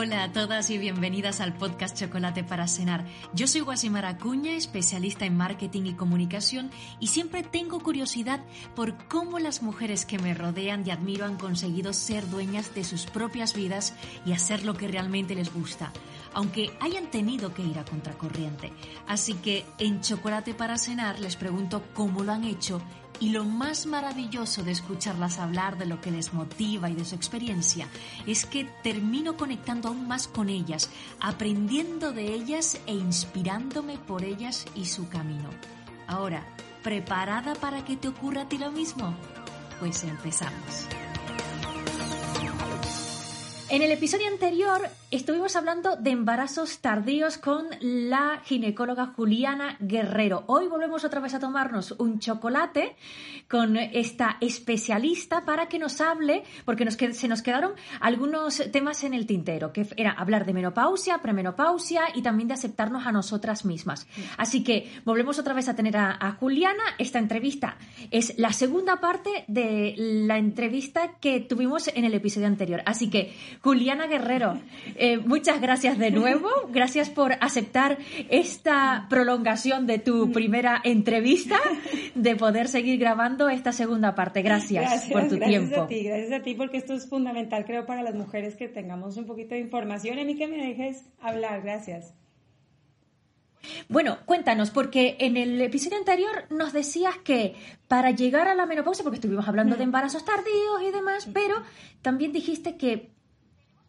Hola 0.00 0.22
a 0.22 0.32
todas 0.32 0.70
y 0.70 0.78
bienvenidas 0.78 1.40
al 1.40 1.54
podcast 1.54 1.98
Chocolate 1.98 2.44
para 2.44 2.68
Cenar. 2.68 3.04
Yo 3.34 3.48
soy 3.48 3.62
Guasimar 3.62 4.04
Acuña, 4.04 4.52
especialista 4.52 5.26
en 5.26 5.36
marketing 5.36 5.86
y 5.86 5.94
comunicación 5.94 6.70
y 7.00 7.08
siempre 7.08 7.42
tengo 7.42 7.80
curiosidad 7.80 8.38
por 8.76 9.08
cómo 9.08 9.40
las 9.40 9.60
mujeres 9.60 10.06
que 10.06 10.20
me 10.20 10.34
rodean 10.34 10.86
y 10.86 10.92
admiro 10.92 11.24
han 11.24 11.36
conseguido 11.36 11.92
ser 11.92 12.30
dueñas 12.30 12.76
de 12.76 12.84
sus 12.84 13.06
propias 13.06 13.54
vidas 13.54 13.92
y 14.24 14.34
hacer 14.34 14.64
lo 14.64 14.74
que 14.74 14.86
realmente 14.86 15.34
les 15.34 15.52
gusta, 15.52 15.92
aunque 16.32 16.70
hayan 16.78 17.10
tenido 17.10 17.52
que 17.52 17.62
ir 17.62 17.76
a 17.80 17.84
contracorriente. 17.84 18.72
Así 19.08 19.34
que 19.34 19.66
en 19.80 20.00
Chocolate 20.00 20.54
para 20.54 20.78
Cenar 20.78 21.18
les 21.18 21.34
pregunto 21.34 21.82
cómo 21.92 22.22
lo 22.22 22.30
han 22.30 22.44
hecho 22.44 22.80
y 23.20 23.30
lo 23.30 23.44
más 23.44 23.86
maravilloso 23.86 24.62
de 24.62 24.72
escucharlas 24.72 25.38
hablar 25.38 25.78
de 25.78 25.86
lo 25.86 26.00
que 26.00 26.10
les 26.10 26.32
motiva 26.32 26.90
y 26.90 26.94
de 26.94 27.04
su 27.04 27.14
experiencia 27.14 27.88
es 28.26 28.46
que 28.46 28.64
termino 28.82 29.36
conectando 29.36 29.88
aún 29.88 30.06
más 30.06 30.28
con 30.28 30.48
ellas, 30.48 30.90
aprendiendo 31.20 32.12
de 32.12 32.32
ellas 32.34 32.80
e 32.86 32.94
inspirándome 32.94 33.98
por 33.98 34.24
ellas 34.24 34.66
y 34.74 34.86
su 34.86 35.08
camino. 35.08 35.50
Ahora, 36.06 36.46
¿preparada 36.82 37.54
para 37.54 37.84
que 37.84 37.96
te 37.96 38.08
ocurra 38.08 38.42
a 38.42 38.48
ti 38.48 38.58
lo 38.58 38.70
mismo? 38.70 39.14
Pues 39.80 40.04
empezamos. 40.04 40.86
En 43.70 43.82
el 43.82 43.92
episodio 43.92 44.28
anterior 44.28 44.88
estuvimos 45.10 45.54
hablando 45.54 45.96
de 45.96 46.10
embarazos 46.10 46.78
tardíos 46.78 47.36
con 47.36 47.66
la 47.82 48.40
ginecóloga 48.42 49.12
Juliana 49.14 49.76
Guerrero. 49.78 50.44
Hoy 50.46 50.68
volvemos 50.68 51.04
otra 51.04 51.20
vez 51.20 51.34
a 51.34 51.38
tomarnos 51.38 51.92
un 51.98 52.18
chocolate 52.18 52.96
con 53.46 53.76
esta 53.76 54.38
especialista 54.40 55.44
para 55.44 55.68
que 55.68 55.78
nos 55.78 56.00
hable, 56.00 56.44
porque 56.64 56.90
se 56.90 57.28
nos 57.28 57.42
quedaron 57.42 57.72
algunos 58.00 58.62
temas 58.72 59.04
en 59.04 59.12
el 59.12 59.26
tintero, 59.26 59.70
que 59.70 59.86
era 59.98 60.12
hablar 60.12 60.46
de 60.46 60.54
menopausia, 60.54 61.18
premenopausia 61.18 62.04
y 62.14 62.22
también 62.22 62.48
de 62.48 62.54
aceptarnos 62.54 63.06
a 63.06 63.12
nosotras 63.12 63.66
mismas. 63.66 64.06
Así 64.38 64.64
que 64.64 64.90
volvemos 65.04 65.38
otra 65.38 65.52
vez 65.52 65.68
a 65.68 65.76
tener 65.76 65.94
a 65.98 66.36
Juliana. 66.40 66.84
Esta 66.96 67.18
entrevista 67.18 67.76
es 68.10 68.38
la 68.38 68.54
segunda 68.54 68.98
parte 68.98 69.44
de 69.46 69.94
la 69.98 70.38
entrevista 70.38 71.18
que 71.20 71.40
tuvimos 71.40 71.88
en 71.88 72.06
el 72.06 72.14
episodio 72.14 72.46
anterior. 72.46 72.82
Así 72.86 73.10
que 73.10 73.57
Juliana 73.62 74.06
Guerrero, 74.06 74.60
eh, 74.96 75.18
muchas 75.18 75.60
gracias 75.60 75.98
de 75.98 76.10
nuevo. 76.10 76.48
Gracias 76.70 77.10
por 77.10 77.32
aceptar 77.40 77.98
esta 78.28 79.06
prolongación 79.10 79.86
de 79.86 79.98
tu 79.98 80.32
primera 80.32 80.80
entrevista, 80.84 81.58
de 82.14 82.36
poder 82.36 82.68
seguir 82.68 82.98
grabando 82.98 83.48
esta 83.48 83.72
segunda 83.72 84.14
parte. 84.14 84.42
Gracias, 84.42 85.06
por 85.10 85.28
tu 85.28 85.38
tiempo. 85.38 85.68
Gracias 85.68 85.78
a 85.78 85.86
ti, 85.86 86.02
gracias 86.04 86.40
a 86.40 86.42
ti, 86.42 86.54
porque 86.54 86.78
esto 86.78 86.94
es 86.94 87.08
fundamental, 87.08 87.64
creo, 87.64 87.86
para 87.86 88.02
las 88.02 88.14
mujeres 88.14 88.56
que 88.56 88.68
tengamos 88.68 89.16
un 89.16 89.26
poquito 89.26 89.54
de 89.54 89.60
información. 89.60 90.18
A 90.18 90.24
mí 90.24 90.36
que 90.36 90.46
me 90.46 90.56
dejes 90.56 91.04
hablar, 91.20 91.62
gracias. 91.62 92.14
Bueno, 93.88 94.18
cuéntanos, 94.24 94.70
porque 94.70 95.16
en 95.20 95.36
el 95.36 95.60
episodio 95.60 95.98
anterior 95.98 96.46
nos 96.50 96.72
decías 96.72 97.16
que 97.18 97.54
para 97.88 98.10
llegar 98.10 98.48
a 98.48 98.54
la 98.54 98.66
menopausia, 98.66 99.02
porque 99.02 99.16
estuvimos 99.16 99.48
hablando 99.48 99.76
de 99.76 99.84
embarazos 99.84 100.24
tardíos 100.24 100.82
y 100.86 100.90
demás, 100.90 101.28
pero 101.32 101.56
también 102.02 102.32
dijiste 102.32 102.76
que 102.76 103.10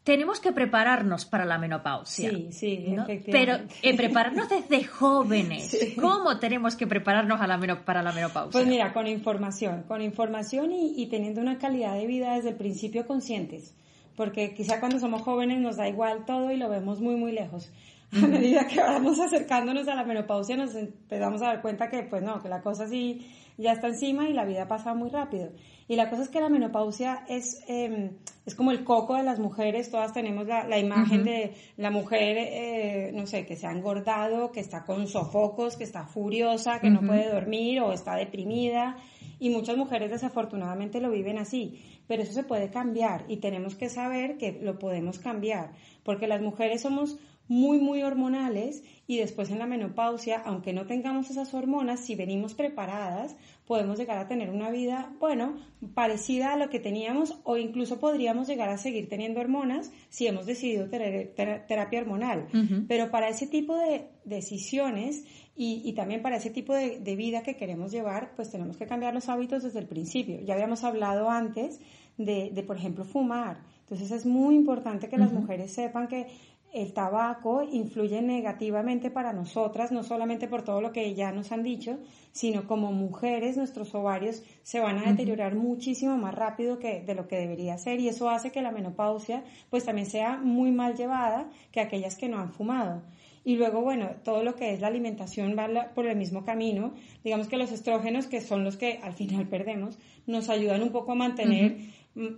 tenemos 0.10 0.40
que 0.40 0.52
prepararnos 0.52 1.26
para 1.26 1.46
la 1.46 1.60
menopausia. 1.60 2.32
Sí, 2.32 2.48
sí, 2.50 2.86
efectivamente. 2.88 3.32
Pero 3.32 3.58
eh, 3.84 3.96
prepararnos 3.96 4.50
desde 4.50 4.84
jóvenes. 4.88 5.94
¿Cómo 6.02 6.40
tenemos 6.40 6.76
que 6.76 6.88
prepararnos 6.88 7.40
a 7.40 7.46
la 7.46 7.60
para 7.86 8.02
la 8.02 8.12
menopausia? 8.12 8.52
Pues 8.52 8.66
mira, 8.66 8.92
con 8.92 9.06
información, 9.06 9.84
con 9.88 10.02
información 10.02 10.72
y, 10.72 11.06
teniendo 11.12 11.42
una 11.42 11.60
calidad 11.60 11.94
de 11.94 12.08
vida 12.08 12.34
desde 12.34 12.50
el 12.50 12.56
principio 12.56 13.06
conscientes. 13.06 13.76
Porque 14.16 14.56
quizá 14.56 14.80
cuando 14.80 15.00
somos 15.00 15.22
jóvenes 15.22 15.60
nos 15.60 15.78
da 15.78 15.88
igual 15.88 16.26
todo 16.26 16.50
y 16.50 16.58
lo 16.58 16.70
vemos 16.70 17.00
muy, 17.00 17.16
muy 17.16 17.32
lejos. 17.32 17.72
A 18.12 18.26
medida 18.26 18.66
que 18.66 18.80
vamos 18.80 19.20
acercándonos 19.20 19.88
a 19.90 19.94
la 19.94 20.06
menopausia 20.06 20.58
nos 20.58 20.74
empezamos 20.74 21.44
a 21.44 21.50
dar 21.50 21.62
cuenta 21.62 21.88
que, 21.88 22.02
pues 22.02 22.24
no, 22.24 22.42
que 22.42 22.50
la 22.50 22.64
cosa 22.64 22.88
sí 22.88 23.28
ya 23.60 23.74
está 23.74 23.90
encima 23.90 24.28
y 24.28 24.34
la 24.34 24.46
vida 24.46 24.68
pasa 24.68 24.96
muy 24.96 25.12
rápido. 25.12 25.52
Y 25.90 25.96
la 25.96 26.08
cosa 26.08 26.22
es 26.22 26.30
que 26.30 26.40
la 26.40 26.50
menopausia 26.50 27.26
es, 27.28 27.64
em, 27.68 28.12
es 28.46 28.54
como 28.54 28.70
el 28.70 28.84
coco 28.84 29.16
de 29.16 29.24
las 29.24 29.40
mujeres, 29.40 29.90
todas 29.90 30.14
tenemos 30.14 30.46
la, 30.46 30.68
la 30.68 30.78
imagen 30.78 31.24
de 31.24 31.56
la 31.78 31.90
mujer, 31.90 32.38
eh, 32.38 33.12
no 33.12 33.26
sé, 33.26 33.48
que 33.48 33.56
se 33.56 33.66
ha 33.66 33.72
engordado, 33.72 34.52
que 34.52 34.60
está 34.60 34.86
con 34.86 35.08
sofocos, 35.08 35.78
que 35.78 35.84
está 35.84 36.06
furiosa, 36.06 36.80
que 36.80 36.92
no 36.92 37.02
puede 37.02 37.28
dormir 37.28 37.82
o 37.82 37.92
está 37.92 38.16
deprimida. 38.16 38.98
Y 39.40 39.50
muchas 39.50 39.78
mujeres 39.78 40.12
desafortunadamente 40.12 41.02
lo 41.02 41.10
viven 41.10 41.40
así, 41.40 41.82
pero 42.06 42.22
eso 42.22 42.34
se 42.34 42.44
puede 42.44 42.70
cambiar 42.70 43.26
y 43.28 43.38
tenemos 43.38 43.74
que 43.74 43.90
saber 43.90 44.38
que 44.38 44.60
lo 44.62 44.78
podemos 44.78 45.18
cambiar, 45.18 45.72
porque 46.04 46.28
las 46.28 46.42
mujeres 46.42 46.82
somos 46.82 47.18
muy, 47.50 47.80
muy 47.80 48.04
hormonales 48.04 48.84
y 49.08 49.18
después 49.18 49.50
en 49.50 49.58
la 49.58 49.66
menopausia, 49.66 50.42
aunque 50.46 50.72
no 50.72 50.86
tengamos 50.86 51.32
esas 51.32 51.52
hormonas, 51.56 52.00
si 52.00 52.14
venimos 52.14 52.54
preparadas, 52.54 53.36
podemos 53.66 53.98
llegar 53.98 54.20
a 54.20 54.28
tener 54.28 54.52
una 54.52 54.70
vida, 54.70 55.12
bueno, 55.20 55.58
parecida 55.96 56.54
a 56.54 56.58
lo 56.58 56.70
que 56.70 56.80
teníamos 56.80 57.40
o 57.44 57.58
incluso 57.58 58.00
podríamos 58.00 58.48
llegar 58.48 58.70
a 58.70 58.78
seguir 58.78 59.10
teniendo 59.10 59.40
hormonas 59.40 59.92
si 60.10 60.28
hemos 60.28 60.46
decidido 60.46 60.90
tener 60.90 61.34
terapia 61.34 62.00
hormonal. 62.00 62.48
Pero 62.88 63.10
para 63.10 63.30
ese 63.30 63.48
tipo 63.48 63.76
de 63.76 64.10
decisiones 64.26 65.26
y, 65.56 65.92
también 65.94 66.22
para 66.22 66.38
ese 66.38 66.52
tipo 66.52 66.74
de, 66.76 67.16
vida 67.16 67.42
que 67.42 67.58
queremos 67.58 67.92
llevar, 67.92 68.34
pues 68.36 68.52
tenemos 68.52 68.78
que 68.78 68.86
cambiar 68.86 69.16
los 69.16 69.28
hábitos 69.28 69.64
desde 69.64 69.80
el 69.80 69.88
principio. 69.88 70.40
Ya 70.42 70.54
habíamos 70.54 70.84
hablado 70.84 71.32
antes 71.32 71.82
de, 72.18 72.52
de 72.54 72.64
por 72.64 72.78
ejemplo, 72.78 73.06
fumar. 73.06 73.64
Entonces 73.90 74.12
es 74.12 74.26
muy 74.28 74.56
importante 74.56 75.10
que 75.10 75.18
las 75.18 75.34
mujeres 75.34 75.74
sepan 75.74 76.08
que 76.08 76.28
el 76.72 76.94
tabaco 76.94 77.64
influye 77.64 78.22
negativamente 78.22 79.10
para 79.10 79.34
nosotras, 79.34 79.92
no 79.92 80.04
solamente 80.04 80.48
por 80.48 80.64
todo 80.64 80.82
lo 80.82 80.92
que 80.92 81.16
ya 81.16 81.32
nos 81.32 81.52
han 81.52 81.64
dicho, 81.64 81.98
sino 82.32 82.68
como 82.68 82.92
mujeres 82.92 83.58
nuestros 83.58 83.94
ovarios 83.96 84.44
se 84.62 84.80
van 84.80 85.00
a 85.00 85.10
deteriorar 85.10 85.56
muchísimo 85.56 86.18
más 86.18 86.36
rápido 86.36 86.78
que 86.78 87.02
de 87.02 87.16
lo 87.16 87.28
que 87.28 87.38
debería 87.38 87.78
ser 87.78 88.00
y 88.00 88.08
eso 88.08 88.30
hace 88.30 88.52
que 88.52 88.62
la 88.62 88.72
menopausia 88.72 89.44
pues 89.70 89.86
también 89.86 90.08
sea 90.08 90.38
muy 90.38 90.72
mal 90.72 90.96
llevada 90.96 91.50
que 91.72 91.82
aquellas 91.82 92.16
que 92.16 92.30
no 92.30 92.40
han 92.40 92.52
fumado. 92.52 93.02
Y 93.44 93.56
luego, 93.56 93.82
bueno, 93.82 94.10
todo 94.24 94.44
lo 94.44 94.56
que 94.56 94.74
es 94.74 94.82
la 94.82 94.88
alimentación 94.88 95.56
va 95.58 95.92
por 95.96 96.06
el 96.06 96.18
mismo 96.18 96.44
camino. 96.44 96.94
Digamos 97.24 97.48
que 97.48 97.58
los 97.58 97.72
estrógenos, 97.72 98.28
que 98.28 98.42
son 98.42 98.64
los 98.64 98.78
que 98.78 99.00
al 99.02 99.14
final 99.14 99.48
perdemos, 99.48 99.98
nos 100.28 100.50
ayudan 100.50 100.84
un 100.84 100.92
poco 100.92 101.14
a 101.14 101.16
mantener 101.16 101.78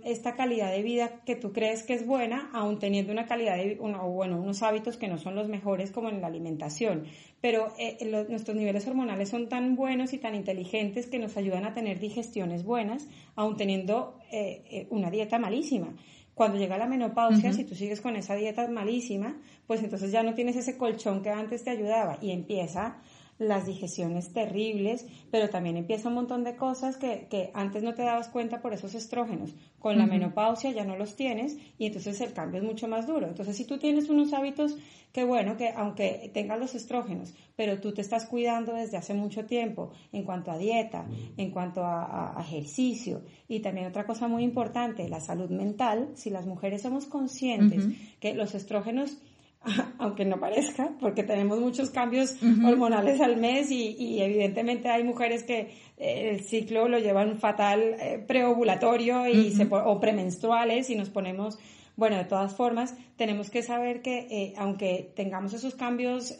esta 0.04 0.36
calidad 0.36 0.70
de 0.70 0.82
vida 0.82 1.22
que 1.24 1.34
tú 1.34 1.52
crees 1.52 1.82
que 1.82 1.94
es 1.94 2.06
buena, 2.06 2.50
aún 2.52 2.78
teniendo 2.78 3.12
una 3.12 3.26
calidad 3.26 3.56
de, 3.56 3.78
o 3.80 4.08
bueno, 4.10 4.40
unos 4.40 4.62
hábitos 4.62 4.96
que 4.96 5.08
no 5.08 5.18
son 5.18 5.34
los 5.34 5.48
mejores 5.48 5.90
como 5.90 6.08
en 6.08 6.20
la 6.20 6.26
alimentación. 6.26 7.04
Pero 7.40 7.72
eh, 7.78 7.98
nuestros 8.28 8.56
niveles 8.56 8.86
hormonales 8.86 9.30
son 9.30 9.48
tan 9.48 9.74
buenos 9.74 10.12
y 10.12 10.18
tan 10.18 10.34
inteligentes 10.34 11.06
que 11.06 11.18
nos 11.18 11.36
ayudan 11.36 11.64
a 11.64 11.74
tener 11.74 11.98
digestiones 11.98 12.64
buenas, 12.64 13.08
aún 13.34 13.56
teniendo 13.56 14.18
eh, 14.30 14.62
eh, 14.70 14.86
una 14.90 15.10
dieta 15.10 15.38
malísima. 15.38 15.94
Cuando 16.34 16.58
llega 16.58 16.78
la 16.78 16.86
menopausia, 16.86 17.52
si 17.52 17.64
tú 17.64 17.74
sigues 17.74 18.00
con 18.00 18.16
esa 18.16 18.34
dieta 18.34 18.66
malísima, 18.68 19.36
pues 19.66 19.82
entonces 19.82 20.12
ya 20.12 20.22
no 20.22 20.34
tienes 20.34 20.56
ese 20.56 20.78
colchón 20.78 21.22
que 21.22 21.28
antes 21.28 21.62
te 21.62 21.70
ayudaba 21.70 22.18
y 22.22 22.30
empieza 22.30 23.02
las 23.42 23.66
digestiones 23.66 24.32
terribles, 24.32 25.06
pero 25.30 25.50
también 25.50 25.76
empieza 25.76 26.08
un 26.08 26.14
montón 26.14 26.44
de 26.44 26.56
cosas 26.56 26.96
que, 26.96 27.26
que 27.30 27.50
antes 27.54 27.82
no 27.82 27.94
te 27.94 28.02
dabas 28.02 28.28
cuenta 28.28 28.60
por 28.60 28.72
esos 28.72 28.94
estrógenos. 28.94 29.54
Con 29.78 29.98
la 29.98 30.06
menopausia 30.06 30.70
ya 30.70 30.84
no 30.84 30.96
los 30.96 31.16
tienes 31.16 31.56
y 31.78 31.86
entonces 31.86 32.20
el 32.20 32.32
cambio 32.32 32.60
es 32.60 32.66
mucho 32.66 32.88
más 32.88 33.06
duro. 33.06 33.26
Entonces, 33.26 33.56
si 33.56 33.64
tú 33.64 33.78
tienes 33.78 34.08
unos 34.08 34.32
hábitos 34.32 34.76
que 35.12 35.24
bueno, 35.24 35.56
que 35.56 35.68
aunque 35.76 36.30
tengas 36.32 36.58
los 36.58 36.74
estrógenos, 36.74 37.34
pero 37.54 37.80
tú 37.80 37.92
te 37.92 38.00
estás 38.00 38.26
cuidando 38.26 38.72
desde 38.72 38.96
hace 38.96 39.12
mucho 39.12 39.44
tiempo 39.44 39.92
en 40.10 40.24
cuanto 40.24 40.50
a 40.50 40.58
dieta, 40.58 41.06
en 41.36 41.50
cuanto 41.50 41.84
a, 41.84 42.34
ejercicio. 42.40 43.22
Y 43.46 43.60
también 43.60 43.86
otra 43.86 44.06
cosa 44.06 44.26
muy 44.26 44.42
importante, 44.42 45.08
la 45.08 45.20
salud 45.20 45.50
mental, 45.50 46.10
si 46.14 46.30
las 46.30 46.46
mujeres 46.46 46.82
somos 46.82 47.04
conscientes 47.06 47.86
que 48.20 48.34
los 48.34 48.54
estrógenos 48.54 49.18
aunque 49.98 50.24
no 50.24 50.38
parezca, 50.38 50.90
porque 51.00 51.22
tenemos 51.22 51.60
muchos 51.60 51.90
cambios 51.90 52.36
hormonales 52.64 53.20
al 53.20 53.36
mes 53.36 53.70
y, 53.70 54.20
evidentemente 54.20 54.88
hay 54.88 55.04
mujeres 55.04 55.44
que 55.44 55.70
eh, 55.98 56.30
el 56.30 56.40
ciclo 56.40 56.88
lo 56.88 56.98
llevan 56.98 57.38
fatal 57.38 57.80
eh, 57.80 58.24
preovulatorio 58.26 59.28
y 59.28 59.52
o 59.70 60.00
premenstruales 60.00 60.90
y 60.90 60.96
nos 60.96 61.10
ponemos, 61.10 61.58
bueno, 61.96 62.16
de 62.16 62.24
todas 62.24 62.54
formas, 62.54 62.94
tenemos 63.16 63.50
que 63.50 63.62
saber 63.62 64.02
que 64.02 64.26
eh, 64.30 64.54
aunque 64.56 65.12
tengamos 65.14 65.52
esos 65.54 65.74
cambios 65.74 66.36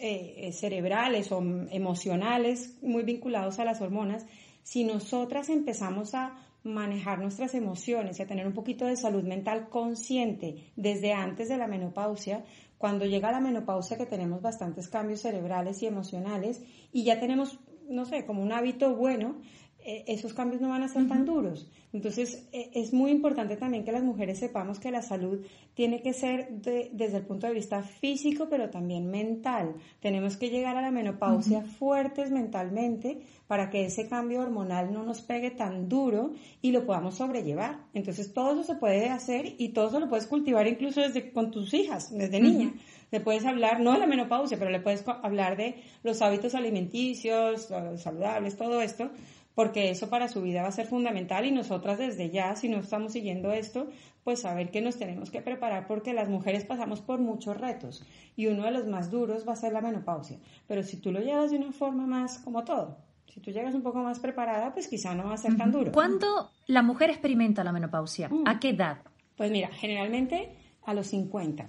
cerebrales 0.52 1.30
o 1.30 1.42
emocionales 1.70 2.76
muy 2.82 3.04
vinculados 3.04 3.58
a 3.58 3.64
las 3.64 3.80
hormonas, 3.80 4.26
si 4.62 4.84
nosotras 4.84 5.48
empezamos 5.48 6.14
a 6.14 6.36
manejar 6.64 7.18
nuestras 7.18 7.54
emociones 7.54 8.18
y 8.18 8.22
a 8.22 8.26
tener 8.26 8.46
un 8.46 8.52
poquito 8.52 8.86
de 8.86 8.96
salud 8.96 9.24
mental 9.24 9.68
consciente 9.68 10.70
desde 10.76 11.12
antes 11.12 11.48
de 11.48 11.56
la 11.56 11.66
menopausia, 11.66 12.44
cuando 12.82 13.06
llega 13.06 13.30
la 13.30 13.38
menopausia 13.38 13.96
que 13.96 14.06
tenemos 14.06 14.42
bastantes 14.42 14.88
cambios 14.88 15.20
cerebrales 15.20 15.80
y 15.84 15.86
emocionales 15.86 16.64
y 16.92 17.04
ya 17.04 17.20
tenemos, 17.20 17.60
no 17.88 18.06
sé, 18.06 18.26
como 18.26 18.42
un 18.42 18.50
hábito 18.50 18.96
bueno, 18.96 19.36
eh, 19.84 20.04
esos 20.06 20.32
cambios 20.34 20.60
no 20.60 20.68
van 20.68 20.82
a 20.82 20.88
ser 20.88 21.08
tan 21.08 21.24
duros. 21.24 21.68
Entonces, 21.92 22.48
eh, 22.52 22.70
es 22.74 22.92
muy 22.92 23.10
importante 23.10 23.56
también 23.56 23.84
que 23.84 23.92
las 23.92 24.02
mujeres 24.02 24.38
sepamos 24.38 24.78
que 24.78 24.90
la 24.90 25.02
salud 25.02 25.44
tiene 25.74 26.02
que 26.02 26.12
ser 26.12 26.48
desde 26.50 27.16
el 27.16 27.24
punto 27.24 27.46
de 27.46 27.54
vista 27.54 27.82
físico, 27.82 28.46
pero 28.48 28.70
también 28.70 29.10
mental. 29.10 29.74
Tenemos 30.00 30.36
que 30.36 30.50
llegar 30.50 30.76
a 30.76 30.82
la 30.82 30.90
menopausia 30.90 31.62
fuertes 31.62 32.30
mentalmente 32.30 33.22
para 33.46 33.70
que 33.70 33.84
ese 33.84 34.08
cambio 34.08 34.40
hormonal 34.40 34.92
no 34.92 35.02
nos 35.02 35.20
pegue 35.20 35.50
tan 35.50 35.88
duro 35.88 36.32
y 36.62 36.72
lo 36.72 36.86
podamos 36.86 37.16
sobrellevar. 37.16 37.80
Entonces, 37.92 38.32
todo 38.32 38.52
eso 38.52 38.62
se 38.62 38.76
puede 38.76 39.10
hacer 39.10 39.54
y 39.58 39.70
todo 39.70 39.88
eso 39.88 40.00
lo 40.00 40.08
puedes 40.08 40.26
cultivar 40.26 40.66
incluso 40.66 41.00
desde 41.00 41.32
con 41.32 41.50
tus 41.50 41.74
hijas, 41.74 42.16
desde 42.16 42.40
niña. 42.40 42.72
Le 43.10 43.20
puedes 43.20 43.44
hablar, 43.44 43.80
no 43.80 43.92
de 43.92 43.98
la 43.98 44.06
menopausia, 44.06 44.58
pero 44.58 44.70
le 44.70 44.80
puedes 44.80 45.04
hablar 45.06 45.58
de 45.58 45.74
los 46.02 46.22
hábitos 46.22 46.54
alimenticios, 46.54 47.68
saludables, 47.96 48.56
todo 48.56 48.80
esto, 48.80 49.10
porque 49.54 49.90
eso 49.90 50.08
para 50.08 50.28
su 50.28 50.42
vida 50.42 50.62
va 50.62 50.68
a 50.68 50.72
ser 50.72 50.86
fundamental 50.86 51.44
y 51.44 51.50
nosotras 51.50 51.98
desde 51.98 52.30
ya, 52.30 52.56
si 52.56 52.68
no 52.68 52.78
estamos 52.78 53.12
siguiendo 53.12 53.52
esto, 53.52 53.88
pues 54.24 54.40
saber 54.40 54.70
que 54.70 54.80
nos 54.80 54.98
tenemos 54.98 55.30
que 55.30 55.42
preparar 55.42 55.86
porque 55.86 56.12
las 56.12 56.28
mujeres 56.28 56.64
pasamos 56.64 57.00
por 57.00 57.20
muchos 57.20 57.56
retos 57.56 58.04
y 58.36 58.46
uno 58.46 58.64
de 58.64 58.70
los 58.70 58.86
más 58.86 59.10
duros 59.10 59.46
va 59.46 59.52
a 59.52 59.56
ser 59.56 59.72
la 59.72 59.80
menopausia. 59.80 60.38
Pero 60.66 60.82
si 60.82 60.96
tú 60.96 61.12
lo 61.12 61.20
llevas 61.20 61.50
de 61.50 61.58
una 61.58 61.72
forma 61.72 62.06
más 62.06 62.38
como 62.38 62.64
todo, 62.64 62.98
si 63.32 63.40
tú 63.40 63.50
llegas 63.50 63.74
un 63.74 63.82
poco 63.82 64.02
más 64.02 64.20
preparada, 64.20 64.72
pues 64.72 64.88
quizá 64.88 65.14
no 65.14 65.24
va 65.24 65.34
a 65.34 65.38
ser 65.38 65.56
tan 65.56 65.72
duro. 65.72 65.92
¿Cuándo 65.92 66.50
la 66.66 66.82
mujer 66.82 67.10
experimenta 67.10 67.64
la 67.64 67.72
menopausia? 67.72 68.28
Mm. 68.28 68.44
¿A 68.46 68.60
qué 68.60 68.70
edad? 68.70 68.98
Pues 69.36 69.50
mira, 69.50 69.68
generalmente 69.72 70.54
a 70.84 70.94
los 70.94 71.06
50. 71.08 71.66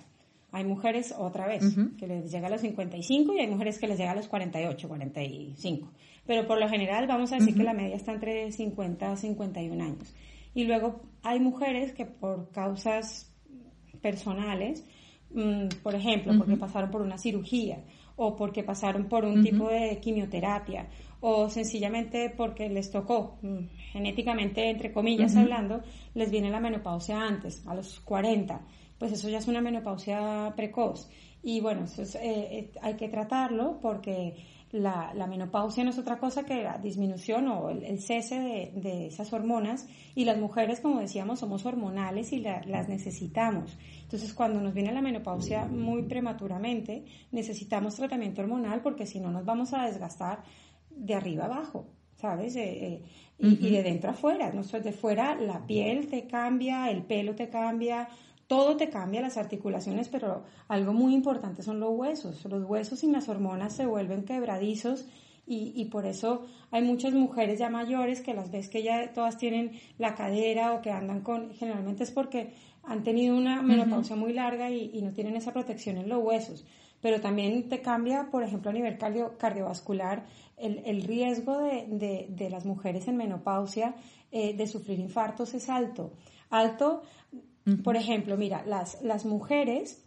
Hay 0.54 0.64
mujeres, 0.64 1.14
otra 1.18 1.48
vez, 1.48 1.76
que 1.98 2.08
les 2.08 2.32
llega 2.32 2.48
a 2.48 2.50
los 2.50 2.62
55 2.62 3.34
y 3.34 3.40
hay 3.40 3.48
mujeres 3.48 3.78
que 3.78 3.88
les 3.88 3.98
llega 3.98 4.12
a 4.12 4.16
los 4.16 4.30
48, 4.30 4.88
45 4.88 5.92
pero 6.26 6.48
por 6.48 6.60
lo 6.60 6.70
general 6.70 7.08
vamos 7.08 7.32
a 7.32 7.36
decir 7.38 7.56
que 7.56 7.64
la 7.64 7.74
media 7.74 7.96
está 7.96 8.14
entre 8.14 8.52
50 8.52 9.14
y 9.14 9.18
51 9.18 9.84
años. 9.84 10.16
Y 10.54 10.66
luego 10.66 11.02
hay 11.24 11.40
mujeres 11.40 11.94
que 11.94 12.06
por 12.06 12.52
causas 12.52 13.32
personales, 14.02 14.86
mm, 15.34 15.68
por 15.82 15.96
ejemplo, 15.96 16.38
porque 16.38 16.56
pasaron 16.58 16.92
por 16.92 17.02
una 17.02 17.18
cirugía 17.18 17.84
o 18.16 18.36
porque 18.36 18.64
pasaron 18.64 19.10
por 19.10 19.26
un 19.26 19.44
tipo 19.44 19.70
de 19.70 20.00
quimioterapia 20.00 20.88
o 21.20 21.50
sencillamente 21.50 22.30
porque 22.30 22.70
les 22.70 22.92
tocó, 22.92 23.40
mm, 23.42 23.66
genéticamente, 23.92 24.70
entre 24.70 24.92
comillas 24.92 25.36
hablando, 25.36 25.82
les 26.14 26.30
viene 26.30 26.52
la 26.52 26.60
menopausia 26.60 27.20
antes, 27.20 27.66
a 27.66 27.74
los 27.74 28.00
40, 28.02 28.62
pues 29.04 29.12
eso 29.12 29.28
ya 29.28 29.40
es 29.40 29.50
una 29.50 29.60
menopausia 29.60 30.54
precoz. 30.56 31.10
Y 31.42 31.60
bueno, 31.60 31.84
eso 31.84 32.04
eh, 32.20 32.20
eh, 32.22 32.72
hay 32.82 32.94
que 32.94 33.10
tratarlo 33.10 33.78
porque 33.82 34.34
la, 34.72 35.14
menopausia 35.28 35.84
no 35.84 35.90
es 35.90 35.98
otra 35.98 36.20
cosa 36.20 36.46
que 36.46 36.64
la 36.64 36.78
disminución 36.78 37.50
o 37.50 37.70
el, 37.70 38.00
cese 38.00 38.72
de, 38.74 39.08
esas 39.08 39.34
hormonas 39.34 39.90
y 40.16 40.24
las 40.24 40.38
mujeres, 40.38 40.80
como 40.80 41.02
decíamos, 41.02 41.40
somos 41.40 41.66
hormonales 41.66 42.32
y 42.32 42.40
las 42.40 42.88
necesitamos. 42.88 43.78
Entonces, 44.04 44.34
cuando 44.34 44.62
nos 44.62 44.74
viene 44.74 44.94
la 44.94 45.02
menopausia 45.02 45.66
muy 45.66 46.04
prematuramente, 46.04 47.04
necesitamos 47.34 47.96
tratamiento 47.96 48.42
hormonal 48.42 48.82
porque 48.82 49.06
si 49.06 49.20
no 49.20 49.32
nos 49.32 49.44
vamos 49.44 49.74
a 49.74 49.84
desgastar 49.86 50.44
de 50.90 51.14
arriba 51.14 51.44
abajo. 51.44 51.90
¿Sabes? 52.16 52.56
Eh, 52.56 52.86
eh, 52.86 53.02
y, 53.38 53.68
y, 53.68 53.72
de 53.72 53.84
dentro 53.84 54.12
afuera. 54.12 54.50
¿no? 54.54 54.62
De 54.64 54.94
fuera 54.94 55.36
la 55.36 55.68
piel 55.68 56.08
te 56.08 56.26
cambia, 56.26 56.90
el 56.90 57.04
pelo 57.04 57.36
te 57.36 57.50
cambia, 57.50 58.08
todo 58.48 58.78
te 58.78 58.90
cambia, 58.90 59.22
las 59.22 59.38
articulaciones, 59.38 60.10
pero 60.10 60.44
algo 60.68 60.94
muy 60.94 61.14
importante 61.14 61.64
son 61.64 61.80
los 61.80 61.92
huesos. 61.92 62.44
Los 62.46 62.64
huesos 62.64 63.00
sin 63.00 63.12
las 63.12 63.30
hormonas 63.30 63.74
se 63.74 63.86
vuelven 63.86 64.26
quebradizos 64.26 65.06
y, 65.46 65.86
por 65.86 66.06
eso 66.06 66.46
hay 66.72 66.84
muchas 66.84 67.14
mujeres 67.14 67.60
ya 67.60 67.70
mayores 67.70 68.22
que 68.22 68.34
las 68.34 68.50
ves 68.50 68.70
que 68.70 68.82
ya 68.82 69.12
todas 69.12 69.38
tienen 69.38 69.72
la 69.98 70.16
cadera 70.16 70.74
o 70.74 70.82
que 70.82 70.90
andan 70.90 71.20
con, 71.20 71.54
generalmente 71.54 72.04
es 72.04 72.12
porque 72.12 72.54
han 72.84 73.04
tenido 73.04 73.36
una 73.36 73.62
menopausia 73.62 74.16
muy 74.16 74.32
larga 74.32 74.70
y, 74.70 75.02
no 75.02 75.12
tienen 75.12 75.36
esa 75.36 75.52
protección 75.52 75.98
en 75.98 76.08
los 76.08 76.24
huesos. 76.24 76.66
Pero 77.02 77.20
también 77.20 77.68
te 77.68 77.82
cambia, 77.82 78.30
por 78.32 78.44
ejemplo, 78.44 78.72
a 78.72 78.74
nivel 78.74 78.98
cardiovascular, 79.38 80.26
el, 80.56 81.04
riesgo 81.04 81.60
de, 81.60 82.48
las 82.50 82.66
mujeres 82.66 83.10
en 83.10 83.18
menopausia 83.18 83.96
eh, 84.32 84.56
de 84.56 84.68
sufrir 84.68 85.00
infartos 85.00 85.54
es 85.54 85.68
alto. 85.68 86.14
Alto 86.50 87.02
por 87.84 87.96
ejemplo, 87.96 88.38
mira, 88.38 88.64
las, 88.66 89.02
las 89.02 89.26
mujeres 89.26 90.04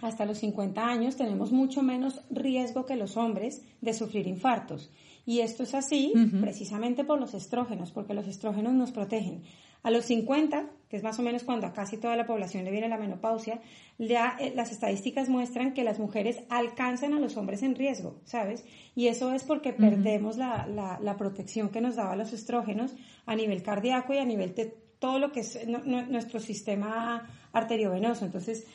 hasta 0.00 0.24
los 0.24 0.38
50 0.38 0.86
años 0.86 1.16
tenemos 1.16 1.50
mucho 1.52 1.82
menos 1.82 2.22
riesgo 2.30 2.86
que 2.86 2.96
los 2.96 3.16
hombres 3.16 3.62
de 3.80 3.94
sufrir 3.94 4.26
infartos. 4.26 4.90
Y 5.26 5.40
esto 5.40 5.64
es 5.64 5.74
así 5.74 6.14
precisamente 6.40 7.04
por 7.04 7.20
los 7.20 7.34
estrógenos, 7.34 7.92
porque 7.92 8.14
los 8.14 8.26
estrógenos 8.26 8.72
nos 8.72 8.92
protegen. 8.92 9.42
A 9.82 9.90
los 9.90 10.06
50, 10.06 10.70
que 10.88 10.96
es 10.96 11.02
más 11.02 11.18
o 11.18 11.22
menos 11.22 11.44
cuando 11.44 11.66
a 11.66 11.72
casi 11.72 11.98
toda 11.98 12.16
la 12.16 12.26
población 12.26 12.64
le 12.64 12.70
viene 12.70 12.88
la 12.88 12.96
menopausia, 12.96 13.60
ya 13.98 14.36
eh, 14.40 14.52
las 14.56 14.72
estadísticas 14.72 15.28
muestran 15.28 15.74
que 15.74 15.84
las 15.84 15.98
mujeres 15.98 16.42
alcanzan 16.48 17.12
a 17.12 17.20
los 17.20 17.36
hombres 17.36 17.62
en 17.62 17.74
riesgo, 17.74 18.20
¿sabes? 18.24 18.64
Y 18.96 19.08
eso 19.08 19.32
es 19.32 19.44
porque 19.44 19.72
perdemos 19.72 20.38
la, 20.38 20.66
la, 20.66 20.98
la, 21.00 21.16
protección 21.16 21.68
que 21.68 21.80
nos 21.80 21.96
daba 21.96 22.16
los 22.16 22.32
estrógenos 22.32 22.94
a 23.26 23.36
nivel 23.36 23.62
cardíaco 23.62 24.14
y 24.14 24.18
a 24.18 24.24
nivel 24.24 24.54
todo 24.98 25.18
lo 25.18 25.32
que 25.32 25.40
es 25.40 25.58
nuestro 25.66 26.40
sistema 26.40 27.28
arteriovenoso. 27.52 28.24
Entonces, 28.24 28.66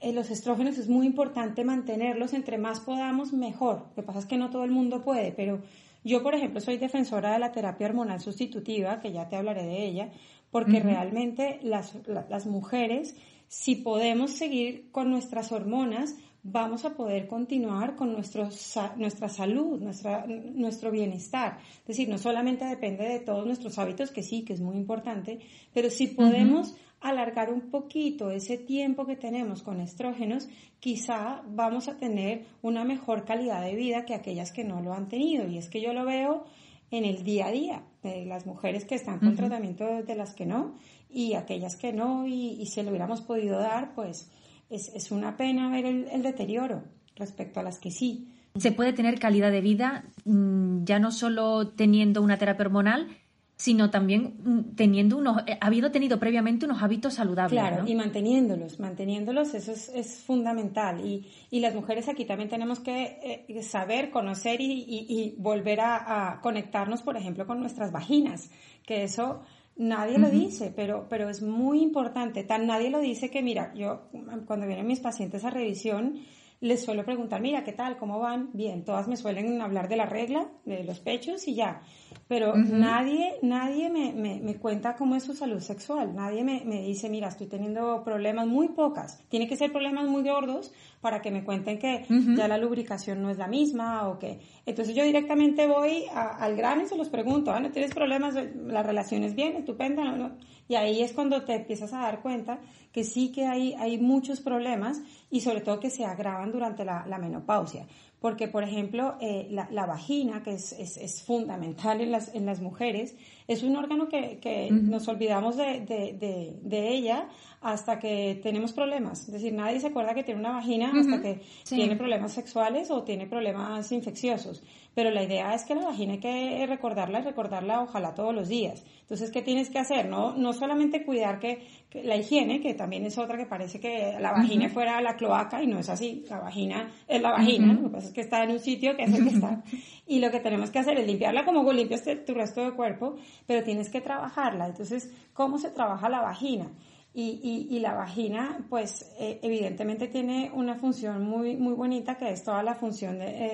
eh, 0.00 0.12
los 0.12 0.30
estrógenos 0.30 0.78
es 0.78 0.88
muy 0.88 1.06
importante 1.06 1.64
mantenerlos, 1.64 2.32
entre 2.32 2.58
más 2.58 2.80
podamos, 2.80 3.32
mejor. 3.32 3.86
Lo 3.90 3.94
que 3.94 4.02
pasa 4.02 4.20
es 4.20 4.26
que 4.26 4.36
no 4.36 4.50
todo 4.50 4.64
el 4.64 4.70
mundo 4.70 5.02
puede, 5.02 5.32
pero 5.32 5.60
yo, 6.04 6.22
por 6.22 6.34
ejemplo, 6.34 6.60
soy 6.60 6.78
defensora 6.78 7.32
de 7.32 7.38
la 7.38 7.52
terapia 7.52 7.86
hormonal 7.86 8.20
sustitutiva, 8.20 9.00
que 9.00 9.12
ya 9.12 9.28
te 9.28 9.36
hablaré 9.36 9.64
de 9.64 9.84
ella, 9.84 10.10
porque 10.50 10.80
realmente 10.80 11.60
las, 11.62 11.94
las 12.06 12.46
mujeres, 12.46 13.14
si 13.48 13.76
podemos 13.76 14.30
seguir 14.30 14.90
con 14.90 15.10
nuestras 15.10 15.52
hormonas, 15.52 16.14
vamos 16.50 16.84
a 16.84 16.94
poder 16.94 17.26
continuar 17.26 17.96
con 17.96 18.12
nuestro, 18.12 18.48
nuestra 18.96 19.28
salud, 19.28 19.80
nuestra, 19.80 20.26
nuestro 20.26 20.90
bienestar. 20.90 21.58
Es 21.80 21.88
decir, 21.88 22.08
no 22.08 22.18
solamente 22.18 22.64
depende 22.64 23.04
de 23.04 23.20
todos 23.20 23.46
nuestros 23.46 23.78
hábitos, 23.78 24.10
que 24.10 24.22
sí, 24.22 24.44
que 24.44 24.54
es 24.54 24.60
muy 24.60 24.76
importante, 24.76 25.40
pero 25.72 25.90
si 25.90 26.08
podemos 26.08 26.74
alargar 27.00 27.52
un 27.52 27.70
poquito 27.70 28.30
ese 28.30 28.58
tiempo 28.58 29.06
que 29.06 29.16
tenemos 29.16 29.62
con 29.62 29.80
estrógenos, 29.80 30.48
quizá 30.80 31.42
vamos 31.46 31.88
a 31.88 31.96
tener 31.96 32.46
una 32.62 32.84
mejor 32.84 33.24
calidad 33.24 33.62
de 33.62 33.76
vida 33.76 34.04
que 34.04 34.14
aquellas 34.14 34.52
que 34.52 34.64
no 34.64 34.80
lo 34.80 34.94
han 34.94 35.08
tenido. 35.08 35.46
Y 35.46 35.58
es 35.58 35.68
que 35.68 35.80
yo 35.80 35.92
lo 35.92 36.04
veo 36.04 36.44
en 36.90 37.04
el 37.04 37.22
día 37.22 37.46
a 37.46 37.52
día, 37.52 37.82
de 38.02 38.24
las 38.24 38.46
mujeres 38.46 38.84
que 38.84 38.94
están 38.94 39.18
con 39.18 39.36
tratamiento 39.36 39.84
de 40.02 40.14
las 40.14 40.34
que 40.34 40.46
no, 40.46 40.76
y 41.10 41.34
aquellas 41.34 41.76
que 41.76 41.92
no, 41.92 42.26
y, 42.26 42.60
y 42.60 42.66
si 42.66 42.82
lo 42.82 42.88
hubiéramos 42.88 43.20
podido 43.20 43.58
dar, 43.58 43.94
pues 43.94 44.30
es, 44.70 44.88
es 44.94 45.10
una 45.10 45.36
pena 45.36 45.70
ver 45.70 45.86
el, 45.86 46.22
deterioro 46.22 46.84
respecto 47.16 47.60
a 47.60 47.62
las 47.62 47.78
que 47.78 47.90
sí. 47.90 48.28
Se 48.56 48.72
puede 48.72 48.92
tener 48.92 49.18
calidad 49.18 49.50
de 49.50 49.60
vida 49.60 50.04
mm, 50.24 50.84
ya 50.84 50.98
no 50.98 51.10
solo 51.10 51.68
teniendo 51.68 52.22
una 52.22 52.38
terapia 52.38 52.66
hormonal, 52.66 53.08
sino 53.56 53.90
también 53.90 54.36
mm, 54.44 54.76
teniendo 54.76 55.16
unos, 55.16 55.42
eh, 55.46 55.58
habiendo 55.60 55.90
tenido 55.90 56.18
previamente 56.20 56.64
unos 56.64 56.80
hábitos 56.80 57.14
saludables. 57.14 57.60
Claro, 57.60 57.86
y 57.86 57.94
manteniéndolos, 57.94 58.78
manteniéndolos, 58.78 59.52
eso 59.54 59.72
es, 59.72 59.88
es 59.88 60.22
fundamental. 60.22 61.04
Y, 61.04 61.26
y, 61.50 61.58
las 61.60 61.74
mujeres 61.74 62.08
aquí 62.08 62.24
también 62.24 62.48
tenemos 62.48 62.78
que 62.78 63.44
eh, 63.48 63.62
saber, 63.64 64.10
conocer 64.10 64.60
y, 64.60 64.84
y, 64.88 65.34
volver 65.38 65.80
a, 65.80 66.32
a, 66.34 66.40
conectarnos, 66.40 67.02
por 67.02 67.16
ejemplo, 67.16 67.46
con 67.46 67.60
nuestras 67.60 67.90
vaginas, 67.90 68.48
que 68.86 69.02
eso 69.02 69.42
Nadie 69.78 70.18
lo 70.18 70.28
dice, 70.28 70.72
pero, 70.74 71.06
pero 71.08 71.28
es 71.28 71.40
muy 71.40 71.80
importante. 71.80 72.42
Tan 72.42 72.66
nadie 72.66 72.90
lo 72.90 72.98
dice 72.98 73.30
que, 73.30 73.42
mira, 73.42 73.72
yo 73.74 74.08
cuando 74.44 74.66
vienen 74.66 74.86
mis 74.86 74.98
pacientes 74.98 75.44
a 75.44 75.50
revisión, 75.50 76.18
les 76.60 76.84
suelo 76.84 77.04
preguntar, 77.04 77.40
mira, 77.40 77.62
¿qué 77.62 77.72
tal? 77.72 77.96
¿Cómo 77.96 78.18
van? 78.18 78.50
Bien, 78.52 78.84
todas 78.84 79.06
me 79.06 79.16
suelen 79.16 79.62
hablar 79.62 79.88
de 79.88 79.96
la 79.96 80.06
regla, 80.06 80.48
de 80.64 80.82
los 80.82 80.98
pechos 80.98 81.46
y 81.46 81.54
ya. 81.54 81.82
Pero 82.26 82.56
nadie, 82.56 83.36
nadie 83.42 83.88
me, 83.88 84.12
me, 84.12 84.56
cuenta 84.56 84.96
cómo 84.96 85.14
es 85.14 85.22
su 85.22 85.34
salud 85.34 85.60
sexual. 85.60 86.14
Nadie 86.16 86.42
me, 86.42 86.64
me, 86.64 86.82
dice, 86.82 87.08
mira, 87.08 87.28
estoy 87.28 87.46
teniendo 87.46 88.02
problemas 88.02 88.48
muy 88.48 88.68
pocas. 88.68 89.22
Tiene 89.28 89.46
que 89.46 89.56
ser 89.56 89.70
problemas 89.70 90.08
muy 90.08 90.24
gordos 90.24 90.72
para 91.00 91.22
que 91.22 91.30
me 91.30 91.44
cuenten 91.44 91.78
que 91.78 92.04
ya 92.36 92.48
la 92.48 92.58
lubricación 92.58 93.22
no 93.22 93.30
es 93.30 93.38
la 93.38 93.46
misma 93.46 94.08
o 94.08 94.18
que... 94.18 94.40
Entonces 94.66 94.94
yo 94.94 95.04
directamente 95.04 95.66
voy 95.66 96.04
al 96.12 96.56
grano 96.56 96.82
y 96.82 96.86
se 96.86 96.96
los 96.96 97.08
pregunto, 97.08 97.58
¿no 97.60 97.70
tienes 97.70 97.94
problemas? 97.94 98.34
¿La 98.66 98.82
relación 98.82 99.22
es 99.22 99.34
bien? 99.34 99.56
¿Estupenda? 99.56 100.04
¿No? 100.12 100.32
Y 100.68 100.74
ahí 100.74 101.02
es 101.02 101.12
cuando 101.12 101.42
te 101.44 101.54
empiezas 101.54 101.92
a 101.94 102.00
dar 102.00 102.20
cuenta 102.20 102.60
que 102.92 103.04
sí 103.04 103.32
que 103.32 103.46
hay, 103.46 103.74
hay 103.74 103.98
muchos 103.98 104.40
problemas 104.40 105.00
y 105.30 105.40
sobre 105.40 105.60
todo 105.60 105.80
que 105.80 105.88
se 105.88 106.04
agravan 106.04 106.52
durante 106.52 106.84
la, 106.84 107.04
menopausia. 107.18 107.86
porque, 108.20 108.48
por 108.48 108.64
ejemplo, 108.64 109.16
eh, 109.20 109.48
la, 109.50 109.86
vagina, 109.86 110.42
que 110.42 110.54
es, 110.54 110.72
es, 110.72 111.22
fundamental 111.22 112.00
en 112.00 112.10
las, 112.10 112.34
en 112.34 112.44
las 112.44 112.60
mujeres, 112.60 113.16
es 113.46 113.62
un 113.62 113.76
órgano 113.76 114.08
que, 114.08 114.38
que 114.40 114.70
nos 114.70 115.08
olvidamos 115.08 115.56
de, 115.56 115.80
de, 115.80 116.58
de, 116.62 116.88
ella 116.88 117.28
hasta 117.60 117.98
que 117.98 118.38
tenemos 118.42 118.72
problemas. 118.72 119.20
Es 119.20 119.32
decir, 119.32 119.52
nadie 119.52 119.80
se 119.80 119.88
acuerda 119.88 120.14
que 120.14 120.22
tiene 120.22 120.40
una 120.40 120.52
vagina 120.52 120.92
hasta 120.98 121.20
que 121.20 121.40
tiene 121.68 121.96
problemas 121.96 122.32
sexuales 122.32 122.90
o 122.90 123.02
tiene 123.02 123.26
problemas 123.26 123.90
infecciosos. 123.90 124.62
Pero 124.94 125.10
la 125.10 125.22
idea 125.22 125.54
es 125.54 125.64
que 125.64 125.74
la 125.74 125.84
vagina 125.84 126.14
hay 126.14 126.18
que 126.18 126.66
recordarla 126.66 127.20
y 127.20 127.22
recordarla 127.22 127.82
ojalá 127.82 128.14
todos 128.14 128.34
los 128.34 128.48
días. 128.48 128.84
Entonces, 129.02 129.30
¿qué 129.30 129.42
tienes 129.42 129.70
que 129.70 129.78
hacer? 129.78 130.08
No, 130.08 130.34
no 130.34 130.52
solamente 130.52 131.04
cuidar 131.04 131.38
que, 131.38 131.66
la 132.02 132.16
higiene, 132.16 132.60
que 132.60 132.74
también 132.74 133.06
es 133.06 133.16
otra 133.16 133.36
que 133.36 133.46
parece 133.46 133.80
que 133.80 134.16
la 134.20 134.32
vagina 134.32 134.68
fuera 134.68 135.00
la 135.00 135.16
cloaca 135.16 135.62
y 135.62 135.66
no 135.66 135.78
es 135.78 135.88
así. 135.88 136.24
La 136.28 136.40
vagina 136.40 136.90
es 137.06 137.22
la 137.22 137.30
vagina, 137.30 137.72
lo 137.74 137.82
que 137.84 137.88
pasa 137.88 138.08
es 138.08 138.12
que 138.12 138.20
está 138.20 138.42
en 138.42 138.50
un 138.50 138.58
sitio 138.58 138.96
que 138.96 139.04
es 139.04 139.14
el 139.14 139.24
que 139.24 139.34
está. 139.34 139.62
Y 140.06 140.20
lo 140.20 140.30
que 140.30 140.40
tenemos 140.40 140.70
que 140.70 140.78
hacer 140.78 140.98
es 140.98 141.06
limpiarla 141.06 141.44
como 141.44 141.70
limpias 141.72 142.02
tu 142.26 142.34
resto 142.34 142.64
de 142.64 142.72
cuerpo, 142.72 143.16
pero 143.46 143.62
tienes 143.62 143.90
que 143.90 144.00
trabajarla. 144.00 144.66
Entonces, 144.66 145.12
¿cómo 145.32 145.58
se 145.58 145.70
trabaja 145.70 146.08
la 146.08 146.22
vagina? 146.22 146.70
Y, 147.14 147.66
y, 147.70 147.80
la 147.80 147.94
vagina, 147.94 148.64
pues 148.68 149.10
eh, 149.18 149.40
evidentemente 149.42 150.06
tiene 150.06 150.52
una 150.54 150.76
función 150.76 151.24
muy, 151.24 151.56
muy 151.56 151.74
bonita 151.74 152.16
que 152.16 152.30
es 152.30 152.44
toda 152.44 152.62
la 152.62 152.76
función 152.76 153.18
de, 153.18 153.26
eh, 153.26 153.48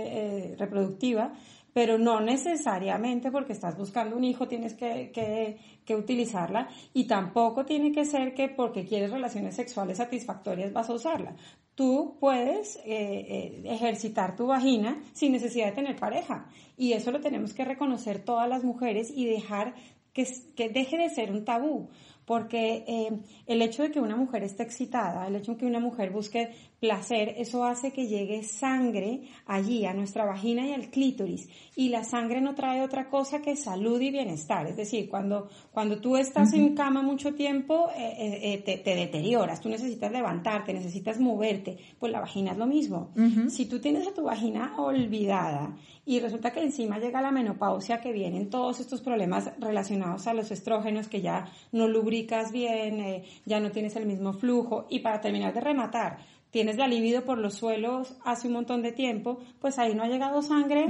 eh, 0.53 0.57
reproductiva, 0.59 1.33
pero 1.75 1.99
no 1.99 2.21
necesariamente 2.21 3.31
porque 3.31 3.53
estás 3.53 3.77
buscando 3.77 4.17
un 4.17 4.25
hijo 4.25 4.47
tienes 4.47 4.75
que, 4.75 5.11
que, 5.85 5.97
utilizarla 5.97 6.69
y 6.95 7.07
tampoco 7.07 7.65
tiene 7.65 7.93
que 7.93 8.05
ser 8.05 8.33
que 8.33 8.49
porque 8.49 8.87
quieres 8.87 9.11
relaciones 9.11 9.57
sexuales 9.57 9.99
satisfactorias 9.99 10.73
vas 10.73 10.89
a 10.89 10.95
usarla. 10.95 11.35
Tú 11.75 12.17
puedes 12.21 12.79
eh, 12.85 13.63
ejercitar 13.65 14.37
tu 14.37 14.47
vagina 14.47 15.03
sin 15.13 15.33
necesidad 15.33 15.67
de 15.67 15.73
tener 15.73 15.97
pareja 15.97 16.47
y 16.77 16.93
eso 16.93 17.11
lo 17.11 17.21
tenemos 17.21 17.53
que 17.53 17.65
reconocer 17.65 18.25
todas 18.25 18.49
las 18.49 18.63
mujeres 18.63 19.11
y 19.15 19.27
dejar 19.27 19.75
que, 20.13 20.25
que 20.55 20.69
deje 20.69 20.97
de 20.97 21.11
ser 21.11 21.33
un 21.33 21.45
tabú 21.45 21.89
porque 22.25 22.85
eh, 22.87 23.11
el 23.47 23.63
hecho 23.63 23.83
de 23.83 23.91
que 23.91 24.01
una 24.01 24.17
mujer 24.17 24.43
esté 24.43 24.63
excitada, 24.63 25.27
el 25.27 25.37
hecho 25.37 25.53
de 25.53 25.59
que 25.59 25.67
una 25.67 25.81
mujer 25.81 26.11
busque 26.11 26.51
placer, 26.85 27.35
eso 27.39 27.65
hace 27.65 27.93
que 27.93 28.07
llegue 28.07 28.43
sangre 28.43 29.23
allí, 29.47 29.87
a 29.87 29.95
nuestra 29.95 30.27
vagina 30.27 30.67
y 30.67 30.73
al 30.75 30.91
clítoris. 30.91 31.49
Y 31.77 31.89
la 31.89 32.05
sangre 32.05 32.43
no 32.43 32.55
trae 32.55 32.83
otra 32.83 33.09
cosa 33.09 33.41
que 33.41 33.57
salud 33.57 33.99
y 34.03 34.11
bienestar. 34.11 34.67
Es 34.67 34.77
decir, 34.77 35.09
cuando, 35.09 35.49
cuando 35.73 35.99
tú 35.99 36.19
estás 36.19 36.53
en 36.53 36.75
cama 36.75 37.01
mucho 37.01 37.33
tiempo, 37.33 37.89
eh, 37.97 38.41
eh, 38.43 38.63
te, 38.67 38.77
te, 38.77 38.95
deterioras, 38.95 39.63
tú 39.63 39.71
necesitas 39.71 40.13
levantarte, 40.13 40.75
necesitas 40.75 41.19
moverte. 41.19 41.79
Pues 41.99 42.13
la 42.13 42.21
vagina 42.21 42.53
es 42.53 42.59
lo 42.59 42.67
mismo. 42.67 43.13
Si 43.49 43.65
tú 43.65 43.81
tienes 43.81 44.07
a 44.07 44.13
tu 44.13 44.25
vagina 44.25 44.75
olvidada 44.77 45.75
y 46.07 46.21
resulta 46.21 46.53
que 46.53 46.63
encima 46.63 46.99
llega 46.99 47.23
la 47.23 47.31
menopausia, 47.31 48.01
que 48.01 48.13
vienen 48.13 48.51
todos 48.51 48.81
estos 48.81 49.01
problemas 49.01 49.51
relacionados 49.59 50.27
a 50.27 50.35
los 50.35 50.51
estrógenos, 50.51 51.09
que 51.09 51.23
ya 51.23 51.47
no 51.73 51.89
lubricas 51.89 52.53
bien, 52.53 53.01
eh, 53.01 53.25
ya 53.47 53.59
no 53.59 53.71
tienes 53.71 53.97
el 53.97 54.05
mismo 54.05 54.35
flujo. 54.35 54.87
Y 54.91 54.99
para 54.99 55.23
terminar 55.23 55.55
de 55.55 55.61
rematar, 55.61 56.19
tienes 56.55 56.77
la 56.77 56.87
libido 56.87 57.25
por 57.25 57.39
los 57.39 57.55
suelos 57.55 58.17
hace 58.25 58.47
un 58.47 58.53
montón 58.53 58.81
de 58.81 58.93
tiempo, 58.93 59.41
pues 59.61 59.77
ahí 59.81 59.93
no 59.93 60.05
ha 60.05 60.07
llegado 60.07 60.41
sangre, 60.41 60.87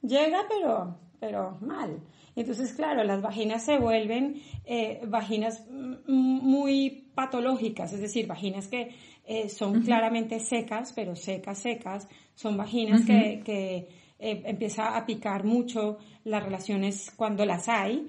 llega 0.00 0.44
pero, 0.48 0.96
pero 1.18 1.58
mal. 1.60 1.98
Entonces, 2.36 2.72
claro, 2.72 3.02
las 3.02 3.20
vaginas 3.20 3.64
se 3.64 3.78
vuelven 3.78 4.40
eh, 4.64 5.00
vaginas 5.08 5.66
muy 6.06 7.08
patológicas, 7.16 7.92
es 7.94 8.00
decir, 8.00 8.28
vaginas 8.28 8.68
que 8.68 8.94
eh, 9.26 9.48
son 9.48 9.82
claramente 9.82 10.38
secas, 10.38 10.92
pero 10.94 11.16
secas, 11.16 11.58
secas, 11.58 12.08
son 12.36 12.56
vaginas 12.56 13.04
que, 13.04 13.42
que 13.44 13.88
eh, 14.20 14.42
empieza 14.44 14.96
a 14.96 15.04
picar 15.04 15.42
mucho, 15.42 15.98
las 16.22 16.44
relaciones 16.44 17.10
cuando 17.16 17.44
las 17.44 17.68
hay 17.68 18.06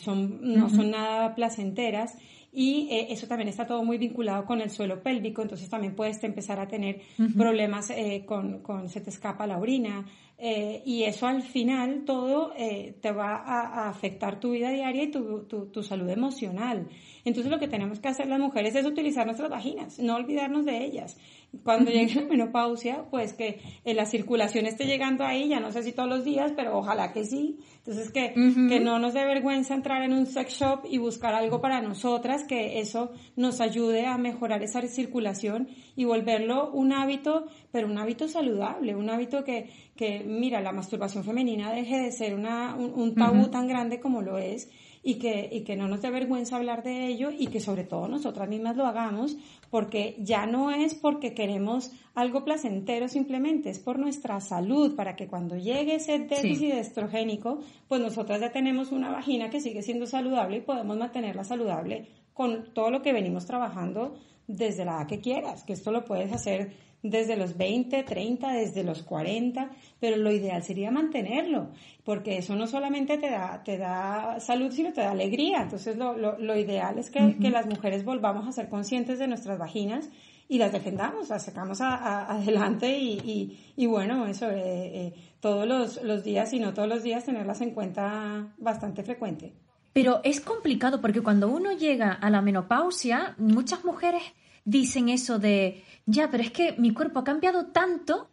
son, 0.00 0.40
no 0.40 0.70
son 0.70 0.92
nada 0.92 1.34
placenteras 1.34 2.16
y 2.58 2.88
eso 3.10 3.26
también 3.26 3.50
está 3.50 3.66
todo 3.66 3.84
muy 3.84 3.98
vinculado 3.98 4.46
con 4.46 4.62
el 4.62 4.70
suelo 4.70 5.02
pélvico, 5.02 5.42
entonces 5.42 5.68
también 5.68 5.94
puedes 5.94 6.24
empezar 6.24 6.58
a 6.58 6.66
tener 6.66 7.02
problemas 7.36 7.92
con, 8.24 8.60
con, 8.60 8.88
se 8.88 9.02
te 9.02 9.10
escapa 9.10 9.46
la 9.46 9.58
orina 9.58 10.06
y 10.38 11.04
eso 11.04 11.26
al 11.26 11.42
final 11.42 12.04
todo 12.04 12.52
te 12.56 13.12
va 13.12 13.36
a, 13.36 13.88
afectar 13.88 14.38
tu 14.38 14.50
vida 14.50 14.70
diaria 14.70 15.04
y 15.04 15.10
tu, 15.10 15.44
tu, 15.44 15.66
tu 15.66 15.82
salud 15.82 16.08
emocional. 16.08 16.88
Entonces 17.24 17.50
lo 17.50 17.58
que 17.58 17.68
tenemos 17.68 18.00
que 18.00 18.08
hacer 18.08 18.28
las 18.28 18.38
mujeres 18.38 18.74
es 18.74 18.86
utilizar 18.86 19.26
nuestras 19.26 19.50
vaginas, 19.50 19.98
no 19.98 20.14
olvidarnos 20.14 20.64
de 20.64 20.84
ellas 20.84 21.16
cuando 21.62 21.90
llegue 21.90 22.20
la 22.20 22.26
menopausia, 22.26 23.04
pues 23.10 23.32
que 23.32 23.60
eh, 23.84 23.94
la 23.94 24.06
circulación 24.06 24.66
esté 24.66 24.84
llegando 24.84 25.24
ahí, 25.24 25.48
ya 25.48 25.60
no 25.60 25.72
sé 25.72 25.82
si 25.82 25.92
todos 25.92 26.08
los 26.08 26.24
días, 26.24 26.52
pero 26.56 26.76
ojalá 26.76 27.12
que 27.12 27.24
sí. 27.24 27.58
Entonces 27.78 28.10
que, 28.10 28.32
que 28.34 28.80
no 28.80 28.98
nos 28.98 29.14
dé 29.14 29.24
vergüenza 29.24 29.74
entrar 29.74 30.02
en 30.02 30.12
un 30.12 30.26
sex 30.26 30.54
shop 30.54 30.86
y 30.90 30.98
buscar 30.98 31.34
algo 31.34 31.60
para 31.60 31.80
nosotras, 31.80 32.44
que 32.44 32.80
eso 32.80 33.12
nos 33.36 33.60
ayude 33.60 34.06
a 34.06 34.18
mejorar 34.18 34.62
esa 34.62 34.82
circulación 34.82 35.68
y 35.94 36.04
volverlo 36.04 36.70
un 36.72 36.92
hábito, 36.92 37.46
pero 37.76 37.88
un 37.88 37.98
hábito 37.98 38.26
saludable, 38.26 38.96
un 38.96 39.10
hábito 39.10 39.44
que, 39.44 39.68
que 39.94 40.24
mira, 40.24 40.62
la 40.62 40.72
masturbación 40.72 41.24
femenina 41.24 41.70
deje 41.70 41.98
de 41.98 42.10
ser 42.10 42.34
una, 42.34 42.74
un, 42.74 43.14
tabú 43.14 43.48
tan 43.48 43.68
grande 43.68 44.00
como 44.00 44.22
lo 44.22 44.38
es 44.38 44.70
y 45.02 45.16
que, 45.16 45.50
y 45.52 45.60
que 45.60 45.76
no 45.76 45.86
nos 45.86 46.00
dé 46.00 46.10
vergüenza 46.10 46.56
hablar 46.56 46.82
de 46.82 47.06
ello 47.06 47.28
y 47.30 47.48
que 47.48 47.60
sobre 47.60 47.84
todo 47.84 48.08
nosotras 48.08 48.48
mismas 48.48 48.78
lo 48.78 48.86
hagamos 48.86 49.36
porque 49.68 50.16
ya 50.20 50.46
no 50.46 50.70
es 50.70 50.94
porque 50.94 51.34
queremos 51.34 51.92
algo 52.14 52.46
placentero 52.46 53.08
simplemente, 53.08 53.68
es 53.68 53.78
por 53.78 53.98
nuestra 53.98 54.40
salud, 54.40 54.96
para 54.96 55.14
que 55.14 55.28
cuando 55.28 55.58
llegue 55.58 55.96
ese 55.96 56.18
déficit 56.20 56.72
estrogénico, 56.76 57.58
pues 57.88 58.00
nosotras 58.00 58.40
ya 58.40 58.52
tenemos 58.52 58.90
una 58.90 59.10
vagina 59.10 59.50
que 59.50 59.60
sigue 59.60 59.82
siendo 59.82 60.06
saludable 60.06 60.56
y 60.56 60.60
podemos 60.62 60.96
mantenerla 60.96 61.44
saludable 61.44 62.06
con 62.32 62.72
todo 62.72 62.90
lo 62.90 63.02
que 63.02 63.12
venimos 63.12 63.44
trabajando 63.44 64.14
desde 64.46 64.86
la 64.86 64.92
edad 64.98 65.06
que 65.08 65.20
quieras, 65.20 65.62
que 65.64 65.74
esto 65.74 65.90
lo 65.90 66.06
puedes 66.06 66.32
hacer 66.32 66.85
desde 67.02 67.36
los 67.36 67.56
20, 67.56 68.02
30, 68.02 68.52
desde 68.52 68.82
los 68.82 69.02
40, 69.02 69.70
pero 70.00 70.16
lo 70.16 70.30
ideal 70.32 70.62
sería 70.62 70.90
mantenerlo, 70.90 71.68
porque 72.04 72.38
eso 72.38 72.56
no 72.56 72.66
solamente 72.66 73.18
te 73.18 73.30
da, 73.30 73.62
te 73.64 73.78
da 73.78 74.40
salud, 74.40 74.72
sino 74.72 74.92
te 74.92 75.02
da 75.02 75.12
alegría. 75.12 75.62
Entonces 75.62 75.96
lo, 75.96 76.16
lo, 76.16 76.38
lo 76.38 76.56
ideal 76.56 76.98
es 76.98 77.10
que, 77.10 77.36
que, 77.38 77.50
las 77.50 77.66
mujeres 77.66 78.04
volvamos 78.04 78.46
a 78.46 78.52
ser 78.52 78.68
conscientes 78.68 79.18
de 79.18 79.28
nuestras 79.28 79.58
vaginas 79.58 80.08
y 80.48 80.58
las 80.58 80.72
defendamos, 80.72 81.28
las 81.28 81.44
sacamos 81.44 81.80
adelante 81.80 82.98
y, 82.98 83.18
y, 83.18 83.58
y, 83.76 83.86
bueno, 83.86 84.26
eso, 84.26 84.48
eh, 84.50 84.56
eh, 84.56 85.14
todos 85.40 85.66
los, 85.66 86.02
los 86.02 86.22
días 86.22 86.52
y 86.52 86.60
no 86.60 86.72
todos 86.72 86.88
los 86.88 87.02
días 87.02 87.24
tenerlas 87.24 87.60
en 87.60 87.70
cuenta 87.70 88.46
bastante 88.58 89.02
frecuente. 89.02 89.52
Pero 89.92 90.20
es 90.24 90.40
complicado 90.40 91.00
porque 91.00 91.22
cuando 91.22 91.48
uno 91.48 91.72
llega 91.72 92.12
a 92.12 92.30
la 92.30 92.42
menopausia, 92.42 93.34
muchas 93.38 93.84
mujeres 93.84 94.22
dicen 94.66 95.08
eso 95.08 95.38
de, 95.38 95.82
ya, 96.04 96.30
pero 96.30 96.42
es 96.42 96.50
que 96.50 96.74
mi 96.76 96.92
cuerpo 96.92 97.20
ha 97.20 97.24
cambiado 97.24 97.68
tanto 97.68 98.28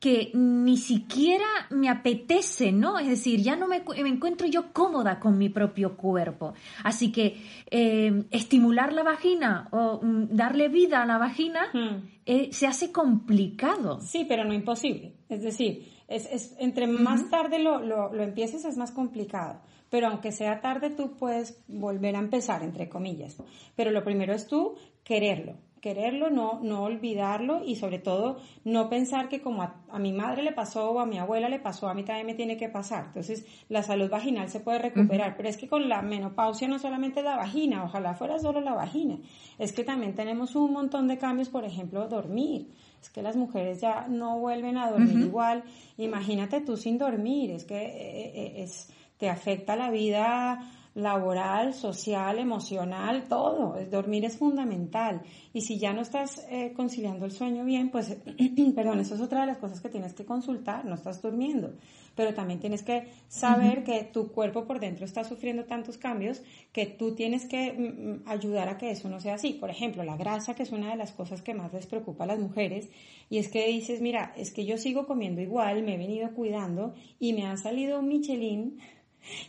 que 0.00 0.32
ni 0.34 0.76
siquiera 0.76 1.46
me 1.70 1.88
apetece, 1.88 2.72
¿no? 2.72 2.98
Es 2.98 3.08
decir, 3.08 3.40
ya 3.40 3.56
no 3.56 3.66
me, 3.66 3.82
encuentro 4.06 4.46
yo 4.46 4.70
cómoda 4.72 5.18
con 5.18 5.38
mi 5.38 5.48
propio 5.48 5.96
cuerpo. 5.96 6.52
Así 6.82 7.10
que 7.10 7.38
eh, 7.70 8.24
estimular 8.30 8.92
la 8.92 9.02
vagina 9.02 9.68
o 9.70 10.00
mm, 10.02 10.28
darle 10.30 10.68
vida 10.68 11.02
a 11.02 11.06
la 11.06 11.16
vagina 11.16 11.70
hmm. 11.72 12.08
eh, 12.26 12.48
se 12.52 12.66
hace 12.66 12.92
complicado. 12.92 14.00
Sí, 14.02 14.26
pero 14.28 14.44
no 14.44 14.52
imposible. 14.52 15.14
Es 15.30 15.42
decir, 15.42 15.90
es, 16.06 16.54
entre 16.58 16.86
más 16.86 17.30
tarde 17.30 17.58
lo, 17.58 17.80
lo, 17.80 18.12
lo 18.12 18.22
empieces 18.22 18.66
es 18.66 18.76
más 18.76 18.90
complicado 18.90 19.60
pero 19.94 20.08
aunque 20.08 20.32
sea 20.32 20.60
tarde 20.60 20.90
tú 20.90 21.16
puedes 21.16 21.62
volver 21.68 22.16
a 22.16 22.18
empezar, 22.18 22.64
entre 22.64 22.88
comillas. 22.88 23.36
Pero 23.76 23.92
lo 23.92 24.02
primero 24.02 24.34
es 24.34 24.48
tú 24.48 24.74
quererlo, 25.04 25.54
quererlo, 25.84 26.30
no, 26.30 26.60
no 26.62 26.82
olvidarlo 26.84 27.62
y 27.62 27.76
sobre 27.76 27.98
todo 27.98 28.38
no 28.64 28.88
pensar 28.88 29.28
que 29.28 29.42
como 29.42 29.62
a, 29.62 29.98
mi 29.98 30.14
madre 30.14 30.42
le 30.42 30.52
pasó 30.52 30.90
o 30.90 30.98
a 30.98 31.04
mi 31.04 31.18
abuela 31.18 31.50
le 31.50 31.60
pasó, 31.60 31.88
a 31.88 31.94
mí 31.94 32.04
también 32.04 32.26
me 32.26 32.32
tiene 32.32 32.56
que 32.56 32.70
pasar. 32.70 33.04
Entonces 33.08 33.44
la 33.68 33.82
salud 33.82 34.08
vaginal 34.08 34.48
se 34.48 34.60
puede 34.60 34.78
recuperar, 34.78 35.36
pero 35.36 35.46
es 35.46 35.58
que 35.58 35.68
con 35.68 35.90
la 35.90 36.00
menopausia 36.00 36.68
no 36.68 36.78
solamente 36.78 37.22
la 37.22 37.36
vagina, 37.36 37.84
ojalá 37.84 38.14
fuera 38.14 38.38
solo 38.38 38.62
la 38.62 38.72
vagina, 38.72 39.18
es 39.58 39.74
que 39.74 39.84
también 39.84 40.14
tenemos 40.14 40.56
un 40.56 40.72
montón 40.72 41.06
de 41.06 41.18
cambios, 41.18 41.50
por 41.50 41.66
ejemplo, 41.66 42.08
dormir. 42.08 42.70
Es 43.02 43.10
que 43.10 43.20
las 43.20 43.36
mujeres 43.36 43.82
ya 43.82 44.06
no 44.08 44.38
vuelven 44.38 44.78
a 44.78 44.90
dormir 44.90 45.18
igual. 45.18 45.64
Imagínate 45.98 46.62
tú 46.62 46.78
sin 46.78 46.96
dormir, 46.96 47.50
es 47.50 47.64
que 47.64 47.76
eh, 47.76 48.32
eh, 48.34 48.62
es, 48.62 48.90
te 49.18 49.28
afecta 49.28 49.76
la 49.76 49.90
vida 49.90 50.60
laboral, 50.94 51.74
social, 51.74 52.38
emocional, 52.38 53.24
todo. 53.28 53.76
Dormir 53.90 54.24
es 54.24 54.36
fundamental. 54.36 55.22
Y 55.52 55.62
si 55.62 55.78
ya 55.78 55.92
no 55.92 56.02
estás 56.02 56.46
eh, 56.48 56.72
conciliando 56.74 57.24
el 57.24 57.32
sueño 57.32 57.64
bien, 57.64 57.90
pues, 57.90 58.16
perdón, 58.74 59.00
eso 59.00 59.14
es 59.16 59.20
otra 59.20 59.40
de 59.40 59.46
las 59.48 59.58
cosas 59.58 59.80
que 59.80 59.88
tienes 59.88 60.14
que 60.14 60.24
consultar, 60.24 60.84
no 60.84 60.94
estás 60.94 61.20
durmiendo. 61.20 61.72
Pero 62.14 62.32
también 62.32 62.60
tienes 62.60 62.84
que 62.84 63.08
saber 63.26 63.82
que 63.82 64.04
tu 64.04 64.30
cuerpo 64.30 64.66
por 64.66 64.78
dentro 64.78 65.04
está 65.04 65.24
sufriendo 65.24 65.64
tantos 65.64 65.98
cambios 65.98 66.42
que 66.72 66.86
tú 66.86 67.16
tienes 67.16 67.46
que 67.46 67.72
mm, 67.72 67.82
mm, 67.82 68.22
ayudar 68.26 68.68
a 68.68 68.78
que 68.78 68.92
eso 68.92 69.08
no 69.08 69.18
sea 69.18 69.34
así. 69.34 69.54
Por 69.54 69.70
ejemplo, 69.70 70.04
la 70.04 70.16
grasa, 70.16 70.54
que 70.54 70.62
es 70.62 70.70
una 70.70 70.90
de 70.90 70.96
las 70.96 71.10
cosas 71.10 71.42
que 71.42 71.54
más 71.54 71.72
les 71.72 71.86
preocupa 71.86 72.22
a 72.22 72.28
las 72.28 72.38
mujeres, 72.38 72.88
y 73.28 73.38
es 73.38 73.48
que 73.48 73.66
dices, 73.66 74.00
mira, 74.00 74.32
es 74.36 74.52
que 74.52 74.64
yo 74.64 74.78
sigo 74.78 75.06
comiendo 75.06 75.40
igual, 75.40 75.82
me 75.82 75.94
he 75.94 75.98
venido 75.98 76.30
cuidando 76.34 76.94
y 77.18 77.32
me 77.32 77.46
ha 77.46 77.56
salido 77.56 77.98
un 77.98 78.08
Michelin 78.08 78.78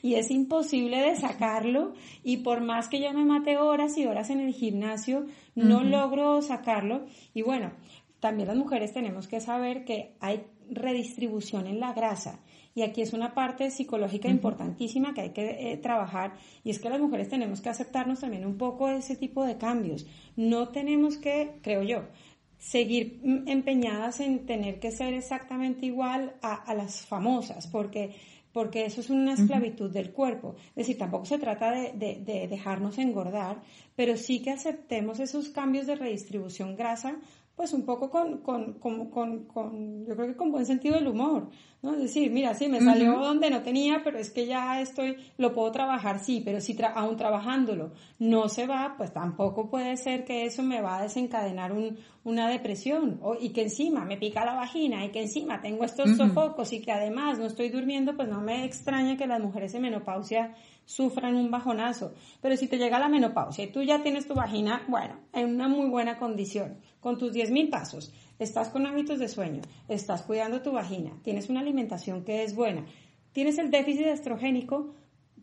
y 0.01 0.15
es 0.15 0.31
imposible 0.31 1.01
de 1.01 1.15
sacarlo 1.15 1.93
y 2.23 2.37
por 2.37 2.61
más 2.61 2.87
que 2.89 3.01
yo 3.01 3.13
me 3.13 3.25
mate 3.25 3.57
horas 3.57 3.97
y 3.97 4.05
horas 4.05 4.29
en 4.29 4.39
el 4.39 4.53
gimnasio, 4.53 5.25
no 5.55 5.83
logro 5.83 6.41
sacarlo. 6.41 7.05
Y 7.33 7.41
bueno, 7.41 7.71
también 8.19 8.47
las 8.47 8.57
mujeres 8.57 8.93
tenemos 8.93 9.27
que 9.27 9.41
saber 9.41 9.85
que 9.85 10.15
hay 10.19 10.43
redistribución 10.69 11.67
en 11.67 11.79
la 11.79 11.93
grasa. 11.93 12.39
Y 12.73 12.81
aquí 12.81 13.01
es 13.01 13.13
una 13.13 13.33
parte 13.33 13.71
psicológica 13.71 14.27
importantísima 14.27 15.13
que 15.13 15.21
hay 15.21 15.29
que 15.29 15.71
eh, 15.71 15.77
trabajar 15.77 16.33
y 16.63 16.71
es 16.71 16.79
que 16.79 16.89
las 16.89 16.99
mujeres 16.99 17.29
tenemos 17.29 17.61
que 17.61 17.69
aceptarnos 17.69 18.19
también 18.19 18.45
un 18.45 18.57
poco 18.57 18.89
ese 18.89 19.15
tipo 19.15 19.45
de 19.45 19.57
cambios. 19.57 20.05
No 20.35 20.69
tenemos 20.69 21.17
que, 21.17 21.59
creo 21.61 21.83
yo, 21.83 22.03
seguir 22.57 23.21
mm, 23.23 23.47
empeñadas 23.47 24.19
en 24.19 24.45
tener 24.45 24.79
que 24.79 24.91
ser 24.91 25.13
exactamente 25.13 25.85
igual 25.85 26.35
a 26.41 26.73
las 26.73 27.05
famosas, 27.05 27.67
porque 27.67 28.15
porque 28.55 28.85
eso 28.85 29.01
es 29.01 29.09
una 29.09 29.33
esclavitud 29.33 29.91
del 29.91 30.13
cuerpo. 30.13 30.55
Es 30.69 30.87
decir, 30.87 30.97
tampoco 30.97 31.25
se 31.25 31.37
trata 31.37 31.71
de, 31.71 32.47
dejarnos 32.49 32.97
engordar, 32.99 33.61
pero 33.95 34.17
sí 34.17 34.41
que 34.41 34.51
aceptemos 34.51 35.19
esos 35.19 35.49
cambios 35.49 35.87
de 35.87 35.95
redistribución 35.95 36.75
grasa, 36.75 37.17
pues 37.55 37.71
un 37.71 37.85
poco 37.85 38.09
con, 38.09 38.39
con, 38.39 38.73
con, 38.79 39.09
con, 39.45 40.05
yo 40.05 40.15
creo 40.15 40.27
que 40.27 40.35
con 40.35 40.51
buen 40.51 40.65
sentido 40.65 40.95
del 40.95 41.07
humor, 41.07 41.49
¿no? 41.81 41.93
Es 41.93 42.01
decir, 42.01 42.29
mira, 42.29 42.53
sí, 42.53 42.67
me 42.67 42.81
salió 42.81 43.17
donde 43.17 43.49
no 43.49 43.61
tenía, 43.61 44.01
pero 44.03 44.17
es 44.17 44.29
que 44.29 44.45
ya 44.45 44.81
estoy, 44.81 45.15
lo 45.37 45.53
puedo 45.53 45.71
trabajar, 45.71 46.19
sí, 46.19 46.41
pero 46.43 46.59
si 46.59 46.75
aún 46.95 47.15
trabajándolo 47.15 47.93
no 48.19 48.49
se 48.49 48.67
va, 48.67 48.95
pues 48.97 49.13
tampoco 49.13 49.69
puede 49.69 49.95
ser 49.95 50.25
que 50.25 50.45
eso 50.45 50.63
me 50.63 50.81
va 50.81 50.97
a 50.97 51.03
desencadenar 51.03 51.71
un, 51.71 51.97
una 52.25 52.49
depresión 52.49 53.19
o, 53.21 53.35
y 53.39 53.51
que 53.51 53.61
encima 53.61 54.03
me 54.03 54.17
pica 54.17 54.43
la 54.43 54.55
vagina 54.55 55.05
y 55.05 55.11
que 55.11 55.21
encima 55.21 55.61
tengo 55.61 55.85
estos 55.85 56.17
sofocos 56.17 56.73
y 56.73 56.81
que 56.81 56.91
además 56.91 57.39
no 57.39 57.45
estoy 57.45 57.69
durmiendo, 57.69 58.17
pues 58.17 58.27
no 58.27 58.41
me 58.41 58.65
extraña 58.65 59.15
que 59.15 59.27
las 59.27 59.41
mujeres 59.41 59.73
en 59.75 59.83
menopausia 59.83 60.53
sufran 60.85 61.35
un 61.35 61.51
bajonazo. 61.51 62.13
Pero 62.41 62.55
si 62.55 62.67
te 62.67 62.77
llega 62.77 62.99
la 62.99 63.09
menopausia 63.09 63.65
y 63.65 63.71
tú 63.71 63.81
ya 63.83 64.01
tienes 64.01 64.27
tu 64.27 64.33
vagina, 64.33 64.83
bueno, 64.87 65.15
en 65.33 65.55
una 65.55 65.67
muy 65.67 65.89
buena 65.89 66.17
condición, 66.17 66.79
con 66.99 67.17
tus 67.17 67.33
10.000 67.33 67.69
pasos, 67.69 68.13
estás 68.39 68.69
con 68.69 68.85
hábitos 68.85 69.19
de 69.19 69.27
sueño, 69.27 69.61
estás 69.87 70.21
cuidando 70.21 70.61
tu 70.61 70.71
vagina, 70.71 71.11
tienes 71.23 71.49
una 71.49 71.59
alimentación 71.59 72.23
que 72.23 72.43
es 72.43 72.55
buena, 72.55 72.85
tienes 73.33 73.57
el 73.57 73.71
déficit 73.71 74.07
estrogénico, 74.07 74.93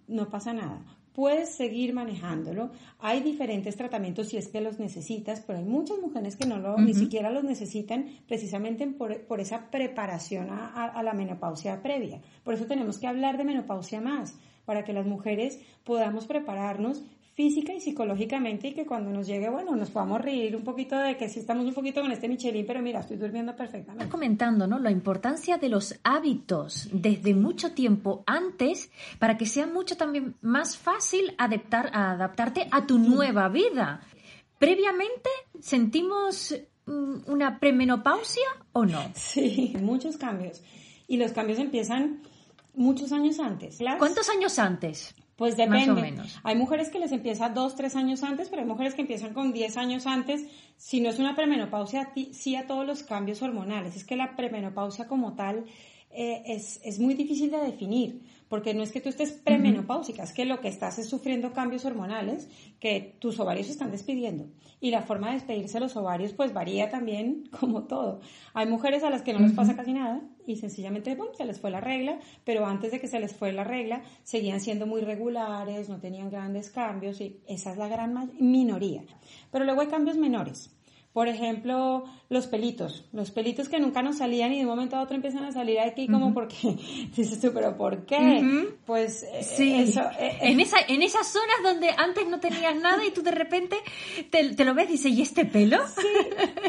no 0.07 0.31
pasa 0.31 0.53
nada 0.53 0.85
puedes 1.13 1.55
seguir 1.55 1.93
manejándolo. 1.93 2.71
Hay 2.99 3.21
diferentes 3.21 3.77
tratamientos 3.77 4.29
si 4.29 4.37
es 4.37 4.49
que 4.49 4.61
los 4.61 4.79
necesitas, 4.79 5.41
pero 5.41 5.59
hay 5.59 5.65
muchas 5.65 5.99
mujeres 5.99 6.37
que 6.37 6.47
no 6.47 6.59
lo, 6.59 6.77
ni 6.79 6.95
siquiera 6.95 7.31
los 7.31 7.45
necesitan 7.45 8.07
precisamente 8.27 8.87
por, 8.87 9.41
esa 9.41 9.71
preparación 9.71 10.49
a, 10.51 11.03
la 11.03 11.13
menopausia 11.13 11.83
previa. 11.83 12.21
Por 12.45 12.55
eso 12.55 12.67
tenemos 12.67 12.99
que 12.99 13.07
hablar 13.07 13.37
de 13.37 13.45
menopausia 13.45 14.01
más, 14.01 14.35
para 14.65 14.85
que 14.85 14.93
las 14.93 15.07
mujeres 15.07 15.61
podamos 15.85 16.27
prepararnos 16.27 17.03
física 17.35 17.73
y 17.73 17.81
psicológicamente 17.81 18.69
y 18.69 18.75
que 18.75 18.85
cuando 18.85 19.11
nos 19.11 19.27
llegue, 19.27 19.49
bueno, 19.49 19.75
nos 19.75 19.91
podamos 19.91 20.21
reír 20.21 20.55
un 20.55 20.65
poquito 20.65 20.99
de 20.99 21.17
que 21.17 21.29
si 21.29 21.41
estamos 21.41 21.65
un 21.65 21.73
poquito 21.73 22.03
con 22.03 22.13
este 22.13 22.29
Michelin, 22.29 22.67
pero 22.67 22.83
mira, 22.83 23.01
estoy 23.01 23.17
durmiendo 23.17 23.57
perfectamente. 23.57 24.11
Comentando, 24.11 24.67
¿no? 24.67 24.79
La 24.79 24.91
importancia 24.91 25.57
de 25.57 25.71
los 25.71 25.99
hábitos 26.05 26.89
desde 26.93 27.35
mucho 27.35 27.73
tiempo 27.73 28.23
antes 28.27 28.91
para 29.19 29.39
que 29.39 29.47
sea 29.47 29.67
mucho 29.67 29.97
también 29.97 30.35
más 30.43 30.77
fácil 30.77 31.35
adaptar, 31.39 31.91
adaptarte 31.95 32.69
a 32.71 32.87
tu 32.87 32.99
nueva 32.99 33.49
vida. 33.49 34.03
Previamente, 34.59 35.31
¿sentimos 35.59 36.55
mm, 36.85 37.31
una 37.31 37.59
premenopausia 37.59 38.47
o 38.73 38.85
no? 38.85 39.03
Sí, 39.15 39.75
muchos 39.81 40.19
cambios. 40.19 40.63
Y 41.09 41.17
los 41.17 41.33
cambios 41.33 41.59
empiezan 41.59 42.21
muchos 42.75 43.13
años 43.13 43.39
antes. 43.39 43.79
¿Cuántos 43.99 44.29
años 44.29 44.59
antes? 44.59 45.15
Pues 45.37 45.57
depende. 45.57 46.15
Hay 46.45 46.57
mujeres 46.57 46.91
que 46.91 46.99
les 46.99 47.11
empieza 47.11 47.49
dos, 47.49 47.75
tres 47.75 47.97
años 47.97 48.23
antes, 48.23 48.49
pero 48.49 48.63
hay 48.63 48.69
mujeres 48.69 48.95
que 48.95 49.01
empiezan 49.01 49.35
con 49.35 49.53
diez 49.53 49.77
años 49.77 50.07
antes. 50.07 50.45
Si 50.77 51.01
no 51.01 51.11
es 51.11 51.19
una 51.19 51.35
premenopausia, 51.35 52.13
sí 52.33 52.55
a 52.55 52.67
todos 52.67 52.87
los 52.87 53.03
cambios 53.03 53.43
hormonales. 53.43 53.97
Es 53.97 54.05
que 54.05 54.15
la 54.15 54.37
premenopausia 54.37 55.09
como 55.09 55.35
tal 55.35 55.65
eh, 56.15 56.43
es, 56.47 56.81
es 56.85 56.99
muy 56.99 57.15
difícil 57.15 57.51
de 57.51 57.59
definir 57.59 58.23
porque 58.53 58.75
no 58.75 58.83
es 58.83 58.93
que 58.93 59.01
tú 59.01 59.09
estés 59.09 59.33
premenopáusica, 59.33 60.23
es 60.23 60.35
que 60.35 60.45
lo 60.45 60.61
que 60.61 60.69
estás 60.69 60.99
es 60.99 61.09
sufriendo 61.09 61.55
cambios 61.55 61.87
hormonales 61.87 62.51
que 62.81 63.17
tus 63.19 63.41
ovarios 63.41 63.71
están 63.71 63.91
despidiendo. 63.91 64.45
Y 64.79 64.91
la 64.91 65.01
forma 65.01 65.29
de 65.29 65.37
despedirse 65.37 65.81
los 65.81 65.97
ovarios 65.97 66.35
pues 66.35 66.53
varía 66.53 66.91
también 66.91 67.45
como 67.59 67.85
todo. 67.85 68.21
Hay 68.53 68.67
mujeres 68.67 69.05
a 69.05 69.09
las 69.09 69.23
que 69.23 69.33
no 69.33 69.39
les 69.39 69.53
pasa 69.53 69.75
casi 69.75 69.95
nada 69.95 70.21
y 70.47 70.57
sencillamente 70.57 71.17
se 71.35 71.47
les 71.47 71.61
fue 71.61 71.71
la 71.71 71.81
regla, 71.81 72.19
pero 72.45 72.67
antes 72.67 72.93
de 72.93 73.01
que 73.01 73.09
se 73.09 73.21
les 73.21 73.35
fue 73.35 73.53
la 73.53 73.65
regla 73.65 74.03
seguían 74.23 74.61
siendo 74.61 74.87
muy 74.87 75.01
regulares, 75.01 75.89
no 75.89 75.99
tenían 75.99 76.29
grandes 76.29 76.69
cambios 76.69 77.23
y 77.23 77.41
esa 77.49 77.73
es 77.73 77.79
la 77.79 77.89
gran 77.89 78.33
minoría. 78.39 79.03
Pero 79.51 79.65
luego 79.65 79.81
hay 79.81 79.87
cambios 79.87 80.19
menores. 80.19 80.77
Por 81.13 81.29
ejemplo, 81.29 82.05
los 82.31 82.47
pelitos, 82.47 83.05
los 83.13 83.31
pelitos 83.31 83.69
que 83.69 83.79
nunca 83.79 84.01
nos 84.01 84.19
salían 84.19 84.53
y 84.53 84.57
de 84.57 84.63
un 84.63 84.71
momento 84.71 84.97
a 84.97 85.03
otro 85.03 85.15
empiezan 85.15 85.45
a 85.45 85.53
salir 85.53 85.79
aquí 85.79 86.09
como 86.09 86.33
porque 86.33 86.57
dices 87.17 87.39
tú, 87.39 87.53
pero 87.53 87.77
¿por 87.77 88.07
qué? 88.07 88.73
Pues 88.87 89.23
eh, 89.23 89.43
sí. 89.43 89.75
Eso, 89.75 90.01
eh, 90.19 90.39
en 90.41 90.61
esa 90.61 90.79
en 90.89 91.03
esas 91.03 91.27
zonas 91.27 91.57
donde 91.63 91.91
antes 91.91 92.27
no 92.27 92.41
tenías 92.41 92.75
nada 92.77 93.05
y 93.05 93.11
tú 93.11 93.23
de 93.23 93.33
repente 93.33 93.77
te, 94.31 94.65
lo 94.65 94.75
ves 94.75 94.89
y 94.89 94.93
dices, 94.93 95.13
¿y 95.13 95.21
este 95.21 95.45
pelo? 95.45 95.79
Sí, 95.87 96.07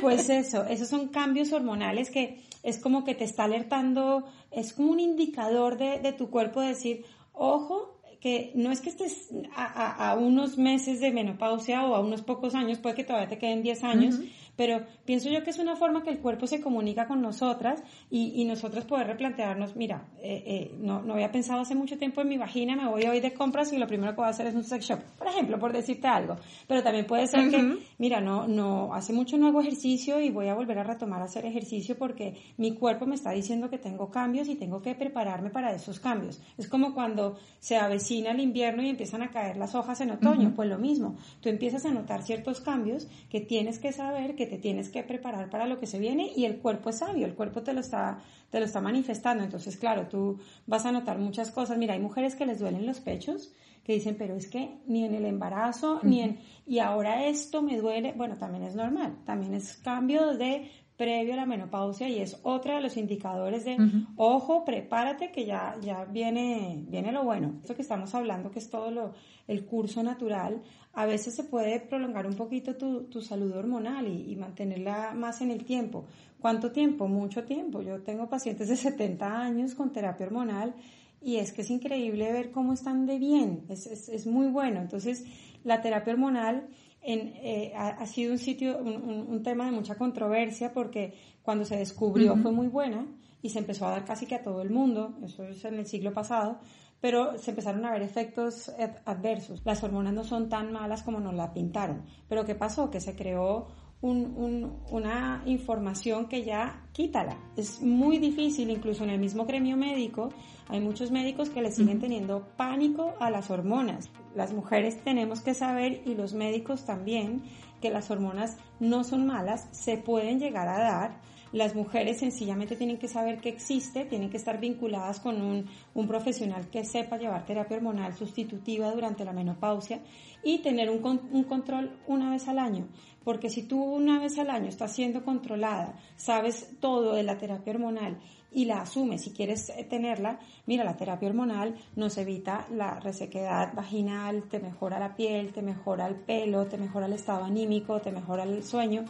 pues 0.02 0.30
eso, 0.30 0.66
esos 0.66 0.90
son 0.90 1.08
cambios 1.08 1.54
hormonales 1.54 2.10
que 2.10 2.42
es 2.64 2.80
como 2.80 3.06
que 3.06 3.16
te 3.16 3.24
está 3.24 3.46
alertando, 3.46 4.26
es 4.52 4.74
como 4.74 4.92
un 4.92 5.00
indicador 5.00 5.78
de, 5.78 6.00
de 6.00 6.12
tu 6.12 6.30
cuerpo 6.30 6.60
de 6.60 6.70
decir, 6.70 7.06
ojo, 7.32 7.94
que 8.24 8.54
no 8.56 8.72
es 8.72 8.80
que 8.80 8.90
estés 8.90 9.32
a, 9.54 10.16
unos 10.18 10.58
meses 10.58 11.02
de 11.02 11.12
menopausia 11.12 11.84
o 11.86 11.94
a 11.94 12.00
unos 12.00 12.22
pocos 12.22 12.56
años, 12.56 12.78
puede 12.78 12.96
que 12.96 13.04
todavía 13.04 13.28
te 13.28 13.38
queden 13.38 13.62
10 13.62 13.84
años, 13.84 14.16
pero 14.56 14.86
pienso 15.06 15.30
yo 15.30 15.44
que 15.44 15.50
es 15.50 15.60
una 15.60 15.76
forma 15.76 16.04
que 16.04 16.10
el 16.10 16.20
cuerpo 16.20 16.48
se 16.48 16.62
comunica 16.62 17.08
con 17.08 17.22
nosotras 17.22 17.84
y, 18.10 18.34
y 18.42 18.46
nosotras 18.46 18.86
poder 18.86 19.08
replantearnos, 19.08 19.76
mira, 19.76 20.08
eh, 20.22 20.44
eh, 20.46 20.76
no, 20.80 21.02
no 21.02 21.14
había 21.14 21.32
pensado 21.32 21.62
hace 21.62 21.76
mucho 21.76 21.98
tiempo 21.98 22.22
en 22.22 22.30
mi 22.30 22.38
vagina, 22.38 22.76
me 22.76 22.88
voy 22.88 23.04
hoy 23.04 23.20
de 23.20 23.34
compras 23.34 23.72
y 23.74 23.78
lo 23.78 23.88
primero 23.88 24.12
que 24.12 24.18
voy 24.18 24.28
a 24.28 24.30
hacer 24.30 24.48
es 24.48 24.56
un 24.56 24.64
sex 24.64 24.86
shop, 24.86 25.00
por 25.18 25.28
ejemplo, 25.28 25.60
por 25.60 25.74
decirte 25.74 26.08
algo. 26.08 26.38
Pero 26.68 26.84
también 26.84 27.06
puede 27.06 27.28
ser 27.28 27.50
que, 27.50 27.78
mira, 27.98 28.22
no, 28.22 28.48
no, 28.48 28.94
hace 28.94 29.14
mucho 29.14 29.38
no 29.38 29.48
hago 29.48 29.62
ejercicio 29.62 30.20
y 30.20 30.30
voy 30.30 30.48
a 30.48 30.54
volver 30.54 30.80
a 30.80 30.84
retomar 30.84 31.22
a 31.22 31.26
hacer 31.26 31.46
ejercicio 31.46 31.98
porque 31.98 32.36
mi 32.58 32.76
cuerpo 32.76 33.06
me 33.06 33.16
está 33.16 33.32
diciendo 33.32 33.70
que 33.70 33.78
tengo 33.78 34.10
cambios 34.10 34.48
y 34.48 34.56
tengo 34.56 34.82
que 34.82 34.96
prepararme 34.96 35.50
para 35.50 35.74
esos 35.74 36.00
cambios. 36.00 36.42
Es 36.58 36.68
como 36.68 36.94
cuando 36.94 37.38
se 37.60 37.78
avecina 37.78 38.32
el 38.32 38.40
invierno 38.40 38.84
y 38.84 38.90
empiezan 38.90 39.22
a 39.22 39.32
caer 39.32 39.58
las 39.58 39.76
hojas 39.76 40.02
en 40.02 40.12
otoño, 40.12 40.54
pues 40.56 40.70
lo 40.70 40.78
mismo. 40.78 41.16
Tú 41.42 41.50
empiezas 41.50 41.86
a 41.86 41.92
notar 41.92 42.24
ciertos 42.24 42.62
cambios 42.62 43.08
que 43.30 43.42
tienes 43.42 43.80
que 43.80 43.92
saber 43.92 44.36
que 44.36 44.43
te 44.46 44.58
tienes 44.58 44.90
que 44.90 45.04
preparar 45.04 45.50
para 45.50 45.66
lo 45.66 45.80
que 45.80 45.88
se 45.88 46.00
viene 46.00 46.32
y 46.36 46.46
el 46.46 46.58
cuerpo 46.58 46.90
es 46.90 47.00
sabio, 47.00 47.26
el 47.26 47.36
cuerpo 47.36 47.62
te 47.64 47.74
lo 47.74 47.80
está, 47.80 48.20
te 48.50 48.60
lo 48.60 48.66
está 48.66 48.82
manifestando. 48.82 49.44
Entonces, 49.44 49.78
claro, 49.78 50.08
tú 50.08 50.40
vas 50.66 50.86
a 50.86 50.92
notar 50.92 51.20
muchas 51.20 51.52
cosas. 51.52 51.78
Mira, 51.78 51.94
hay 51.94 52.00
mujeres 52.00 52.36
que 52.36 52.46
les 52.46 52.60
duelen 52.60 52.86
los 52.86 53.00
pechos, 53.00 53.54
que 53.84 53.94
dicen, 53.94 54.16
pero 54.18 54.36
es 54.36 54.48
que 54.48 54.78
ni 54.86 55.04
en 55.04 55.14
el 55.14 55.26
embarazo, 55.26 56.00
ni 56.04 56.22
en, 56.22 56.40
y 56.66 56.80
ahora 56.80 57.26
esto 57.26 57.62
me 57.62 57.78
duele. 57.78 58.14
Bueno, 58.16 58.38
también 58.38 58.64
es 58.64 58.76
normal, 58.76 59.18
también 59.26 59.54
es 59.54 59.76
cambio 59.78 60.38
de 60.38 60.70
previo 61.04 61.34
a 61.34 61.36
la 61.36 61.46
menopausia 61.46 62.08
y 62.08 62.20
es 62.20 62.40
otro 62.44 62.76
de 62.76 62.82
los 62.82 62.96
indicadores 62.96 63.66
de, 63.66 63.76
ojo, 64.16 64.64
prepárate 64.64 65.34
que 65.34 65.46
ya, 65.46 65.76
ya 65.82 66.06
viene, 66.06 66.82
viene 66.88 67.12
lo 67.12 67.26
bueno. 67.26 67.56
Esto 67.60 67.76
que 67.76 67.82
estamos 67.82 68.16
hablando, 68.16 68.52
que 68.52 68.60
es 68.60 68.70
todo 68.70 68.90
lo, 68.90 69.14
el 69.46 69.66
curso 69.66 70.02
natural, 70.02 70.62
a 70.94 71.06
veces 71.06 71.36
se 71.36 71.44
puede 71.44 71.82
prolongar 71.82 72.26
un 72.26 72.38
poquito 72.38 72.78
tu, 72.78 73.04
tu 73.10 73.20
salud 73.20 73.52
hormonal 73.52 74.08
y, 74.08 74.32
y, 74.32 74.38
mantenerla 74.38 75.14
más 75.14 75.42
en 75.42 75.52
el 75.52 75.66
tiempo. 75.66 76.06
¿Cuánto 76.40 76.72
tiempo? 76.72 77.10
Mucho 77.10 77.44
tiempo. 77.44 77.82
Yo 77.82 78.02
tengo 78.02 78.30
pacientes 78.30 78.70
de 78.70 78.78
70 78.78 79.42
años 79.42 79.76
con 79.76 79.92
terapia 79.92 80.26
hormonal 80.26 80.74
y 81.22 81.36
es 81.36 81.52
que 81.52 81.64
es 81.64 81.70
increíble 81.70 82.32
ver 82.32 82.52
cómo 82.52 82.72
están 82.72 83.06
de 83.06 83.20
bien, 83.20 83.66
es, 83.68 83.88
es, 83.88 84.08
es 84.08 84.26
muy 84.26 84.48
bueno. 84.48 84.80
Entonces, 84.80 85.26
la 85.66 85.82
terapia 85.82 86.14
hormonal 86.14 86.70
en, 87.04 87.34
eh, 87.36 87.74
ha, 87.76 88.06
sido 88.06 88.32
un 88.32 88.40
sitio, 88.40 88.78
un, 88.78 89.26
un, 89.28 89.44
tema 89.44 89.66
de 89.66 89.72
mucha 89.72 89.96
controversia 89.96 90.74
porque 90.74 91.14
cuando 91.42 91.66
se 91.66 91.78
descubrió 91.78 92.38
fue 92.38 92.52
muy 92.52 92.68
buena 92.68 93.06
y 93.42 93.50
se 93.50 93.60
empezó 93.60 93.86
a 93.86 93.92
dar 93.92 94.06
casi 94.06 94.26
que 94.26 94.36
a 94.36 94.44
todo 94.44 94.62
el 94.62 94.70
mundo, 94.70 95.18
eso 95.24 95.44
es 95.44 95.64
en 95.66 95.76
el 95.76 95.86
siglo 95.86 96.14
pasado, 96.14 96.60
pero 97.04 97.38
se 97.38 97.52
empezaron 97.52 97.86
a 97.86 97.92
ver 97.92 98.02
efectos 98.02 98.72
adversos. 99.04 99.62
Las 99.66 99.84
hormonas 99.84 100.14
no 100.14 100.24
son 100.24 100.48
tan 100.48 100.72
malas 100.72 101.04
como 101.04 101.20
nos 101.20 101.34
la 101.34 101.54
pintaron. 101.54 102.04
Pero 102.30 102.46
¿qué 102.46 102.56
pasó? 102.56 102.90
Que 102.90 103.02
se 103.02 103.14
creó 103.14 103.68
una 104.02 105.44
información 105.46 106.28
que 106.28 106.46
ya 106.46 106.88
quítala. 106.94 107.38
Es 107.58 107.82
muy 107.82 108.20
difícil, 108.20 108.70
incluso 108.70 109.04
en 109.04 109.10
el 109.10 109.20
mismo 109.20 109.46
gremio 109.46 109.76
médico, 109.76 110.30
hay 110.70 110.80
muchos 110.80 111.12
médicos 111.12 111.50
que 111.50 111.62
le 111.62 111.72
siguen 111.72 112.00
teniendo 112.00 112.48
pánico 112.56 113.14
a 113.20 113.30
las 113.30 113.50
hormonas. 113.50 114.10
Las 114.36 114.54
mujeres 114.54 115.04
tenemos 115.04 115.42
que 115.42 115.54
saber, 115.54 116.02
y 116.06 116.16
los 116.16 116.34
médicos 116.34 116.86
también, 116.86 117.44
que 117.82 117.90
las 117.90 118.10
hormonas 118.12 118.58
no 118.80 119.04
son 119.04 119.28
malas, 119.28 119.68
se 119.72 119.98
pueden 119.98 120.40
llegar 120.40 120.68
a 120.68 120.80
dar 120.80 121.34
las 121.54 121.76
mujeres 121.76 122.18
sencillamente 122.18 122.76
tienen 122.76 122.98
que 122.98 123.08
saber 123.08 123.40
que 123.40 123.50
existe, 123.50 124.06
tienen 124.06 124.32
que 124.32 124.38
estar 124.38 124.60
vinculadas 124.60 125.20
con 125.20 125.40
un, 125.40 125.68
un 125.94 126.08
profesional 126.08 126.68
que 126.72 126.84
sepa 126.84 127.18
llevar 127.18 127.46
terapia 127.46 127.78
hormonal 127.78 128.16
sustitutiva 128.16 128.92
durante 128.92 129.24
la 129.24 129.34
menopausia 129.34 130.02
y 130.44 130.64
tener 130.64 130.90
un, 130.90 131.22
un 131.32 131.44
control 131.44 131.96
una 132.08 132.32
vez 132.32 132.48
al 132.48 132.58
año. 132.58 132.88
Porque 133.24 133.52
si 133.52 133.62
tú 133.68 133.84
una 133.84 134.20
vez 134.20 134.40
al 134.40 134.50
año 134.50 134.68
estás 134.68 134.94
siendo 134.94 135.24
controlada, 135.24 135.94
sabes 136.16 136.76
todo 136.80 137.14
de 137.14 137.22
la 137.22 137.38
terapia 137.38 137.74
hormonal 137.74 138.18
y 138.54 138.66
la 138.66 138.82
asumes 138.82 139.24
si 139.24 139.32
quieres 139.32 139.72
tenerla, 139.90 140.40
mira, 140.66 140.84
la 140.84 140.96
terapia 140.96 141.30
hormonal 141.30 141.76
nos 141.96 142.18
evita 142.18 142.68
la 142.72 143.00
resequedad 143.00 143.74
vaginal, 143.74 144.44
te 144.50 144.60
mejora 144.60 145.00
la 145.00 145.16
piel, 145.16 145.54
te 145.54 145.62
mejora 145.62 146.08
el 146.08 146.16
pelo, 146.16 146.66
te 146.66 146.78
mejora 146.78 147.08
el 147.08 147.14
estado 147.14 147.44
anímico, 147.44 148.00
te 148.00 148.12
mejora 148.12 148.44
el 148.44 148.64
sueño, 148.64 149.06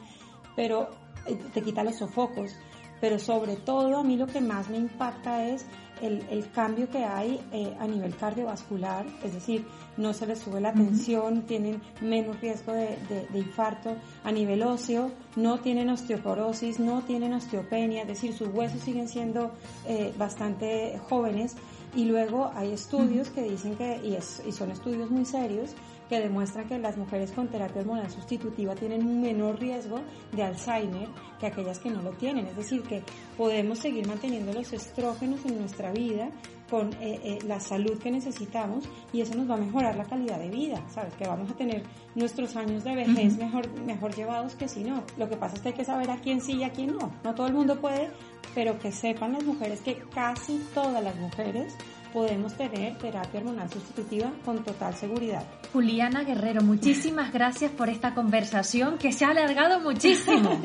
pero 0.55 0.89
eh, 1.25 1.37
te 1.53 1.61
quita 1.61 1.83
los 1.83 1.97
sofocos, 1.97 2.55
pero 3.03 3.19
sobre 3.19 3.57
todo 3.57 3.97
a 3.97 4.03
mí 4.03 4.15
lo 4.15 4.27
que 4.27 4.39
más 4.39 4.69
me 4.69 4.77
impacta 4.77 5.45
es 5.45 5.65
el, 6.01 6.49
cambio 6.51 6.89
que 6.89 7.03
hay 7.03 7.37
eh, 7.51 7.75
a 7.77 7.85
nivel 7.85 8.15
cardiovascular, 8.15 9.05
es 9.21 9.33
decir, 9.33 9.65
no 9.97 10.13
se 10.13 10.25
les 10.25 10.39
sube 10.39 10.61
la 10.61 10.71
tensión, 10.71 11.41
tienen 11.41 11.81
menos 11.99 12.39
riesgo 12.39 12.71
de, 12.71 13.27
infarto, 13.33 13.97
a 14.23 14.31
nivel 14.31 14.63
óseo, 14.63 15.11
no 15.35 15.59
tienen 15.59 15.89
osteoporosis, 15.89 16.79
no 16.79 17.01
tienen 17.01 17.33
osteopenia, 17.33 18.03
es 18.03 18.07
decir, 18.07 18.33
sus 18.33 18.47
huesos 18.47 18.79
siguen 18.79 19.09
siendo 19.09 19.51
eh, 19.85 20.13
bastante 20.17 20.97
jóvenes. 21.09 21.57
Y 21.95 22.05
luego 22.05 22.51
hay 22.55 22.71
estudios 22.71 23.29
que 23.29 23.43
dicen 23.43 23.75
que, 23.75 23.99
y, 24.01 24.17
y 24.47 24.51
son 24.53 24.71
estudios 24.71 25.11
muy 25.11 25.25
serios, 25.25 25.75
que 26.13 26.19
demuestran 26.19 26.67
que 26.67 26.77
las 26.77 26.95
mujeres 26.95 27.31
con 27.31 27.47
terapia 27.47 27.81
hormonal 27.81 28.07
sustitutiva 28.07 28.75
tienen 28.75 29.03
un 29.03 29.19
menor 29.19 29.59
riesgo 29.59 29.99
de 30.31 30.43
Alzheimer 30.43 31.07
que 31.39 31.47
aquellas 31.47 31.79
que 31.79 31.89
no 31.89 32.03
lo 32.03 32.11
tienen. 32.11 32.45
Es 32.45 32.55
decir, 32.55 32.83
que 32.83 33.01
podemos 33.35 33.79
seguir 33.79 34.07
manteniendo 34.07 34.53
los 34.53 34.71
estrógenos 34.73 35.43
en 35.45 35.57
nuestra 35.57 35.91
vida 35.91 36.29
con 36.69 36.93
eh, 37.01 37.19
eh, 37.23 37.39
la 37.47 37.59
salud 37.59 37.97
que 37.97 38.11
necesitamos 38.11 38.87
y 39.11 39.21
eso 39.21 39.33
nos 39.33 39.49
va 39.49 39.55
a 39.55 39.57
mejorar 39.57 39.95
la 39.95 40.05
calidad 40.05 40.37
de 40.37 40.49
vida, 40.49 40.83
¿sabes? 40.93 41.15
Que 41.15 41.25
vamos 41.25 41.49
a 41.49 41.55
tener 41.55 41.81
nuestros 42.13 42.55
años 42.57 42.83
de 42.83 42.93
vejez 42.93 43.35
mejor, 43.37 43.67
mejor 43.81 44.13
llevados 44.13 44.53
que 44.53 44.67
si 44.67 44.83
no. 44.83 45.03
Lo 45.17 45.27
que 45.27 45.35
pasa 45.35 45.55
es 45.55 45.61
que 45.61 45.69
hay 45.69 45.75
que 45.75 45.85
saber 45.85 46.11
a 46.11 46.17
quién 46.17 46.41
sí 46.41 46.57
y 46.57 46.63
a 46.63 46.71
quién 46.71 46.95
no. 46.95 47.11
No 47.23 47.33
todo 47.33 47.47
el 47.47 47.53
mundo 47.53 47.81
puede, 47.81 48.11
pero 48.53 48.77
que 48.77 48.91
sepan 48.91 49.33
las 49.33 49.43
mujeres 49.43 49.81
que 49.81 49.97
casi 50.13 50.63
todas 50.75 51.03
las 51.03 51.15
mujeres 51.15 51.75
podemos 52.13 52.53
tener 52.53 52.95
terapia 52.97 53.39
hormonal 53.39 53.69
sustitutiva 53.69 54.31
con 54.45 54.63
total 54.63 54.93
seguridad. 54.95 55.43
Juliana 55.73 56.23
Guerrero, 56.23 56.61
muchísimas 56.61 57.33
gracias 57.33 57.71
por 57.71 57.89
esta 57.89 58.13
conversación 58.13 58.99
que 58.99 59.11
se 59.11 59.25
ha 59.25 59.29
alargado 59.29 59.79
muchísimo. 59.79 60.61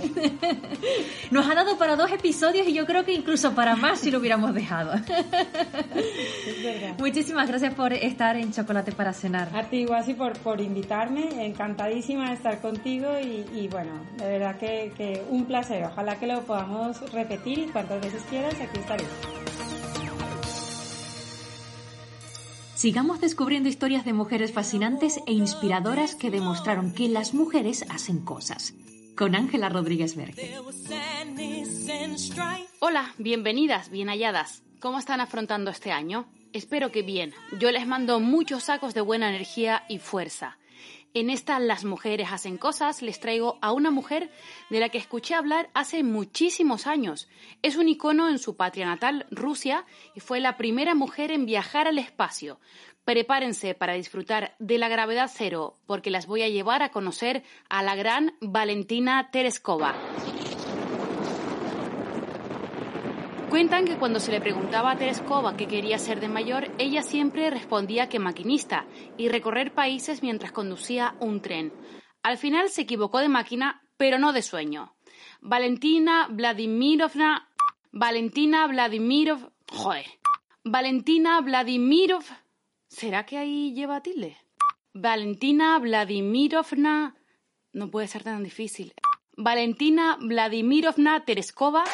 Nos 1.31 1.49
ha 1.49 1.55
dado 1.55 1.79
para 1.79 1.97
dos 1.97 2.13
episodios 2.13 2.69
y 2.69 2.75
yo 2.75 2.85
creo 2.85 3.05
que 3.05 3.15
incluso 3.15 3.55
para 3.55 3.75
más 3.75 4.01
si 4.01 4.11
lo 4.11 4.19
hubiéramos 4.19 4.53
dejado. 4.55 4.93
Muchísimas 6.99 7.49
gracias 7.49 7.75
por 7.75 7.95
estar 7.95 8.37
en 8.37 8.53
Chocolate 8.53 8.93
para 8.93 9.15
Cenar. 9.15 9.49
A 9.57 9.65
ti, 9.65 9.87
Guasi, 9.87 10.15
por, 10.15 10.39
por 10.41 10.61
invitarme. 10.61 11.47
Encantadísima 11.47 12.29
de 12.29 12.35
estar 12.35 12.61
contigo 12.61 13.09
y, 13.19 13.69
bueno, 13.69 13.93
de 14.19 14.27
verdad 14.27 14.59
que, 14.59 14.93
que 14.97 15.25
un 15.31 15.47
placer. 15.47 15.85
Ojalá 15.85 16.19
que 16.19 16.27
lo 16.27 16.43
podamos 16.43 17.01
repetir 17.13 17.61
y 17.61 17.67
cuantas 17.69 18.01
veces 18.03 18.23
quieras, 18.29 18.55
aquí 18.61 18.81
estaré. 18.81 19.05
Sigamos 22.79 23.21
descubriendo 23.21 23.69
historias 23.69 24.05
de 24.05 24.13
mujeres 24.13 24.53
fascinantes 24.53 25.19
e 25.27 25.33
inspiradoras 25.33 26.15
que 26.15 26.31
demostraron 26.31 26.95
que 26.95 27.09
las 27.09 27.35
mujeres 27.35 27.85
hacen 27.91 28.25
cosas. 28.25 28.73
Con 29.17 29.35
Ángela 29.35 29.69
Rodríguez 29.69 30.15
Verde. 30.15 30.55
Hola, 32.79 33.13
bienvenidas, 33.19 33.91
bien 33.91 34.07
halladas. 34.07 34.63
¿Cómo 34.79 35.01
están 35.01 35.21
afrontando 35.21 35.73
este 35.73 35.91
año? 35.91 36.29
Espero 36.53 36.93
que 36.93 37.03
bien. 37.03 37.35
Yo 37.59 37.73
les 37.73 37.85
mando 37.85 38.21
muchos 38.21 38.63
sacos 38.63 38.95
de 38.95 39.01
buena 39.01 39.29
energía 39.29 39.83
y 39.89 39.99
fuerza. 39.99 40.57
En 41.15 41.31
esta 41.31 41.59
Las 41.59 41.85
mujeres 41.85 42.29
hacen 42.31 42.59
cosas 42.59 43.01
les 43.01 43.19
traigo 43.19 43.59
a 43.63 43.73
una 43.73 43.91
mujer 43.91 44.31
de 44.69 44.79
la 44.79 44.91
que 44.91 44.99
escuché 44.99 45.35
hablar 45.35 45.71
hace 45.73 46.03
muchísimos 46.03 46.87
años. 46.87 47.29
Es 47.63 47.77
un 47.77 47.89
icono 47.89 48.29
en 48.29 48.39
su 48.39 48.57
patria 48.57 48.87
natal, 48.87 49.27
Rusia, 49.31 49.87
y 50.15 50.21
fue 50.21 50.41
la 50.41 50.57
primera 50.57 50.95
mujer 50.95 51.31
en 51.31 51.47
viajar 51.47 51.89
al 51.89 51.99
espacio. 51.99 52.61
Prepárense 53.05 53.75
para 53.75 53.95
disfrutar 53.95 54.55
de 54.59 54.77
la 54.77 54.89
gravedad 54.89 55.31
cero, 55.35 55.77
porque 55.87 56.11
las 56.11 56.27
voy 56.27 56.43
a 56.43 56.49
llevar 56.49 56.83
a 56.83 56.91
conocer 56.91 57.43
a 57.71 57.83
la 57.83 57.97
gran 57.97 58.37
Valentina 58.41 59.31
Tereskova. 59.31 59.97
Cuentan 63.51 63.87
que 63.87 63.97
cuando 63.97 64.21
se 64.21 64.31
le 64.31 64.43
preguntaba 64.43 64.91
a 64.91 64.99
Tereskova 64.99 65.57
qué 65.57 65.67
quería 65.67 65.99
ser 65.99 66.21
de 66.21 66.29
mayor, 66.29 66.71
ella 66.77 67.03
siempre 67.03 67.49
respondía 67.49 68.11
que 68.11 68.19
maquinista 68.19 68.87
y 69.17 69.31
recorrer 69.31 69.73
países 69.73 70.23
mientras 70.23 70.53
conducía 70.53 71.17
un 71.19 71.41
tren. 71.41 71.73
Al 72.23 72.37
final 72.37 72.69
se 72.69 72.83
equivocó 72.83 73.21
de 73.21 73.31
máquina, 73.31 73.81
pero 73.97 74.19
no 74.19 74.35
de 74.35 74.43
sueño. 74.43 74.95
Valentina 75.41 76.29
Vladimirovna. 76.31 77.49
Valentina 77.91 78.67
Vladimirov. 78.67 79.51
Joder. 79.73 80.07
Valentina 80.63 81.41
Vladimirov. 81.41 82.25
¿Será 82.89 83.25
que 83.25 83.39
ahí 83.39 83.73
lleva 83.73 84.03
tilde? 84.03 84.37
Valentina 84.93 85.79
Vladimirovna. 85.79 87.17
No 87.73 87.91
puede 87.91 88.09
ser 88.09 88.25
tan 88.25 88.45
difícil. 88.45 88.93
Valentina 89.39 90.19
Vladimirovna 90.21 91.25
Tereskova 91.25 91.85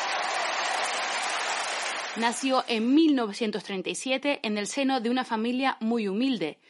Nació 2.16 2.62
en 2.68 2.94
1937 2.94 4.38
en 4.44 4.56
el 4.56 4.68
seno 4.68 5.00
de 5.00 5.10
una 5.10 5.24
familia 5.24 5.76
muy 5.80 6.06
humilde. 6.06 6.60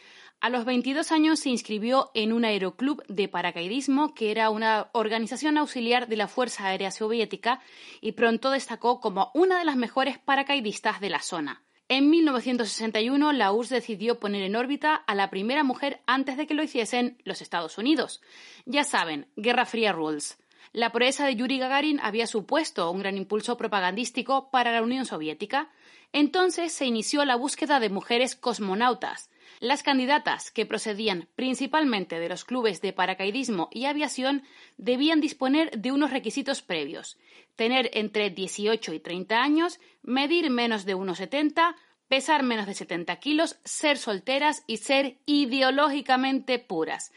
A 0.41 0.49
los 0.49 0.65
22 0.65 1.13
años 1.13 1.39
se 1.41 1.51
inscribió 1.51 2.11
en 2.15 2.33
un 2.33 2.47
aeroclub 2.47 3.03
de 3.09 3.29
paracaidismo, 3.29 4.15
que 4.15 4.31
era 4.31 4.49
una 4.49 4.89
organización 4.93 5.59
auxiliar 5.59 6.09
de 6.09 6.17
la 6.17 6.29
Fuerza 6.29 6.67
Aérea 6.67 6.91
Soviética, 6.91 7.61
y 8.01 8.13
pronto 8.13 8.51
destacó 8.51 9.01
como 9.01 9.31
una 9.35 9.59
de 9.59 9.67
las 9.67 9.77
mejores 9.77 10.19
paracaidistas 10.19 11.01
de 11.01 11.11
la 11.11 11.21
zona. 11.21 11.63
En 11.89 12.09
1961, 12.09 13.33
la 13.33 13.53
URSS 13.53 13.69
decidió 13.69 14.19
poner 14.19 14.43
en 14.45 14.57
órbita 14.57 14.95
a 14.95 15.15
la 15.15 15.29
primera 15.29 15.63
mujer 15.63 16.01
antes 16.07 16.39
de 16.39 16.47
que 16.47 16.55
lo 16.55 16.63
hiciesen 16.63 17.19
los 17.25 17.43
Estados 17.43 17.77
Unidos. 17.77 18.23
Ya 18.65 18.85
saben, 18.85 19.27
Guerra 19.37 19.67
Fría 19.67 19.93
Rules. 19.93 20.39
La 20.75 20.91
proeza 20.91 21.25
de 21.25 21.37
Yuri 21.37 21.61
Gagarin 21.61 22.01
había 22.03 22.27
supuesto 22.27 22.91
un 22.91 22.99
gran 22.99 23.17
impulso 23.17 23.57
propagandístico 23.57 24.51
para 24.51 24.73
la 24.73 24.83
Unión 24.83 25.07
Soviética. 25.07 25.71
Entonces 26.13 26.73
se 26.73 26.85
inició 26.85 27.25
la 27.25 27.37
búsqueda 27.37 27.79
de 27.79 27.91
mujeres 27.91 28.35
cosmonautas. 28.35 29.31
Las 29.61 29.85
candidatas, 29.85 30.51
que 30.51 30.67
procedían 30.67 31.29
principalmente 31.37 32.19
de 32.19 32.29
los 32.29 32.45
clubes 32.45 32.81
de 32.81 32.93
paracaidismo 32.93 33.69
y 33.71 33.85
aviación, 33.85 34.43
debían 34.77 35.21
disponer 35.21 35.71
de 35.79 35.93
unos 35.93 36.11
requisitos 36.11 36.61
previos. 36.61 37.19
Tener 37.55 37.89
entre 37.93 38.31
18 38.31 38.95
y 38.95 38.99
30 38.99 39.41
años, 39.41 39.79
medir 40.03 40.51
menos 40.51 40.85
de 40.85 40.97
1,70, 40.97 41.77
pesar 42.09 42.43
menos 42.43 42.67
de 42.67 42.75
70 42.75 43.15
kilos, 43.21 43.61
ser 43.63 43.97
solteras 43.97 44.65
y 44.67 44.79
ser 44.79 45.19
ideológicamente 45.25 46.59
puras. 46.59 47.13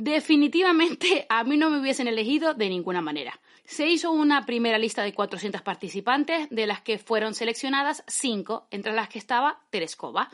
Definitivamente 0.00 1.26
a 1.28 1.42
mí 1.42 1.56
no 1.56 1.70
me 1.70 1.80
hubiesen 1.80 2.06
elegido 2.06 2.54
de 2.54 2.68
ninguna 2.68 3.02
manera. 3.02 3.40
Se 3.64 3.88
hizo 3.88 4.12
una 4.12 4.46
primera 4.46 4.78
lista 4.78 5.02
de 5.02 5.12
400 5.12 5.60
participantes, 5.62 6.48
de 6.50 6.68
las 6.68 6.80
que 6.82 6.98
fueron 6.98 7.34
seleccionadas 7.34 8.04
cinco, 8.06 8.68
entre 8.70 8.92
las 8.92 9.08
que 9.08 9.18
estaba 9.18 9.58
Tereskova. 9.70 10.30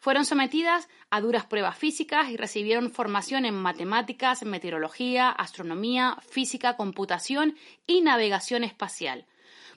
Fueron 0.00 0.26
sometidas 0.26 0.90
a 1.08 1.22
duras 1.22 1.46
pruebas 1.46 1.78
físicas 1.78 2.28
y 2.28 2.36
recibieron 2.36 2.90
formación 2.90 3.46
en 3.46 3.54
matemáticas, 3.54 4.44
meteorología, 4.44 5.30
astronomía, 5.30 6.18
física, 6.28 6.76
computación 6.76 7.56
y 7.86 8.02
navegación 8.02 8.64
espacial. 8.64 9.24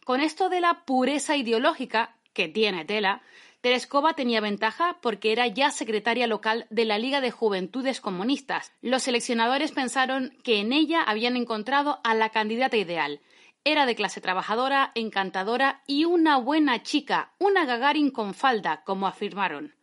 Con 0.04 0.20
esto 0.20 0.50
de 0.50 0.60
la 0.60 0.84
pureza 0.84 1.38
ideológica, 1.38 2.14
que 2.34 2.50
tiene 2.50 2.84
tela, 2.84 3.22
Tereskova 3.62 4.14
tenía 4.14 4.40
ventaja 4.40 5.00
porque 5.02 5.34
era 5.34 5.46
ya 5.48 5.70
secretaria 5.70 6.28
local 6.28 6.66
de 6.70 6.86
la 6.86 6.98
Liga 6.98 7.20
de 7.20 7.32
Juventudes 7.32 8.00
Comunistas. 8.00 8.72
Los 8.82 9.04
seleccionadores 9.04 9.74
pensaron 9.74 10.38
que 10.44 10.62
en 10.62 10.72
ella 10.72 11.04
habían 11.04 11.36
encontrado 11.36 12.00
a 12.06 12.16
la 12.16 12.30
candidata 12.30 12.78
ideal. 12.78 13.20
Era 13.66 13.86
de 13.86 13.96
clase 13.96 14.22
trabajadora, 14.22 14.92
encantadora 14.96 15.84
y 15.88 16.06
una 16.06 16.38
buena 16.38 16.84
chica, 16.84 17.34
una 17.38 17.66
Gagarin 17.66 18.12
con 18.12 18.34
falda, 18.34 18.84
como 18.86 19.08
afirmaron. 19.08 19.76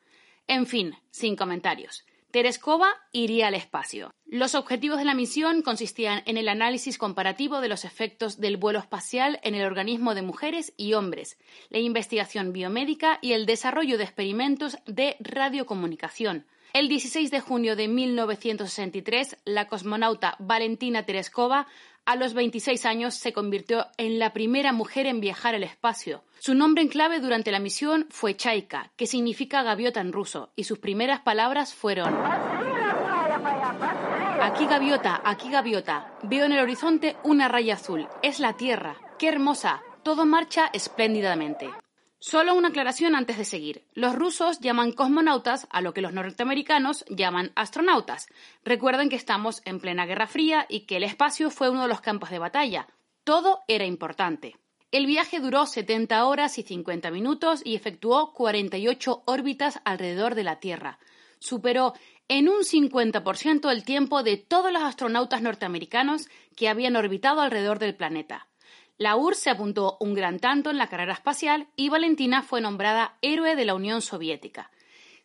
En 0.46 0.66
fin, 0.66 0.96
sin 1.10 1.36
comentarios. 1.36 2.06
Tereskova 2.30 2.88
iría 3.12 3.46
al 3.46 3.54
espacio. 3.54 4.12
Los 4.26 4.54
objetivos 4.54 4.98
de 4.98 5.04
la 5.04 5.14
misión 5.14 5.62
consistían 5.62 6.22
en 6.26 6.36
el 6.36 6.48
análisis 6.48 6.98
comparativo 6.98 7.60
de 7.60 7.68
los 7.68 7.84
efectos 7.84 8.38
del 8.40 8.56
vuelo 8.56 8.78
espacial 8.78 9.38
en 9.42 9.54
el 9.54 9.64
organismo 9.64 10.14
de 10.14 10.22
mujeres 10.22 10.72
y 10.76 10.94
hombres, 10.94 11.38
la 11.70 11.78
investigación 11.78 12.52
biomédica 12.52 13.18
y 13.22 13.32
el 13.32 13.46
desarrollo 13.46 13.96
de 13.96 14.04
experimentos 14.04 14.78
de 14.86 15.16
radiocomunicación. 15.20 16.46
El 16.72 16.88
16 16.88 17.30
de 17.30 17.40
junio 17.40 17.74
de 17.74 17.88
1963, 17.88 19.38
la 19.46 19.66
cosmonauta 19.66 20.36
Valentina 20.38 21.04
Tereskova 21.04 21.66
a 22.06 22.16
los 22.16 22.34
26 22.34 22.86
años 22.86 23.14
se 23.14 23.32
convirtió 23.32 23.86
en 23.98 24.18
la 24.18 24.32
primera 24.32 24.72
mujer 24.72 25.06
en 25.06 25.20
viajar 25.20 25.54
al 25.54 25.64
espacio. 25.64 26.22
Su 26.38 26.54
nombre 26.54 26.82
en 26.82 26.88
clave 26.88 27.20
durante 27.20 27.50
la 27.50 27.58
misión 27.58 28.06
fue 28.10 28.36
Chaika, 28.36 28.90
que 28.96 29.06
significa 29.06 29.62
gaviota 29.62 30.00
en 30.00 30.12
ruso, 30.12 30.50
y 30.56 30.64
sus 30.64 30.78
primeras 30.78 31.20
palabras 31.20 31.74
fueron 31.74 32.14
Aquí 34.40 34.66
gaviota, 34.66 35.20
aquí 35.24 35.50
gaviota. 35.50 36.12
Veo 36.22 36.44
en 36.44 36.52
el 36.52 36.60
horizonte 36.60 37.16
una 37.24 37.48
raya 37.48 37.74
azul. 37.74 38.06
Es 38.22 38.38
la 38.38 38.52
Tierra. 38.52 38.96
¡Qué 39.18 39.28
hermosa! 39.28 39.82
Todo 40.02 40.24
marcha 40.24 40.70
espléndidamente. 40.72 41.70
Solo 42.18 42.54
una 42.54 42.68
aclaración 42.68 43.14
antes 43.14 43.36
de 43.36 43.44
seguir. 43.44 43.84
Los 43.92 44.14
rusos 44.14 44.60
llaman 44.60 44.92
cosmonautas 44.92 45.66
a 45.70 45.82
lo 45.82 45.92
que 45.92 46.00
los 46.00 46.14
norteamericanos 46.14 47.04
llaman 47.08 47.52
astronautas. 47.54 48.28
Recuerden 48.64 49.10
que 49.10 49.16
estamos 49.16 49.60
en 49.66 49.80
plena 49.80 50.06
Guerra 50.06 50.26
Fría 50.26 50.66
y 50.68 50.86
que 50.86 50.96
el 50.96 51.04
espacio 51.04 51.50
fue 51.50 51.68
uno 51.68 51.82
de 51.82 51.88
los 51.88 52.00
campos 52.00 52.30
de 52.30 52.38
batalla. 52.38 52.88
Todo 53.22 53.60
era 53.68 53.84
importante. 53.84 54.56
El 54.92 55.06
viaje 55.06 55.40
duró 55.40 55.66
70 55.66 56.24
horas 56.24 56.58
y 56.58 56.62
50 56.62 57.10
minutos 57.10 57.60
y 57.64 57.74
efectuó 57.74 58.32
48 58.32 59.24
órbitas 59.26 59.80
alrededor 59.84 60.34
de 60.34 60.44
la 60.44 60.58
Tierra. 60.58 60.98
Superó 61.38 61.92
en 62.28 62.48
un 62.48 62.62
50% 62.62 63.70
el 63.70 63.84
tiempo 63.84 64.22
de 64.22 64.38
todos 64.38 64.72
los 64.72 64.82
astronautas 64.82 65.42
norteamericanos 65.42 66.28
que 66.56 66.68
habían 66.68 66.96
orbitado 66.96 67.40
alrededor 67.42 67.78
del 67.78 67.94
planeta. 67.94 68.48
La 68.98 69.14
URSS 69.14 69.48
apuntó 69.48 69.98
un 70.00 70.14
gran 70.14 70.38
tanto 70.38 70.70
en 70.70 70.78
la 70.78 70.86
carrera 70.86 71.12
espacial 71.12 71.68
y 71.76 71.90
Valentina 71.90 72.42
fue 72.42 72.62
nombrada 72.62 73.18
héroe 73.20 73.54
de 73.54 73.66
la 73.66 73.74
Unión 73.74 74.00
Soviética. 74.00 74.70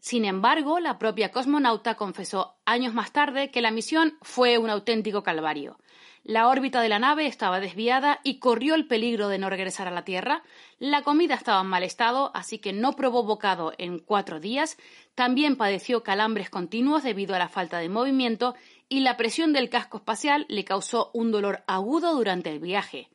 Sin 0.02 0.26
embargo, 0.26 0.82
la 0.82 1.00
propia 1.00 1.32
cosmonauta 1.32 1.96
confesó 1.96 2.56
años 2.66 2.94
más 2.94 3.14
tarde 3.14 3.50
que 3.50 3.62
la 3.62 3.72
misión 3.72 4.18
fue 4.24 4.58
un 4.58 4.70
auténtico 4.70 5.24
calvario. 5.24 5.80
La 6.24 6.50
órbita 6.50 6.82
de 6.82 6.90
la 6.90 7.00
nave 7.00 7.28
estaba 7.28 7.62
desviada 7.62 8.20
y 8.24 8.40
corrió 8.40 8.76
el 8.76 8.88
peligro 8.88 9.30
de 9.30 9.38
no 9.38 9.50
regresar 9.50 9.88
a 9.88 9.92
la 9.92 10.04
Tierra. 10.04 10.44
La 10.78 11.02
comida 11.04 11.36
estaba 11.36 11.62
en 11.62 11.68
mal 11.68 11.84
estado, 11.84 12.32
así 12.34 12.60
que 12.60 12.74
no 12.74 12.98
probó 12.98 13.24
bocado 13.24 13.72
en 13.78 14.00
cuatro 14.00 14.42
días. 14.42 14.78
También 15.16 15.56
padeció 15.56 16.04
calambres 16.04 16.50
continuos 16.50 17.04
debido 17.04 17.36
a 17.36 17.40
la 17.40 17.48
falta 17.48 17.78
de 17.78 17.88
movimiento 17.88 18.54
y 18.90 19.00
la 19.00 19.16
presión 19.16 19.54
del 19.54 19.70
casco 19.70 20.00
espacial 20.00 20.46
le 20.50 20.66
causó 20.66 21.10
un 21.14 21.32
dolor 21.32 21.64
agudo 21.68 22.14
durante 22.14 22.50
el 22.50 22.60
viaje 22.60 23.10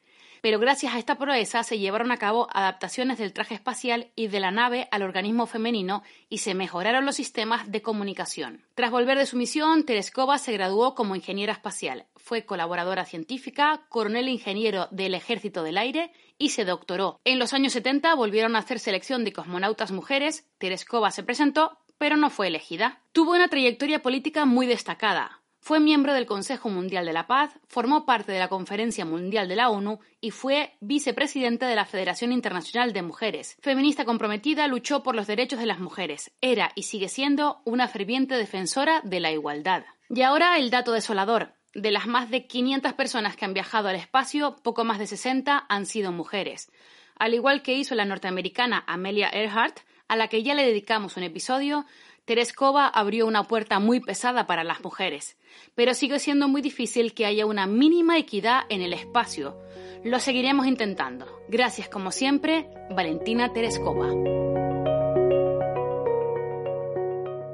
pero 0.46 0.61
gracias 0.61 0.94
a 0.94 1.00
esta 1.00 1.18
proeza 1.18 1.64
se 1.64 1.80
llevaron 1.80 2.12
a 2.12 2.18
cabo 2.18 2.46
adaptaciones 2.52 3.18
del 3.18 3.32
traje 3.32 3.56
espacial 3.56 4.12
y 4.14 4.28
de 4.28 4.38
la 4.38 4.52
nave 4.52 4.87
al 4.92 5.02
organismo 5.02 5.46
femenino 5.46 6.04
y 6.28 6.38
se 6.38 6.54
mejoraron 6.54 7.04
los 7.04 7.16
sistemas 7.16 7.68
de 7.68 7.82
comunicación. 7.82 8.64
Tras 8.76 8.92
volver 8.92 9.18
de 9.18 9.26
su 9.26 9.37
misión, 9.37 9.82
Tereskova 9.82 10.38
se 10.38 10.52
graduó 10.52 10.94
como 10.94 11.16
ingeniera 11.16 11.52
espacial, 11.52 12.06
fue 12.14 12.44
colaboradora 12.44 13.04
científica, 13.04 13.87
coronel 13.88 14.28
ingeniero 14.28 14.87
del 14.92 15.14
Ejército 15.14 15.64
del 15.64 15.78
Aire 15.78 16.12
y 16.38 16.50
se 16.50 16.64
doctoró. 16.64 17.18
En 17.24 17.40
los 17.40 17.52
años 17.52 17.72
70 17.72 18.14
volvieron 18.14 18.54
a 18.54 18.61
hacer 18.61 18.78
selección 18.78 19.24
de 19.24 19.32
cosmonautas 19.32 19.90
mujeres, 19.90 20.46
Tereskova 20.59 21.11
se 21.11 21.24
presentó, 21.24 21.76
pero 21.98 22.16
no 22.16 22.30
fue 22.30 22.46
elegida. 22.46 23.02
Tuvo 23.11 23.32
una 23.32 23.48
trayectoria 23.48 24.00
política 24.00 24.44
muy 24.44 24.68
destacada. 24.68 25.42
Fue 25.66 25.81
miembro 25.81 26.14
del 26.14 26.26
Consejo 26.26 26.68
Mundial 26.68 27.07
de 27.07 27.12
la 27.12 27.26
Paz, 27.26 27.50
formó 27.66 28.07
parte 28.07 28.31
de 28.31 28.38
la 28.38 28.46
Conferencia 28.46 29.05
Mundial 29.05 29.48
de 29.48 29.57
la 29.57 29.68
ONU 29.68 29.98
y 30.20 30.31
fue 30.31 30.76
vicepresidente 30.79 31.66
de 31.66 31.74
la 31.74 31.85
Federación 31.85 32.31
Internacional 32.31 32.92
de 32.92 33.02
Mujeres. 33.02 33.57
Feminista 33.62 34.05
comprometida, 34.05 34.68
luchó 34.68 35.02
por 35.02 35.16
los 35.16 35.26
derechos 35.26 35.59
de 35.59 35.66
las 35.66 35.81
mujeres. 35.81 36.31
Era 36.40 36.70
y 36.76 36.85
sigue 36.85 37.09
siendo 37.09 37.62
una 37.64 37.88
ferviente 37.88 38.37
defensora 38.37 39.00
de 39.02 39.18
la 39.18 39.33
igualdad. 39.33 39.85
Y 40.09 40.22
ahora 40.22 40.57
el 40.57 40.70
dato 40.70 40.92
desolador. 40.92 41.55
De 41.74 41.90
las 41.90 42.07
más 42.07 42.31
de 42.31 42.46
500 42.46 42.92
personas 42.92 43.35
que 43.35 43.44
han 43.44 43.52
viajado 43.52 43.88
al 43.88 43.96
espacio, 43.96 44.55
poco 44.62 44.85
más 44.85 45.00
de 45.00 45.09
60 45.09 45.66
han 45.68 45.87
sido 45.87 46.12
mujeres. 46.12 46.70
Al 47.18 47.35
igual 47.35 47.62
que 47.62 47.74
hizo 47.74 47.96
la 47.96 48.05
norteamericana 48.05 48.85
Amelia 48.87 49.31
Earhart, 49.33 49.81
a 50.07 50.14
la 50.14 50.29
que 50.29 50.44
ya 50.44 50.55
le 50.55 50.64
dedicamos 50.64 51.16
un 51.16 51.24
episodio, 51.24 51.87
Tereskova 52.26 52.88
abrió 52.88 53.24
una 53.24 53.44
puerta 53.44 53.78
muy 53.78 54.00
pesada 54.00 54.48
para 54.48 54.64
las 54.64 54.82
mujeres, 54.82 55.36
pero 55.76 55.94
sigue 55.94 56.18
siendo 56.18 56.48
muy 56.48 56.60
difícil 56.60 57.14
que 57.14 57.24
haya 57.24 57.46
una 57.46 57.68
mínima 57.68 58.18
equidad 58.18 58.62
en 58.68 58.82
el 58.82 58.92
espacio. 58.92 59.56
Lo 60.02 60.18
seguiremos 60.18 60.66
intentando. 60.66 61.26
Gracias 61.48 61.88
como 61.88 62.10
siempre, 62.10 62.68
Valentina 62.90 63.52
Tereskova. 63.52 64.08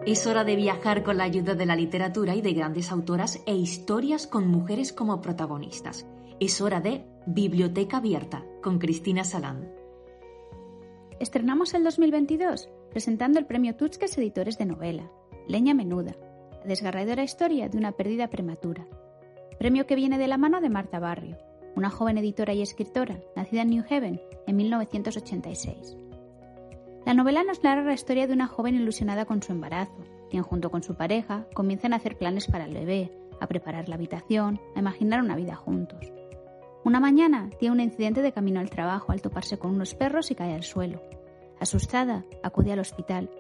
Es 0.06 0.26
hora 0.26 0.42
de 0.42 0.56
viajar 0.56 1.02
con 1.02 1.18
la 1.18 1.24
ayuda 1.24 1.54
de 1.54 1.66
la 1.66 1.76
literatura 1.76 2.35
y 2.35 2.40
de 2.40 2.54
grandes 2.54 2.90
autoras 2.90 3.42
e 3.46 3.54
historias 3.54 4.26
con 4.26 4.48
mujeres 4.48 4.94
como 4.94 5.20
protagonistas. 5.20 6.06
Es 6.40 6.62
hora 6.62 6.80
de 6.80 7.04
Biblioteca 7.26 7.98
Abierta 7.98 8.42
con 8.62 8.78
Cristina 8.78 9.22
Salán. 9.22 9.82
Estrenamos 11.22 11.72
el 11.74 11.85
2022 11.85 12.68
presentando 12.90 13.38
el 13.38 13.46
premio 13.46 13.76
Tuxkes 13.76 14.18
Editores 14.18 14.58
de 14.58 14.66
Novela, 14.66 15.08
Leña 15.46 15.72
Menuda, 15.72 16.16
la 16.50 16.66
desgarradora 16.66 17.22
historia 17.22 17.68
de 17.68 17.78
una 17.78 17.92
pérdida 17.92 18.28
prematura. 18.28 18.88
Premio 19.56 19.87
que 19.87 19.94
viene 19.94 20.18
de 20.18 20.26
la 20.26 20.37
mano 20.37 20.61
de 20.61 20.68
Marta 20.68 20.98
Barrio, 20.98 21.38
una 21.76 21.90
joven 21.90 22.18
editora 22.18 22.54
y 22.54 22.62
escritora 22.62 23.20
nacida 23.37 23.62
en 23.62 23.70
New 23.70 23.85
Haven 23.88 24.20
en 24.48 24.56
1986. 24.56 25.96
La 27.06 27.14
novela 27.14 27.44
nos 27.44 27.62
narra 27.62 27.85
la 27.85 27.94
historia 27.94 28.26
de 28.26 28.32
una 28.32 28.48
joven 28.48 28.74
ilusionada 28.74 29.24
con 29.24 29.44
su 29.44 29.52
embarazo, 29.52 30.04
quien 30.28 30.42
junto 30.42 30.72
con 30.72 30.82
su 30.82 30.96
pareja 30.96 31.46
comienzan 31.54 31.92
a 31.92 31.98
hacer 31.98 32.18
planes 32.18 32.48
para 32.48 32.64
el 32.64 32.74
bebé, 32.74 33.12
a 33.38 33.46
preparar 33.46 33.88
la 33.88 33.94
habitación, 33.94 34.61
a 34.74 34.80
imaginar 34.80 35.22
una 35.22 35.37
vida 35.37 35.54
juntos. 35.54 36.12
Una 36.85 36.99
mañana 36.99 37.49
tiene 37.61 37.75
un 37.75 37.81
incidente 37.81 38.23
de 38.23 38.33
camino 38.33 38.59
al 38.59 38.71
trabajo 38.71 39.12
al 39.12 39.23
toparse 39.23 39.59
con 39.59 39.71
unos 39.71 39.95
perros 39.95 40.31
y 40.31 40.35
cae 40.35 40.55
al 40.55 40.64
suelo. 40.64 41.01
Asustada, 41.61 42.25
acude 42.42 42.73
al 42.73 42.81
hospital, 42.81 43.31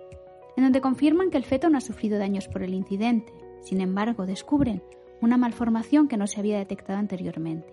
en 0.56 0.62
donde 0.62 0.80
confirman 0.80 1.30
que 1.30 1.38
el 1.38 1.44
feto 1.44 1.68
no 1.68 1.78
ha 1.78 1.80
sufrido 1.80 2.18
daños 2.18 2.46
por 2.46 2.62
el 2.62 2.72
incidente. 2.72 3.32
Sin 3.62 3.80
embargo, 3.80 4.26
descubren 4.26 4.82
una 5.20 5.36
malformación 5.36 6.06
que 6.06 6.16
no 6.16 6.26
se 6.28 6.38
había 6.38 6.58
detectado 6.58 7.00
anteriormente, 7.00 7.72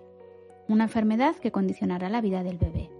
una 0.68 0.84
enfermedad 0.84 1.36
que 1.36 1.52
condicionará 1.52 2.08
la 2.08 2.20
vida 2.20 2.42
del 2.42 2.58
bebé. 2.58 2.90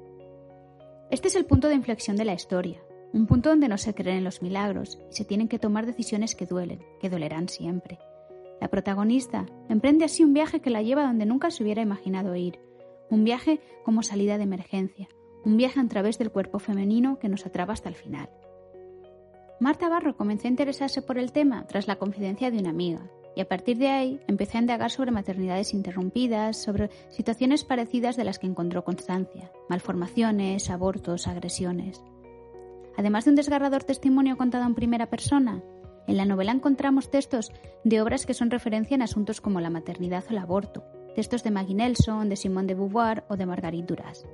Este 1.10 1.26
es 1.26 1.34
el 1.34 1.46
punto 1.46 1.68
de 1.68 1.74
inflexión 1.74 2.16
de 2.16 2.24
la 2.24 2.34
historia, 2.34 2.80
un 3.12 3.26
punto 3.26 3.48
donde 3.48 3.68
no 3.68 3.78
se 3.78 3.94
creen 3.94 4.18
en 4.18 4.24
los 4.24 4.42
milagros 4.42 4.98
y 5.10 5.14
se 5.16 5.24
tienen 5.24 5.48
que 5.48 5.58
tomar 5.58 5.86
decisiones 5.86 6.36
que 6.36 6.46
duelen, 6.46 6.84
que 7.00 7.10
dolerán 7.10 7.48
siempre. 7.48 7.98
La 8.60 8.68
protagonista 8.68 9.46
emprende 9.68 10.04
así 10.04 10.22
un 10.22 10.34
viaje 10.34 10.60
que 10.60 10.70
la 10.70 10.82
lleva 10.82 11.06
donde 11.06 11.26
nunca 11.26 11.50
se 11.50 11.62
hubiera 11.62 11.82
imaginado 11.82 12.36
ir, 12.36 12.60
un 13.10 13.24
viaje 13.24 13.60
como 13.84 14.02
salida 14.02 14.36
de 14.36 14.44
emergencia, 14.44 15.08
un 15.44 15.56
viaje 15.56 15.80
a 15.80 15.88
través 15.88 16.18
del 16.18 16.30
cuerpo 16.30 16.58
femenino 16.58 17.18
que 17.18 17.28
nos 17.28 17.46
atrapa 17.46 17.72
hasta 17.72 17.88
el 17.88 17.94
final. 17.94 18.28
Marta 19.60 19.88
Barro 19.88 20.16
comenzó 20.16 20.46
a 20.46 20.50
interesarse 20.50 21.02
por 21.02 21.18
el 21.18 21.32
tema 21.32 21.66
tras 21.66 21.86
la 21.86 21.96
confidencia 21.96 22.50
de 22.50 22.58
una 22.58 22.70
amiga, 22.70 23.10
y 23.36 23.40
a 23.40 23.48
partir 23.48 23.78
de 23.78 23.88
ahí 23.88 24.20
empecé 24.26 24.58
a 24.58 24.60
indagar 24.60 24.90
sobre 24.90 25.12
maternidades 25.12 25.72
interrumpidas, 25.72 26.56
sobre 26.56 26.90
situaciones 27.10 27.64
parecidas 27.64 28.16
de 28.16 28.24
las 28.24 28.38
que 28.38 28.46
encontró 28.46 28.84
constancia, 28.84 29.52
malformaciones, 29.68 30.68
abortos, 30.70 31.28
agresiones. 31.28 32.02
Además 32.96 33.24
de 33.24 33.30
un 33.30 33.36
desgarrador 33.36 33.84
testimonio 33.84 34.36
contado 34.36 34.66
en 34.66 34.74
primera 34.74 35.06
persona, 35.08 35.62
en 36.06 36.16
la 36.16 36.24
novela 36.24 36.52
encontramos 36.52 37.10
textos 37.10 37.52
de 37.84 38.00
obras 38.00 38.26
que 38.26 38.34
son 38.34 38.50
referencia 38.50 38.94
en 38.94 39.02
asuntos 39.02 39.40
como 39.40 39.60
la 39.60 39.70
maternidad 39.70 40.24
o 40.28 40.30
el 40.30 40.38
aborto, 40.38 40.84
textos 41.14 41.42
de 41.42 41.50
Maggie 41.50 41.74
Nelson, 41.74 42.28
de 42.28 42.36
Simone 42.36 42.68
de 42.68 42.74
Beauvoir 42.74 43.24
o 43.28 43.36
de 43.36 43.46
Marguerite 43.46 43.86
Duras. 43.86 44.26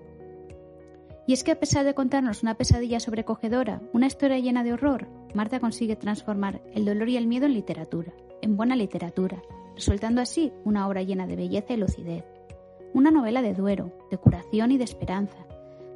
Y 1.27 1.33
es 1.33 1.43
que 1.43 1.51
a 1.51 1.59
pesar 1.59 1.85
de 1.85 1.95
contarnos 1.95 2.43
una 2.43 2.55
pesadilla 2.55 3.01
sobrecogedora, 3.01 3.83
una 3.93 4.07
historia 4.07 4.39
llena 4.39 4.63
de 4.63 4.73
horror, 4.73 5.09
Marta 5.35 5.59
consigue 5.59 5.97
transformar 5.97 6.63
el 6.73 6.85
dolor 6.85 7.09
y 7.09 7.17
el 7.17 7.27
miedo 7.27 7.47
en 7.47 7.55
literatura, 7.55 8.13
en 8.43 8.57
buena 8.57 8.77
literatura, 8.77 9.43
resultando 9.75 10.21
así 10.21 10.53
una 10.65 10.87
obra 10.87 11.03
llena 11.03 11.27
de 11.27 11.37
belleza 11.37 11.73
y 11.73 11.79
lucidez. 11.79 12.25
Una 12.95 13.11
novela 13.11 13.43
de 13.43 13.55
duero, 13.55 13.93
de 14.11 14.19
curación 14.19 14.71
y 14.71 14.79
de 14.79 14.85
esperanza, 14.85 15.46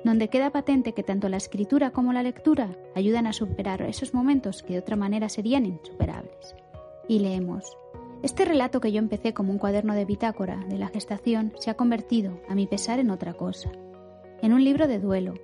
donde 0.05 0.29
queda 0.29 0.51
patente 0.51 0.93
que 0.93 1.03
tanto 1.03 1.29
la 1.29 1.37
escritura 1.37 1.91
como 1.91 2.13
la 2.13 2.23
lectura 2.23 2.77
ayudan 2.95 3.27
a 3.27 3.33
superar 3.33 3.83
esos 3.83 4.15
momentos 4.15 4.63
que 4.63 4.75
de 4.75 4.79
otra 4.81 4.97
manera 4.97 5.29
serían 5.29 5.67
insuperables. 5.67 6.55
Y 7.09 7.19
leemos, 7.19 7.77
este 8.23 8.45
relato 8.45 8.81
que 8.81 8.93
yo 8.93 8.99
empecé 8.99 9.35
como 9.35 9.53
un 9.53 9.59
cuaderno 9.59 9.95
de 9.95 10.05
bitácora 10.05 10.65
de 10.69 10.79
la 10.79 10.89
gestación 10.89 11.53
se 11.59 11.71
ha 11.71 11.75
convertido, 11.75 12.41
a 12.49 12.55
mi 12.55 12.67
pesar, 12.67 12.99
en 12.99 13.11
otra 13.11 13.35
cosa 13.35 13.71
en 14.43 14.53
un 14.53 14.65
libro 14.65 14.89
de 14.89 14.99
duelo, 14.99 15.35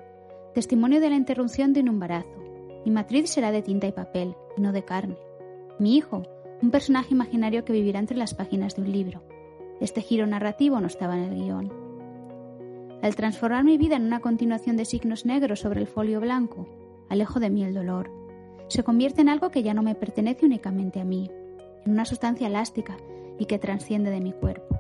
testimonio 0.55 1.01
de 1.01 1.11
la 1.11 1.17
interrupción 1.17 1.73
de 1.73 1.81
un 1.81 1.89
embarazo. 1.89 2.43
Mi 2.85 2.91
matriz 2.91 3.31
será 3.31 3.53
de 3.53 3.63
tinta 3.63 3.87
y 3.87 3.93
papel, 3.93 4.35
y 4.57 4.61
no 4.61 4.73
de 4.73 4.85
carne. 4.85 5.17
Mi 5.79 5.97
hijo, 5.97 6.23
un 6.63 6.71
personaje 6.71 7.13
imaginario 7.13 7.65
que 7.65 7.73
vivirá 7.73 7.99
entre 7.99 8.17
las 8.17 8.35
páginas 8.35 8.75
de 8.75 8.83
un 8.83 8.93
libro. 8.93 9.23
Este 9.81 10.01
giro 10.01 10.27
narrativo 10.27 10.81
no 10.81 10.87
estaba 10.87 11.17
en 11.17 11.25
el 11.25 11.35
guion. 11.35 11.86
Al 13.03 13.15
transformar 13.15 13.65
mi 13.65 13.77
vida 13.77 13.97
en 13.97 14.05
una 14.05 14.21
continuación 14.21 14.77
de 14.77 14.85
signos 14.85 15.27
negros 15.27 15.61
sobre 15.61 15.81
el 15.81 15.87
folio 15.87 16.21
blanco, 16.21 16.67
alejo 17.09 17.41
de 17.41 17.51
mí 17.51 17.63
el 17.63 17.75
dolor. 17.75 18.11
Se 18.69 18.83
convierte 18.83 19.21
en 19.21 19.29
algo 19.29 19.51
que 19.51 19.63
ya 19.63 19.75
no 19.75 19.83
me 19.83 19.95
pertenece 19.95 20.47
únicamente 20.47 21.01
a 21.01 21.05
mí, 21.05 21.31
en 21.85 21.93
una 21.93 22.05
sustancia 22.05 22.47
elástica 22.47 22.97
y 23.39 23.47
que 23.47 23.59
transciende 23.59 24.11
de 24.11 24.21
mi 24.21 24.33
cuerpo, 24.33 24.79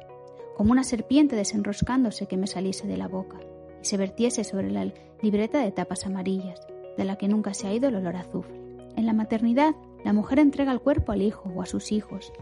como 0.57 0.73
una 0.73 0.83
serpiente 0.83 1.37
desenroscándose 1.37 2.27
que 2.27 2.37
me 2.37 2.47
saliese 2.47 2.87
de 2.87 2.97
la 2.97 3.07
boca 3.07 3.39
y 3.83 3.85
se 3.85 3.97
vertiese 3.97 4.45
sobre 4.45 4.71
la 4.71 4.93
libreta 5.21 5.61
de 5.61 5.71
tapas 5.71 6.07
amarillas, 6.07 6.67
de 6.97 7.05
la 7.05 7.17
que 7.17 7.29
nunca 7.29 7.55
se 7.55 7.69
ha 7.69 7.75
ido 7.75 7.89
el 7.89 7.97
olor 7.97 8.17
azufre. 8.17 8.59
En 8.97 9.05
la 9.05 9.13
maternidad, 9.13 9.75
la 10.05 10.15
mujer 10.15 10.39
entrega 10.39 10.73
el 10.73 10.81
cuerpo 10.81 11.13
al 11.13 11.21
hijo 11.21 11.53
o 11.55 11.63
a 11.63 11.67
sus 11.67 11.93
hijos. 11.93 12.33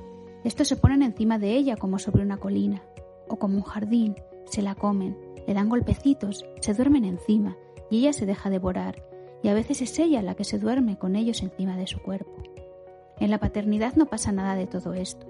Estos 0.45 0.69
se 0.69 0.77
ponen 0.77 1.03
encima 1.03 1.39
de 1.39 1.57
ella 1.57 1.77
como 1.77 1.99
sobre 1.99 2.23
una 2.23 2.37
colina, 2.37 2.83
o 3.29 3.37
como 3.37 3.57
un 3.57 3.63
jardín, 3.63 4.15
se 4.47 4.63
la 4.63 4.75
comen, 4.75 5.17
le 5.47 5.55
dan 5.55 5.69
golpecitos, 5.69 6.45
se 6.61 6.75
duermen 6.75 7.05
encima, 7.05 7.57
y 7.91 7.99
ella 7.99 8.13
se 8.13 8.27
deja 8.27 8.51
devorar, 8.51 9.03
y 9.43 9.49
a 9.49 9.55
veces 9.55 9.83
es 9.83 9.99
ella 9.99 10.23
la 10.23 10.35
que 10.35 10.45
se 10.45 10.59
duerme 10.59 10.99
con 10.99 11.17
ellos 11.17 11.43
encima 11.43 11.77
de 11.77 11.87
su 11.87 12.01
cuerpo. 12.01 12.43
En 13.19 13.31
la 13.31 13.39
paternidad 13.39 13.95
no 13.95 14.07
pasa 14.07 14.33
nada 14.33 14.57
de 14.57 14.67
todo 14.67 14.95
esto, 14.95 15.27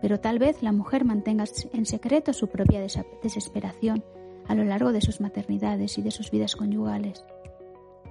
pero 0.00 0.18
tal 0.18 0.38
vez 0.38 0.62
la 0.62 0.72
mujer 0.72 1.04
mantenga 1.04 1.44
en 1.72 1.86
secreto 1.86 2.32
su 2.32 2.48
propia 2.48 2.80
desesperación 3.22 4.04
a 4.48 4.54
lo 4.54 4.64
largo 4.64 4.92
de 4.92 5.00
sus 5.00 5.20
maternidades 5.20 5.98
y 5.98 6.02
de 6.02 6.10
sus 6.10 6.30
vidas 6.30 6.56
conyugales. 6.56 7.24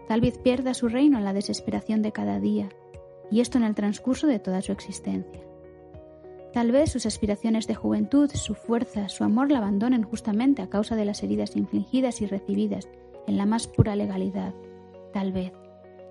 Tal 0.07 0.21
vez 0.21 0.37
pierda 0.37 0.73
su 0.73 0.87
reino 0.87 1.17
en 1.17 1.25
la 1.25 1.33
desesperación 1.33 2.01
de 2.01 2.11
cada 2.11 2.39
día, 2.39 2.69
y 3.29 3.41
esto 3.41 3.57
en 3.57 3.63
el 3.63 3.75
transcurso 3.75 4.27
de 4.27 4.39
toda 4.39 4.61
su 4.61 4.71
existencia. 4.71 5.41
Tal 6.53 6.73
vez 6.73 6.91
sus 6.91 7.05
aspiraciones 7.05 7.65
de 7.65 7.75
juventud, 7.75 8.29
su 8.33 8.55
fuerza, 8.55 9.07
su 9.07 9.23
amor 9.23 9.51
la 9.51 9.59
abandonen 9.59 10.03
justamente 10.03 10.61
a 10.61 10.69
causa 10.69 10.97
de 10.97 11.05
las 11.05 11.23
heridas 11.23 11.55
infligidas 11.55 12.21
y 12.21 12.25
recibidas 12.25 12.89
en 13.25 13.37
la 13.37 13.45
más 13.45 13.67
pura 13.67 13.95
legalidad. 13.95 14.53
Tal 15.13 15.31
vez. 15.31 15.53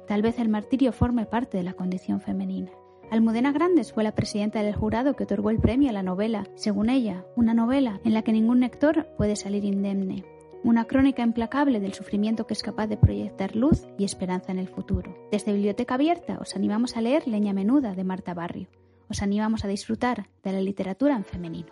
Tal 0.09 0.22
vez 0.22 0.38
el 0.38 0.48
martirio 0.48 0.92
forme 0.92 1.26
parte 1.26 1.59
de 1.59 1.62
la 1.62 1.74
condición 1.74 2.22
femenina. 2.22 2.70
Almudena 3.11 3.53
Grandes 3.53 3.92
fue 3.92 4.03
la 4.03 4.14
presidenta 4.14 4.62
del 4.62 4.74
jurado 4.74 5.14
que 5.14 5.24
otorgó 5.24 5.50
el 5.50 5.59
premio 5.59 5.90
a 5.90 5.92
la 5.92 6.03
novela, 6.03 6.46
según 6.55 6.88
ella, 6.88 7.26
una 7.37 7.53
novela 7.53 8.00
en 8.05 8.14
la 8.14 8.22
que 8.22 8.33
ningún 8.33 8.61
lector 8.61 9.09
puede 9.18 9.37
salir 9.37 9.64
indemne, 9.64 10.24
una 10.64 10.85
crónica 10.87 11.22
implacable 11.22 11.81
del 11.81 11.92
sufrimiento 11.92 12.46
que 12.46 12.55
es 12.55 12.62
capaz 12.62 12.87
de 12.87 12.96
proyectar 12.96 13.57
luz 13.57 13.87
y 13.98 14.05
esperanza 14.05 14.53
en 14.53 14.59
el 14.59 14.68
futuro. 14.68 15.14
Desde 15.31 15.53
Biblioteca 15.53 15.94
Abierta 15.94 16.38
os 16.40 16.57
animamos 16.57 16.96
a 16.96 17.03
leer 17.03 17.29
Leña 17.29 17.53
Menuda 17.53 17.94
de 17.94 18.05
Marta 18.05 18.33
Barrio. 18.33 18.68
Os 19.11 19.23
animamos 19.23 19.64
a 19.64 19.68
disfrutar 19.68 20.29
de 20.42 20.53
la 20.53 20.61
literatura 20.61 21.16
en 21.16 21.25
femenino. 21.25 21.68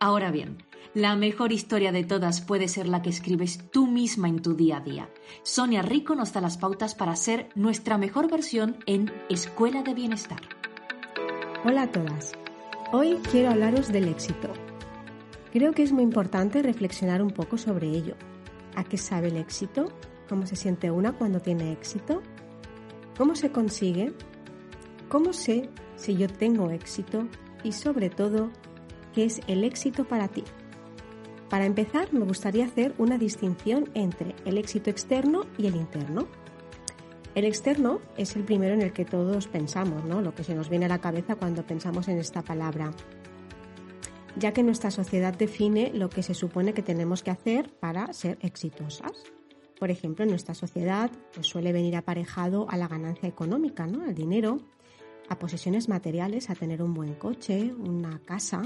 Ahora 0.00 0.30
bien, 0.30 0.58
la 0.94 1.16
mejor 1.16 1.52
historia 1.52 1.92
de 1.92 2.04
todas 2.04 2.40
puede 2.40 2.68
ser 2.68 2.88
la 2.88 3.00
que 3.02 3.10
escribes 3.10 3.70
tú 3.70 3.86
misma 3.86 4.28
en 4.28 4.42
tu 4.42 4.54
día 4.54 4.78
a 4.78 4.80
día. 4.80 5.08
Sonia 5.42 5.82
Rico 5.82 6.14
nos 6.14 6.32
da 6.32 6.40
las 6.40 6.58
pautas 6.58 6.94
para 6.94 7.16
ser 7.16 7.48
nuestra 7.54 7.98
mejor 7.98 8.30
versión 8.30 8.76
en 8.86 9.12
Escuela 9.28 9.82
de 9.82 9.94
Bienestar. 9.94 10.40
Hola 11.64 11.82
a 11.82 11.92
todas. 11.92 12.32
Hoy 12.92 13.18
quiero 13.30 13.50
hablaros 13.50 13.92
del 13.92 14.08
éxito, 14.08 14.52
Creo 15.52 15.72
que 15.72 15.82
es 15.82 15.92
muy 15.92 16.02
importante 16.02 16.62
reflexionar 16.62 17.22
un 17.22 17.30
poco 17.30 17.56
sobre 17.56 17.88
ello. 17.88 18.14
¿A 18.76 18.84
qué 18.84 18.98
sabe 18.98 19.28
el 19.28 19.36
éxito? 19.36 19.90
¿Cómo 20.28 20.46
se 20.46 20.56
siente 20.56 20.90
una 20.90 21.12
cuando 21.12 21.40
tiene 21.40 21.72
éxito? 21.72 22.22
¿Cómo 23.16 23.34
se 23.34 23.50
consigue? 23.50 24.12
¿Cómo 25.08 25.32
sé 25.32 25.68
si 25.96 26.16
yo 26.16 26.28
tengo 26.28 26.70
éxito? 26.70 27.26
Y 27.64 27.72
sobre 27.72 28.10
todo, 28.10 28.50
¿qué 29.14 29.24
es 29.24 29.40
el 29.46 29.64
éxito 29.64 30.04
para 30.04 30.28
ti? 30.28 30.44
Para 31.48 31.66
empezar, 31.66 32.12
me 32.12 32.24
gustaría 32.24 32.66
hacer 32.66 32.94
una 32.98 33.18
distinción 33.18 33.88
entre 33.94 34.36
el 34.44 34.58
éxito 34.58 34.90
externo 34.90 35.46
y 35.56 35.66
el 35.66 35.76
interno. 35.76 36.28
El 37.34 37.44
externo 37.44 38.00
es 38.16 38.36
el 38.36 38.44
primero 38.44 38.74
en 38.74 38.82
el 38.82 38.92
que 38.92 39.04
todos 39.04 39.46
pensamos, 39.46 40.04
¿no? 40.04 40.20
Lo 40.20 40.34
que 40.34 40.44
se 40.44 40.54
nos 40.54 40.68
viene 40.68 40.86
a 40.86 40.88
la 40.88 41.00
cabeza 41.00 41.36
cuando 41.36 41.66
pensamos 41.66 42.08
en 42.08 42.18
esta 42.18 42.42
palabra 42.42 42.92
ya 44.38 44.52
que 44.52 44.62
nuestra 44.62 44.90
sociedad 44.90 45.34
define 45.34 45.90
lo 45.92 46.08
que 46.10 46.22
se 46.22 46.34
supone 46.34 46.72
que 46.72 46.82
tenemos 46.82 47.22
que 47.22 47.30
hacer 47.30 47.70
para 47.80 48.12
ser 48.12 48.38
exitosas. 48.40 49.12
Por 49.78 49.90
ejemplo, 49.90 50.24
en 50.24 50.30
nuestra 50.30 50.54
sociedad 50.54 51.10
pues, 51.34 51.46
suele 51.46 51.72
venir 51.72 51.96
aparejado 51.96 52.68
a 52.68 52.76
la 52.76 52.88
ganancia 52.88 53.28
económica, 53.28 53.86
¿no? 53.86 54.04
al 54.04 54.14
dinero, 54.14 54.58
a 55.28 55.38
posesiones 55.38 55.88
materiales, 55.88 56.50
a 56.50 56.54
tener 56.54 56.82
un 56.82 56.94
buen 56.94 57.14
coche, 57.14 57.72
una 57.74 58.18
casa, 58.20 58.62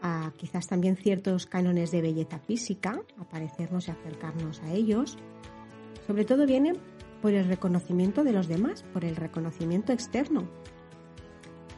a 0.00 0.32
quizás 0.36 0.66
también 0.66 0.96
ciertos 0.96 1.46
cánones 1.46 1.90
de 1.90 2.02
belleza 2.02 2.38
física, 2.38 3.00
a 3.18 3.24
parecernos 3.24 3.88
y 3.88 3.90
acercarnos 3.90 4.60
a 4.62 4.72
ellos. 4.72 5.18
Sobre 6.06 6.24
todo 6.24 6.46
viene 6.46 6.74
por 7.20 7.32
el 7.32 7.46
reconocimiento 7.46 8.24
de 8.24 8.32
los 8.32 8.48
demás, 8.48 8.82
por 8.92 9.04
el 9.04 9.16
reconocimiento 9.16 9.92
externo. 9.92 10.48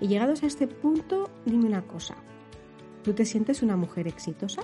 Y 0.01 0.09
llegados 0.09 0.43
a 0.43 0.47
este 0.47 0.67
punto, 0.67 1.31
dime 1.45 1.67
una 1.67 1.87
cosa, 1.87 2.17
¿Tú 3.05 3.13
te 3.13 3.27
sientes 3.27 3.63
una 3.63 3.77
mujer 3.77 4.09
exitosa? 4.09 4.63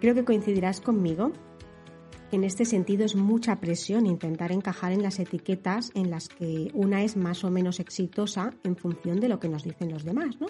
Creo 0.00 0.12
que 0.12 0.24
coincidirás 0.24 0.80
conmigo. 0.80 1.30
En 2.32 2.44
este 2.44 2.64
sentido 2.64 3.04
es 3.04 3.16
mucha 3.16 3.56
presión 3.56 4.06
intentar 4.06 4.52
encajar 4.52 4.92
en 4.92 5.02
las 5.02 5.18
etiquetas 5.18 5.90
en 5.94 6.10
las 6.10 6.28
que 6.28 6.70
una 6.74 7.02
es 7.02 7.16
más 7.16 7.42
o 7.42 7.50
menos 7.50 7.80
exitosa 7.80 8.54
en 8.62 8.76
función 8.76 9.18
de 9.18 9.28
lo 9.28 9.40
que 9.40 9.48
nos 9.48 9.64
dicen 9.64 9.90
los 9.90 10.04
demás, 10.04 10.40
¿no? 10.40 10.46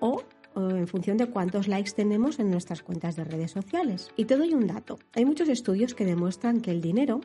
O, 0.00 0.22
en 0.56 0.88
función 0.88 1.18
de 1.18 1.26
cuántos 1.26 1.68
likes 1.68 1.90
tenemos 1.90 2.38
en 2.38 2.50
nuestras 2.50 2.82
cuentas 2.82 3.14
de 3.14 3.24
redes 3.24 3.50
sociales. 3.50 4.08
Y 4.16 4.24
te 4.24 4.36
doy 4.36 4.54
un 4.54 4.66
dato. 4.66 4.98
Hay 5.12 5.26
muchos 5.26 5.50
estudios 5.50 5.94
que 5.94 6.06
demuestran 6.06 6.62
que 6.62 6.70
el 6.70 6.80
dinero 6.80 7.20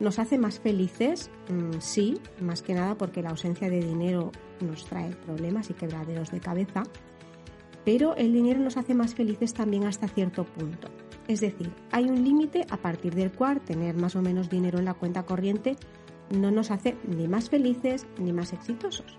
nos 0.00 0.18
hace 0.18 0.38
más 0.38 0.58
felices, 0.58 1.30
mm, 1.50 1.80
sí, 1.80 2.18
más 2.40 2.62
que 2.62 2.72
nada 2.72 2.96
porque 2.96 3.20
la 3.20 3.28
ausencia 3.28 3.68
de 3.68 3.80
dinero 3.80 4.32
nos 4.60 4.86
trae 4.86 5.14
problemas 5.16 5.68
y 5.68 5.74
quebraderos 5.74 6.30
de 6.30 6.40
cabeza, 6.40 6.82
pero 7.84 8.16
el 8.16 8.32
dinero 8.32 8.60
nos 8.60 8.78
hace 8.78 8.94
más 8.94 9.14
felices 9.14 9.52
también 9.52 9.84
hasta 9.84 10.08
cierto 10.08 10.44
punto. 10.44 10.88
Es 11.28 11.40
decir, 11.40 11.72
hay 11.90 12.08
un 12.08 12.24
límite 12.24 12.66
a 12.70 12.76
partir 12.76 13.14
del 13.14 13.32
cual 13.32 13.60
tener 13.60 13.96
más 13.96 14.16
o 14.16 14.22
menos 14.22 14.50
dinero 14.50 14.78
en 14.78 14.86
la 14.86 14.94
cuenta 14.94 15.24
corriente 15.24 15.76
no 16.30 16.50
nos 16.50 16.70
hace 16.70 16.96
ni 17.06 17.28
más 17.28 17.50
felices 17.50 18.06
ni 18.18 18.32
más 18.32 18.52
exitosos. 18.52 19.18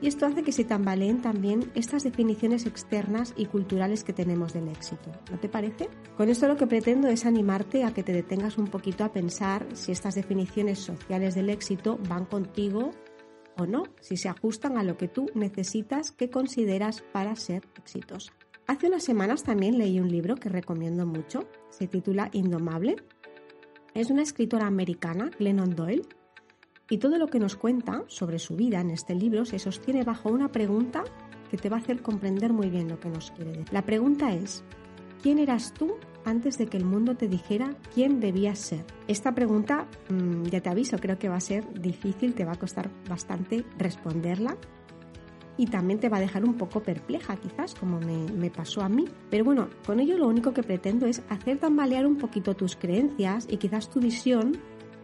Y 0.00 0.06
esto 0.06 0.26
hace 0.26 0.44
que 0.44 0.52
se 0.52 0.62
tambaleen 0.62 1.20
también 1.20 1.72
estas 1.74 2.04
definiciones 2.04 2.66
externas 2.66 3.34
y 3.36 3.46
culturales 3.46 4.04
que 4.04 4.12
tenemos 4.12 4.52
del 4.52 4.68
éxito. 4.68 5.10
¿No 5.30 5.40
te 5.40 5.48
parece? 5.48 5.88
Con 6.16 6.28
esto 6.28 6.46
lo 6.46 6.56
que 6.56 6.68
pretendo 6.68 7.08
es 7.08 7.26
animarte 7.26 7.82
a 7.82 7.92
que 7.92 8.04
te 8.04 8.12
detengas 8.12 8.58
un 8.58 8.68
poquito 8.68 9.02
a 9.02 9.12
pensar 9.12 9.66
si 9.72 9.90
estas 9.90 10.14
definiciones 10.14 10.78
sociales 10.78 11.34
del 11.34 11.50
éxito 11.50 11.98
van 12.08 12.26
contigo 12.26 12.92
o 13.56 13.66
no, 13.66 13.82
si 14.00 14.16
se 14.16 14.28
ajustan 14.28 14.78
a 14.78 14.84
lo 14.84 14.96
que 14.96 15.08
tú 15.08 15.26
necesitas 15.34 16.12
que 16.12 16.30
consideras 16.30 17.02
para 17.12 17.34
ser 17.34 17.66
exitosa. 17.76 18.32
Hace 18.68 18.88
unas 18.88 19.02
semanas 19.02 19.44
también 19.44 19.78
leí 19.78 19.98
un 19.98 20.10
libro 20.10 20.34
que 20.34 20.50
recomiendo 20.50 21.06
mucho, 21.06 21.48
se 21.70 21.88
titula 21.88 22.28
Indomable. 22.34 22.96
Es 23.94 24.10
una 24.10 24.20
escritora 24.20 24.66
americana, 24.66 25.30
Glennon 25.38 25.74
Doyle, 25.74 26.06
y 26.90 26.98
todo 26.98 27.16
lo 27.16 27.28
que 27.28 27.38
nos 27.38 27.56
cuenta 27.56 28.04
sobre 28.08 28.38
su 28.38 28.56
vida 28.56 28.82
en 28.82 28.90
este 28.90 29.14
libro 29.14 29.46
se 29.46 29.58
sostiene 29.58 30.04
bajo 30.04 30.28
una 30.28 30.52
pregunta 30.52 31.02
que 31.50 31.56
te 31.56 31.70
va 31.70 31.78
a 31.78 31.80
hacer 31.80 32.02
comprender 32.02 32.52
muy 32.52 32.68
bien 32.68 32.88
lo 32.88 33.00
que 33.00 33.08
nos 33.08 33.30
quiere 33.30 33.52
decir. 33.52 33.72
La 33.72 33.86
pregunta 33.86 34.34
es, 34.34 34.62
¿quién 35.22 35.38
eras 35.38 35.72
tú 35.72 35.94
antes 36.26 36.58
de 36.58 36.66
que 36.66 36.76
el 36.76 36.84
mundo 36.84 37.16
te 37.16 37.26
dijera 37.26 37.74
quién 37.94 38.20
debías 38.20 38.58
ser? 38.58 38.84
Esta 39.06 39.34
pregunta, 39.34 39.88
mm, 40.10 40.42
ya 40.42 40.60
te 40.60 40.68
aviso, 40.68 40.98
creo 40.98 41.18
que 41.18 41.30
va 41.30 41.36
a 41.36 41.40
ser 41.40 41.72
difícil, 41.80 42.34
te 42.34 42.44
va 42.44 42.52
a 42.52 42.58
costar 42.58 42.90
bastante 43.08 43.64
responderla 43.78 44.58
y 45.58 45.66
también 45.66 45.98
te 45.98 46.08
va 46.08 46.16
a 46.16 46.20
dejar 46.20 46.44
un 46.44 46.54
poco 46.54 46.82
perpleja 46.82 47.36
quizás, 47.36 47.74
como 47.74 48.00
me, 48.00 48.50
pasó 48.50 48.80
a 48.80 48.88
mí. 48.88 49.04
Pero 49.28 49.44
bueno, 49.44 49.68
con 49.84 50.00
ello 50.00 50.16
lo 50.16 50.28
único 50.28 50.54
que 50.54 50.62
pretendo 50.62 51.06
es 51.06 51.22
hacer 51.28 51.58
tambalear 51.58 52.06
un 52.06 52.16
poquito 52.16 52.54
tus 52.54 52.76
creencias 52.76 53.46
y 53.50 53.58
quizás 53.58 53.90
tu 53.90 54.00
visión 54.00 54.56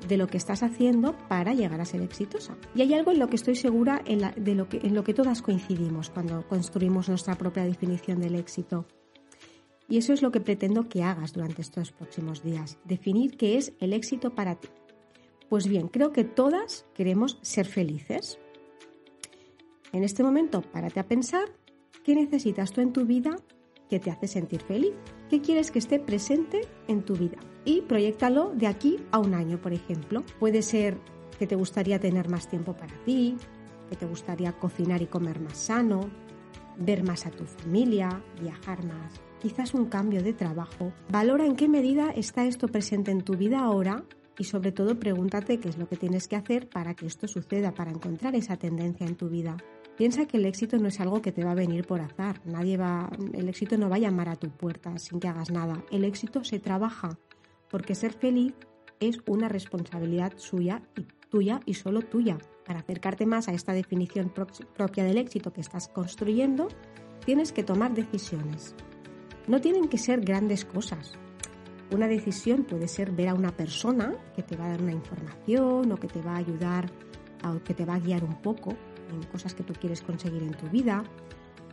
de 0.08 0.16
lo 0.16 0.28
que 0.28 0.36
estás 0.36 0.62
haciendo 0.62 1.16
para 1.28 1.54
llegar 1.54 1.80
a 1.80 1.84
ser 1.84 2.02
exitosa. 2.02 2.56
Y 2.74 2.82
hay 2.82 2.94
algo 2.94 3.10
en 3.10 3.18
lo 3.18 3.28
que 3.28 3.36
estoy 3.36 3.56
segura 3.56 4.02
de 4.04 4.54
lo 4.54 4.68
que, 4.68 4.78
en 4.78 4.94
lo 4.94 5.02
que 5.02 5.12
todas 5.12 5.42
coincidimos 5.42 6.10
cuando 6.10 6.46
construimos 6.46 7.08
nuestra 7.08 7.34
propia 7.34 7.64
definición 7.64 8.20
del 8.20 8.36
éxito. 8.36 8.86
Y 9.88 9.98
eso 9.98 10.12
es 10.12 10.22
lo 10.22 10.30
que 10.30 10.40
pretendo 10.40 10.88
que 10.88 11.02
hagas 11.02 11.32
durante 11.32 11.62
estos 11.62 11.92
próximos 11.92 12.42
días, 12.42 12.78
definir 12.84 13.36
qué 13.36 13.58
es 13.58 13.74
el 13.80 13.92
éxito 13.92 14.34
para 14.34 14.54
ti. 14.54 14.68
Pues 15.48 15.68
bien, 15.68 15.88
creo 15.88 16.12
que 16.12 16.24
todas 16.24 16.86
queremos 16.94 17.38
ser 17.42 17.66
felices. 17.66 18.38
En 19.94 20.02
este 20.02 20.24
momento, 20.24 20.60
párate 20.60 20.98
a 20.98 21.06
pensar 21.06 21.44
qué 22.02 22.16
necesitas 22.16 22.72
tú 22.72 22.80
en 22.80 22.92
tu 22.92 23.06
vida 23.06 23.36
que 23.88 24.00
te 24.00 24.10
hace 24.10 24.26
sentir 24.26 24.60
feliz, 24.60 24.92
qué 25.30 25.40
quieres 25.40 25.70
que 25.70 25.78
esté 25.78 26.00
presente 26.00 26.62
en 26.88 27.04
tu 27.04 27.14
vida. 27.14 27.38
Y 27.64 27.82
proyectalo 27.82 28.52
de 28.56 28.66
aquí 28.66 28.96
a 29.12 29.20
un 29.20 29.34
año, 29.34 29.62
por 29.62 29.72
ejemplo. 29.72 30.24
Puede 30.40 30.62
ser 30.62 30.98
que 31.38 31.46
te 31.46 31.54
gustaría 31.54 32.00
tener 32.00 32.28
más 32.28 32.48
tiempo 32.48 32.74
para 32.74 32.92
ti, 33.04 33.36
que 33.88 33.94
te 33.94 34.04
gustaría 34.04 34.50
cocinar 34.58 35.00
y 35.00 35.06
comer 35.06 35.38
más 35.38 35.58
sano, 35.58 36.10
ver 36.76 37.04
más 37.04 37.24
a 37.26 37.30
tu 37.30 37.44
familia, 37.44 38.20
viajar 38.42 38.84
más, 38.84 39.20
quizás 39.40 39.74
un 39.74 39.84
cambio 39.84 40.24
de 40.24 40.32
trabajo. 40.32 40.92
Valora 41.08 41.46
en 41.46 41.54
qué 41.54 41.68
medida 41.68 42.10
está 42.10 42.46
esto 42.46 42.66
presente 42.66 43.12
en 43.12 43.22
tu 43.22 43.34
vida 43.36 43.60
ahora 43.60 44.02
y 44.38 44.42
sobre 44.42 44.72
todo 44.72 44.98
pregúntate 44.98 45.60
qué 45.60 45.68
es 45.68 45.78
lo 45.78 45.88
que 45.88 45.96
tienes 45.96 46.26
que 46.26 46.34
hacer 46.34 46.68
para 46.68 46.94
que 46.94 47.06
esto 47.06 47.28
suceda, 47.28 47.74
para 47.74 47.92
encontrar 47.92 48.34
esa 48.34 48.56
tendencia 48.56 49.06
en 49.06 49.14
tu 49.14 49.28
vida. 49.28 49.56
Piensa 49.96 50.26
que 50.26 50.38
el 50.38 50.46
éxito 50.46 50.76
no 50.78 50.88
es 50.88 50.98
algo 50.98 51.22
que 51.22 51.30
te 51.30 51.44
va 51.44 51.52
a 51.52 51.54
venir 51.54 51.86
por 51.86 52.00
azar. 52.00 52.40
Nadie 52.44 52.76
va, 52.76 53.08
el 53.32 53.48
éxito 53.48 53.78
no 53.78 53.88
va 53.88 53.96
a 53.96 54.00
llamar 54.00 54.28
a 54.28 54.34
tu 54.34 54.50
puerta 54.50 54.98
sin 54.98 55.20
que 55.20 55.28
hagas 55.28 55.52
nada. 55.52 55.84
El 55.92 56.04
éxito 56.04 56.42
se 56.42 56.58
trabaja, 56.58 57.16
porque 57.70 57.94
ser 57.94 58.12
feliz 58.12 58.54
es 58.98 59.18
una 59.26 59.48
responsabilidad 59.48 60.32
suya 60.36 60.82
y 60.96 61.06
tuya 61.30 61.60
y 61.64 61.74
solo 61.74 62.02
tuya. 62.02 62.38
Para 62.66 62.80
acercarte 62.80 63.24
más 63.24 63.46
a 63.46 63.52
esta 63.52 63.72
definición 63.72 64.32
propia 64.32 65.04
del 65.04 65.18
éxito 65.18 65.52
que 65.52 65.60
estás 65.60 65.86
construyendo, 65.88 66.66
tienes 67.24 67.52
que 67.52 67.62
tomar 67.62 67.94
decisiones. 67.94 68.74
No 69.46 69.60
tienen 69.60 69.88
que 69.88 69.98
ser 69.98 70.22
grandes 70.22 70.64
cosas. 70.64 71.12
Una 71.92 72.08
decisión 72.08 72.64
puede 72.64 72.88
ser 72.88 73.12
ver 73.12 73.28
a 73.28 73.34
una 73.34 73.54
persona 73.56 74.16
que 74.34 74.42
te 74.42 74.56
va 74.56 74.64
a 74.64 74.70
dar 74.70 74.82
una 74.82 74.92
información 74.92 75.92
o 75.92 75.96
que 75.96 76.08
te 76.08 76.20
va 76.20 76.32
a 76.32 76.38
ayudar 76.38 76.90
o 77.46 77.62
que 77.62 77.74
te 77.74 77.84
va 77.84 77.94
a 77.94 78.00
guiar 78.00 78.24
un 78.24 78.40
poco 78.40 78.74
cosas 79.22 79.54
que 79.54 79.62
tú 79.62 79.72
quieres 79.74 80.02
conseguir 80.02 80.42
en 80.42 80.54
tu 80.54 80.68
vida. 80.68 81.04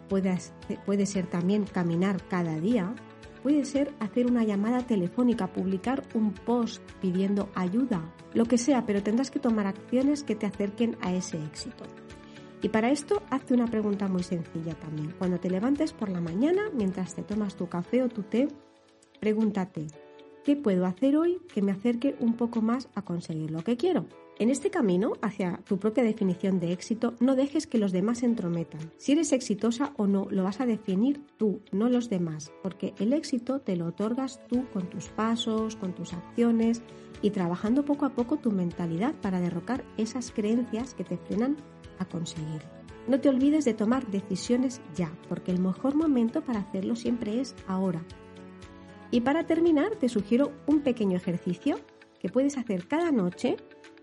Puede, 0.10 0.38
puede 0.86 1.06
ser 1.06 1.28
también 1.28 1.66
caminar 1.66 2.22
cada 2.28 2.60
día. 2.60 2.94
Puede 3.44 3.66
ser 3.66 3.94
hacer 4.00 4.28
una 4.28 4.44
llamada 4.44 4.86
telefónica, 4.86 5.52
publicar 5.52 6.04
un 6.14 6.34
post 6.34 6.84
pidiendo 7.02 7.50
ayuda, 7.56 8.14
lo 8.34 8.46
que 8.46 8.60
sea, 8.60 8.86
pero 8.86 9.02
tendrás 9.02 9.32
que 9.32 9.39
tomar 9.39 9.66
acciones 9.66 10.24
que 10.24 10.36
te 10.36 10.46
acerquen 10.46 10.96
a 11.02 11.12
ese 11.12 11.44
éxito. 11.44 11.86
Y 12.62 12.70
para 12.70 12.92
esto, 12.92 13.24
hazte 13.32 13.56
una 13.56 13.66
pregunta 13.66 14.08
muy 14.08 14.22
sencilla 14.22 14.76
también. 14.76 15.16
Cuando 15.18 15.39
te 15.39 15.50
levantes 15.50 15.94
por 15.94 16.10
la 16.10 16.22
mañana, 16.22 16.70
mientras 16.72 17.16
te 17.16 17.24
tomas 17.24 17.56
tu 17.56 17.68
café 17.68 18.04
o 18.04 18.10
tu 18.10 18.22
té, 18.22 18.48
pregúntate, 19.20 19.88
¿qué 20.44 20.56
puedo 20.56 20.86
hacer 20.86 21.18
hoy 21.18 21.39
que 21.52 21.64
me 21.64 21.72
acerque 21.72 22.16
un 22.20 22.36
poco 22.36 22.62
más 22.62 22.89
a 22.94 23.02
conseguir 23.02 23.50
lo 23.50 23.64
que 23.64 23.78
quiero? 23.78 24.06
En 24.42 24.50
este 24.50 24.72
camino 24.72 25.14
hacia 25.22 25.58
tu 25.68 25.78
propia 25.78 26.04
definición 26.04 26.60
de 26.60 26.72
éxito, 26.72 27.14
no 27.20 27.36
dejes 27.36 27.68
que 27.68 27.78
los 27.78 27.92
demás 27.92 28.24
entrometan. 28.24 28.82
Si 28.98 29.12
eres 29.12 29.34
exitosa 29.34 29.94
o 29.98 30.08
no, 30.08 30.26
lo 30.32 30.44
vas 30.44 30.60
a 30.60 30.66
definir 30.66 31.22
tú, 31.38 31.62
no 31.72 31.89
los 31.89 32.10
demás, 32.10 32.52
porque 32.64 32.96
el 32.98 33.14
éxito 33.14 33.60
te 33.60 33.76
lo 33.76 33.86
otorgas 33.86 34.42
tú 34.48 34.66
con 34.74 34.89
tus 34.89 35.10
pasos, 35.10 35.76
con 35.76 35.94
tus 35.94 36.14
acciones 36.14 36.82
y 37.22 37.30
trabajando 37.30 37.86
poco 37.86 38.08
a 38.08 38.16
poco 38.16 38.38
tu 38.38 38.50
mentalidad 38.50 39.14
para 39.22 39.39
derrocar 39.39 39.86
esas 39.98 40.32
creencias 40.32 40.96
que 40.96 41.04
te 41.04 41.18
frenan 41.18 41.58
a 42.00 42.06
conseguir. 42.06 42.64
No 43.08 43.22
te 43.22 43.30
olvides 43.30 43.64
de 43.64 43.76
tomar 43.76 44.08
decisiones 44.08 44.82
ya, 44.96 45.16
porque 45.30 45.52
el 45.52 45.60
mejor 45.60 45.94
momento 45.94 46.42
para 46.42 46.62
hacerlo 46.62 46.96
siempre 46.96 47.42
es 47.42 47.54
ahora. 47.68 48.04
Y 49.12 49.22
para 49.22 49.46
terminar, 49.46 49.98
te 49.98 50.10
sugiero 50.10 50.52
un 50.66 50.80
pequeño 50.80 51.16
ejercicio 51.16 51.80
que 52.20 52.30
puedes 52.30 52.58
hacer 52.58 52.88
cada 52.88 53.12
noche 53.12 53.58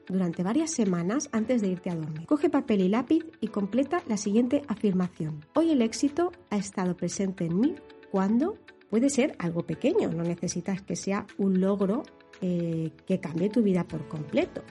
durante 0.08 0.42
varias 0.42 0.70
semanas 0.70 1.28
antes 1.32 1.60
de 1.60 1.68
irte 1.68 1.90
a 1.90 1.94
dormir. 1.94 2.26
Coge 2.26 2.50
papel 2.50 2.80
y 2.80 2.88
lápiz 2.88 3.24
y 3.40 3.48
completa 3.48 4.02
la 4.08 4.16
siguiente 4.16 4.62
afirmación. 4.68 5.44
Hoy 5.54 5.70
el 5.70 5.82
éxito 5.82 6.32
ha 6.50 6.56
estado 6.56 6.96
presente 6.96 7.44
en 7.44 7.60
mí 7.60 7.74
cuando 8.10 8.56
puede 8.90 9.10
ser 9.10 9.36
algo 9.38 9.66
pequeño, 9.66 10.10
no 10.10 10.22
necesitas 10.22 10.82
que 10.82 10.96
sea 10.96 11.26
un 11.36 11.60
logro 11.60 12.02
eh, 12.40 12.92
que 13.06 13.20
cambie 13.20 13.50
tu 13.50 13.62
vida 13.62 13.84
por 13.86 14.08
completo. 14.08 14.62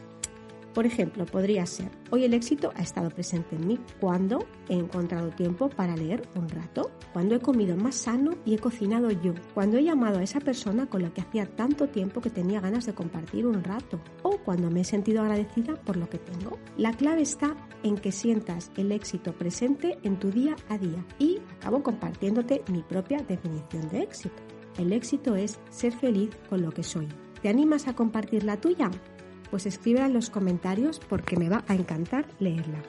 Por 0.78 0.86
ejemplo, 0.86 1.26
podría 1.26 1.66
ser, 1.66 1.90
hoy 2.12 2.24
el 2.26 2.36
éxito 2.36 2.72
ha 2.76 2.84
estado 2.84 3.10
presente 3.10 3.56
en 3.56 3.68
mí 3.68 3.80
cuando 4.00 4.46
he 4.70 4.76
encontrado 4.76 5.32
tiempo 5.32 5.70
para 5.70 5.98
leer 5.98 6.30
un 6.36 6.48
rato, 6.48 6.92
cuando 7.14 7.34
he 7.34 7.40
comido 7.40 7.76
más 7.76 7.96
sano 7.96 8.36
y 8.46 8.54
he 8.54 8.60
cocinado 8.60 9.10
yo, 9.10 9.34
cuando 9.56 9.78
he 9.78 9.84
llamado 9.84 10.20
a 10.20 10.24
esa 10.24 10.40
persona 10.40 10.86
con 10.86 11.02
la 11.02 11.10
que 11.10 11.22
hacía 11.22 11.48
tanto 11.48 11.88
tiempo 11.88 12.22
que 12.22 12.30
tenía 12.30 12.62
ganas 12.62 12.86
de 12.86 12.94
compartir 12.94 13.48
un 13.48 13.64
rato, 13.64 14.00
o 14.22 14.38
cuando 14.38 14.70
me 14.70 14.82
he 14.82 14.84
sentido 14.84 15.24
agradecida 15.24 15.74
por 15.78 15.98
lo 15.98 16.08
que 16.12 16.20
tengo. 16.20 16.60
La 16.78 16.94
clave 16.94 17.24
está 17.24 17.58
en 17.82 17.96
que 17.96 18.12
sientas 18.12 18.72
el 18.78 18.92
éxito 18.92 19.34
presente 19.34 19.98
en 20.04 20.20
tu 20.20 20.30
día 20.30 20.56
a 20.70 20.78
día 20.78 21.04
y 21.18 21.40
acabo 21.60 21.82
compartiéndote 21.82 22.62
mi 22.72 22.84
propia 22.84 23.18
definición 23.28 23.90
de 23.90 24.04
éxito. 24.04 24.44
El 24.78 24.94
éxito 24.94 25.36
es 25.36 25.58
ser 25.72 25.92
feliz 25.92 26.30
con 26.48 26.62
lo 26.62 26.70
que 26.70 26.84
soy. 26.84 27.08
¿Te 27.42 27.50
animas 27.50 27.88
a 27.88 27.96
compartir 27.96 28.44
la 28.44 28.58
tuya? 28.58 28.92
Pues 29.50 29.66
escríbela 29.66 30.06
en 30.06 30.14
los 30.14 30.30
comentarios 30.30 31.00
porque 31.00 31.38
me 31.38 31.50
va 31.50 31.64
a 31.68 31.76
encantar 31.76 32.26
leerla. 32.40 32.84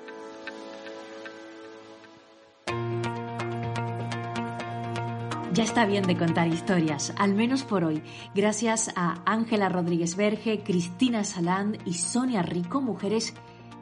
Ya 5.58 5.64
está 5.64 5.86
bien 5.86 6.04
de 6.04 6.16
contar 6.16 6.46
historias, 6.46 7.12
al 7.16 7.34
menos 7.34 7.64
por 7.64 7.82
hoy. 7.82 8.00
Gracias 8.32 8.92
a 8.94 9.22
Ángela 9.26 9.68
Rodríguez 9.68 10.14
Verge, 10.14 10.62
Cristina 10.62 11.24
Salán 11.24 11.78
y 11.84 11.94
Sonia 11.94 12.42
Rico, 12.42 12.80
mujeres 12.80 13.34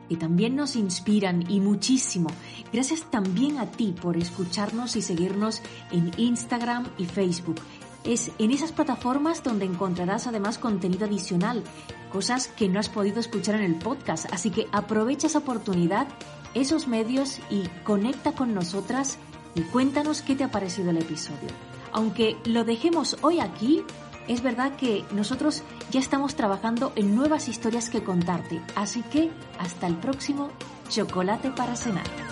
que 0.08 0.16
también 0.16 0.56
nos 0.56 0.76
inspiran 0.76 1.44
y 1.50 1.60
muchísimo. 1.60 2.30
Gracias 2.72 3.02
también 3.10 3.58
a 3.58 3.70
ti 3.70 3.94
por 4.00 4.16
escucharnos 4.16 4.96
y 4.96 5.02
seguirnos 5.02 5.60
en 5.90 6.12
Instagram 6.16 6.86
y 6.96 7.04
Facebook. 7.04 7.60
Es 8.06 8.30
en 8.38 8.52
esas 8.52 8.70
plataformas 8.70 9.42
donde 9.42 9.64
encontrarás 9.64 10.28
además 10.28 10.58
contenido 10.58 11.06
adicional, 11.06 11.64
cosas 12.12 12.46
que 12.46 12.68
no 12.68 12.78
has 12.78 12.88
podido 12.88 13.18
escuchar 13.18 13.56
en 13.56 13.64
el 13.64 13.74
podcast. 13.74 14.32
Así 14.32 14.50
que 14.50 14.68
aprovecha 14.70 15.26
esa 15.26 15.40
oportunidad, 15.40 16.06
esos 16.54 16.86
medios 16.86 17.40
y 17.50 17.66
conecta 17.84 18.32
con 18.32 18.54
nosotras 18.54 19.18
y 19.56 19.62
cuéntanos 19.62 20.22
qué 20.22 20.36
te 20.36 20.44
ha 20.44 20.50
parecido 20.52 20.90
el 20.90 20.98
episodio. 20.98 21.48
Aunque 21.92 22.36
lo 22.44 22.64
dejemos 22.64 23.16
hoy 23.22 23.40
aquí, 23.40 23.82
es 24.28 24.42
verdad 24.42 24.76
que 24.76 25.04
nosotros 25.12 25.62
ya 25.90 25.98
estamos 25.98 26.36
trabajando 26.36 26.92
en 26.94 27.14
nuevas 27.16 27.48
historias 27.48 27.90
que 27.90 28.04
contarte. 28.04 28.60
Así 28.76 29.02
que 29.02 29.30
hasta 29.58 29.86
el 29.86 29.96
próximo 29.96 30.50
Chocolate 30.88 31.50
para 31.50 31.74
cenar. 31.74 32.25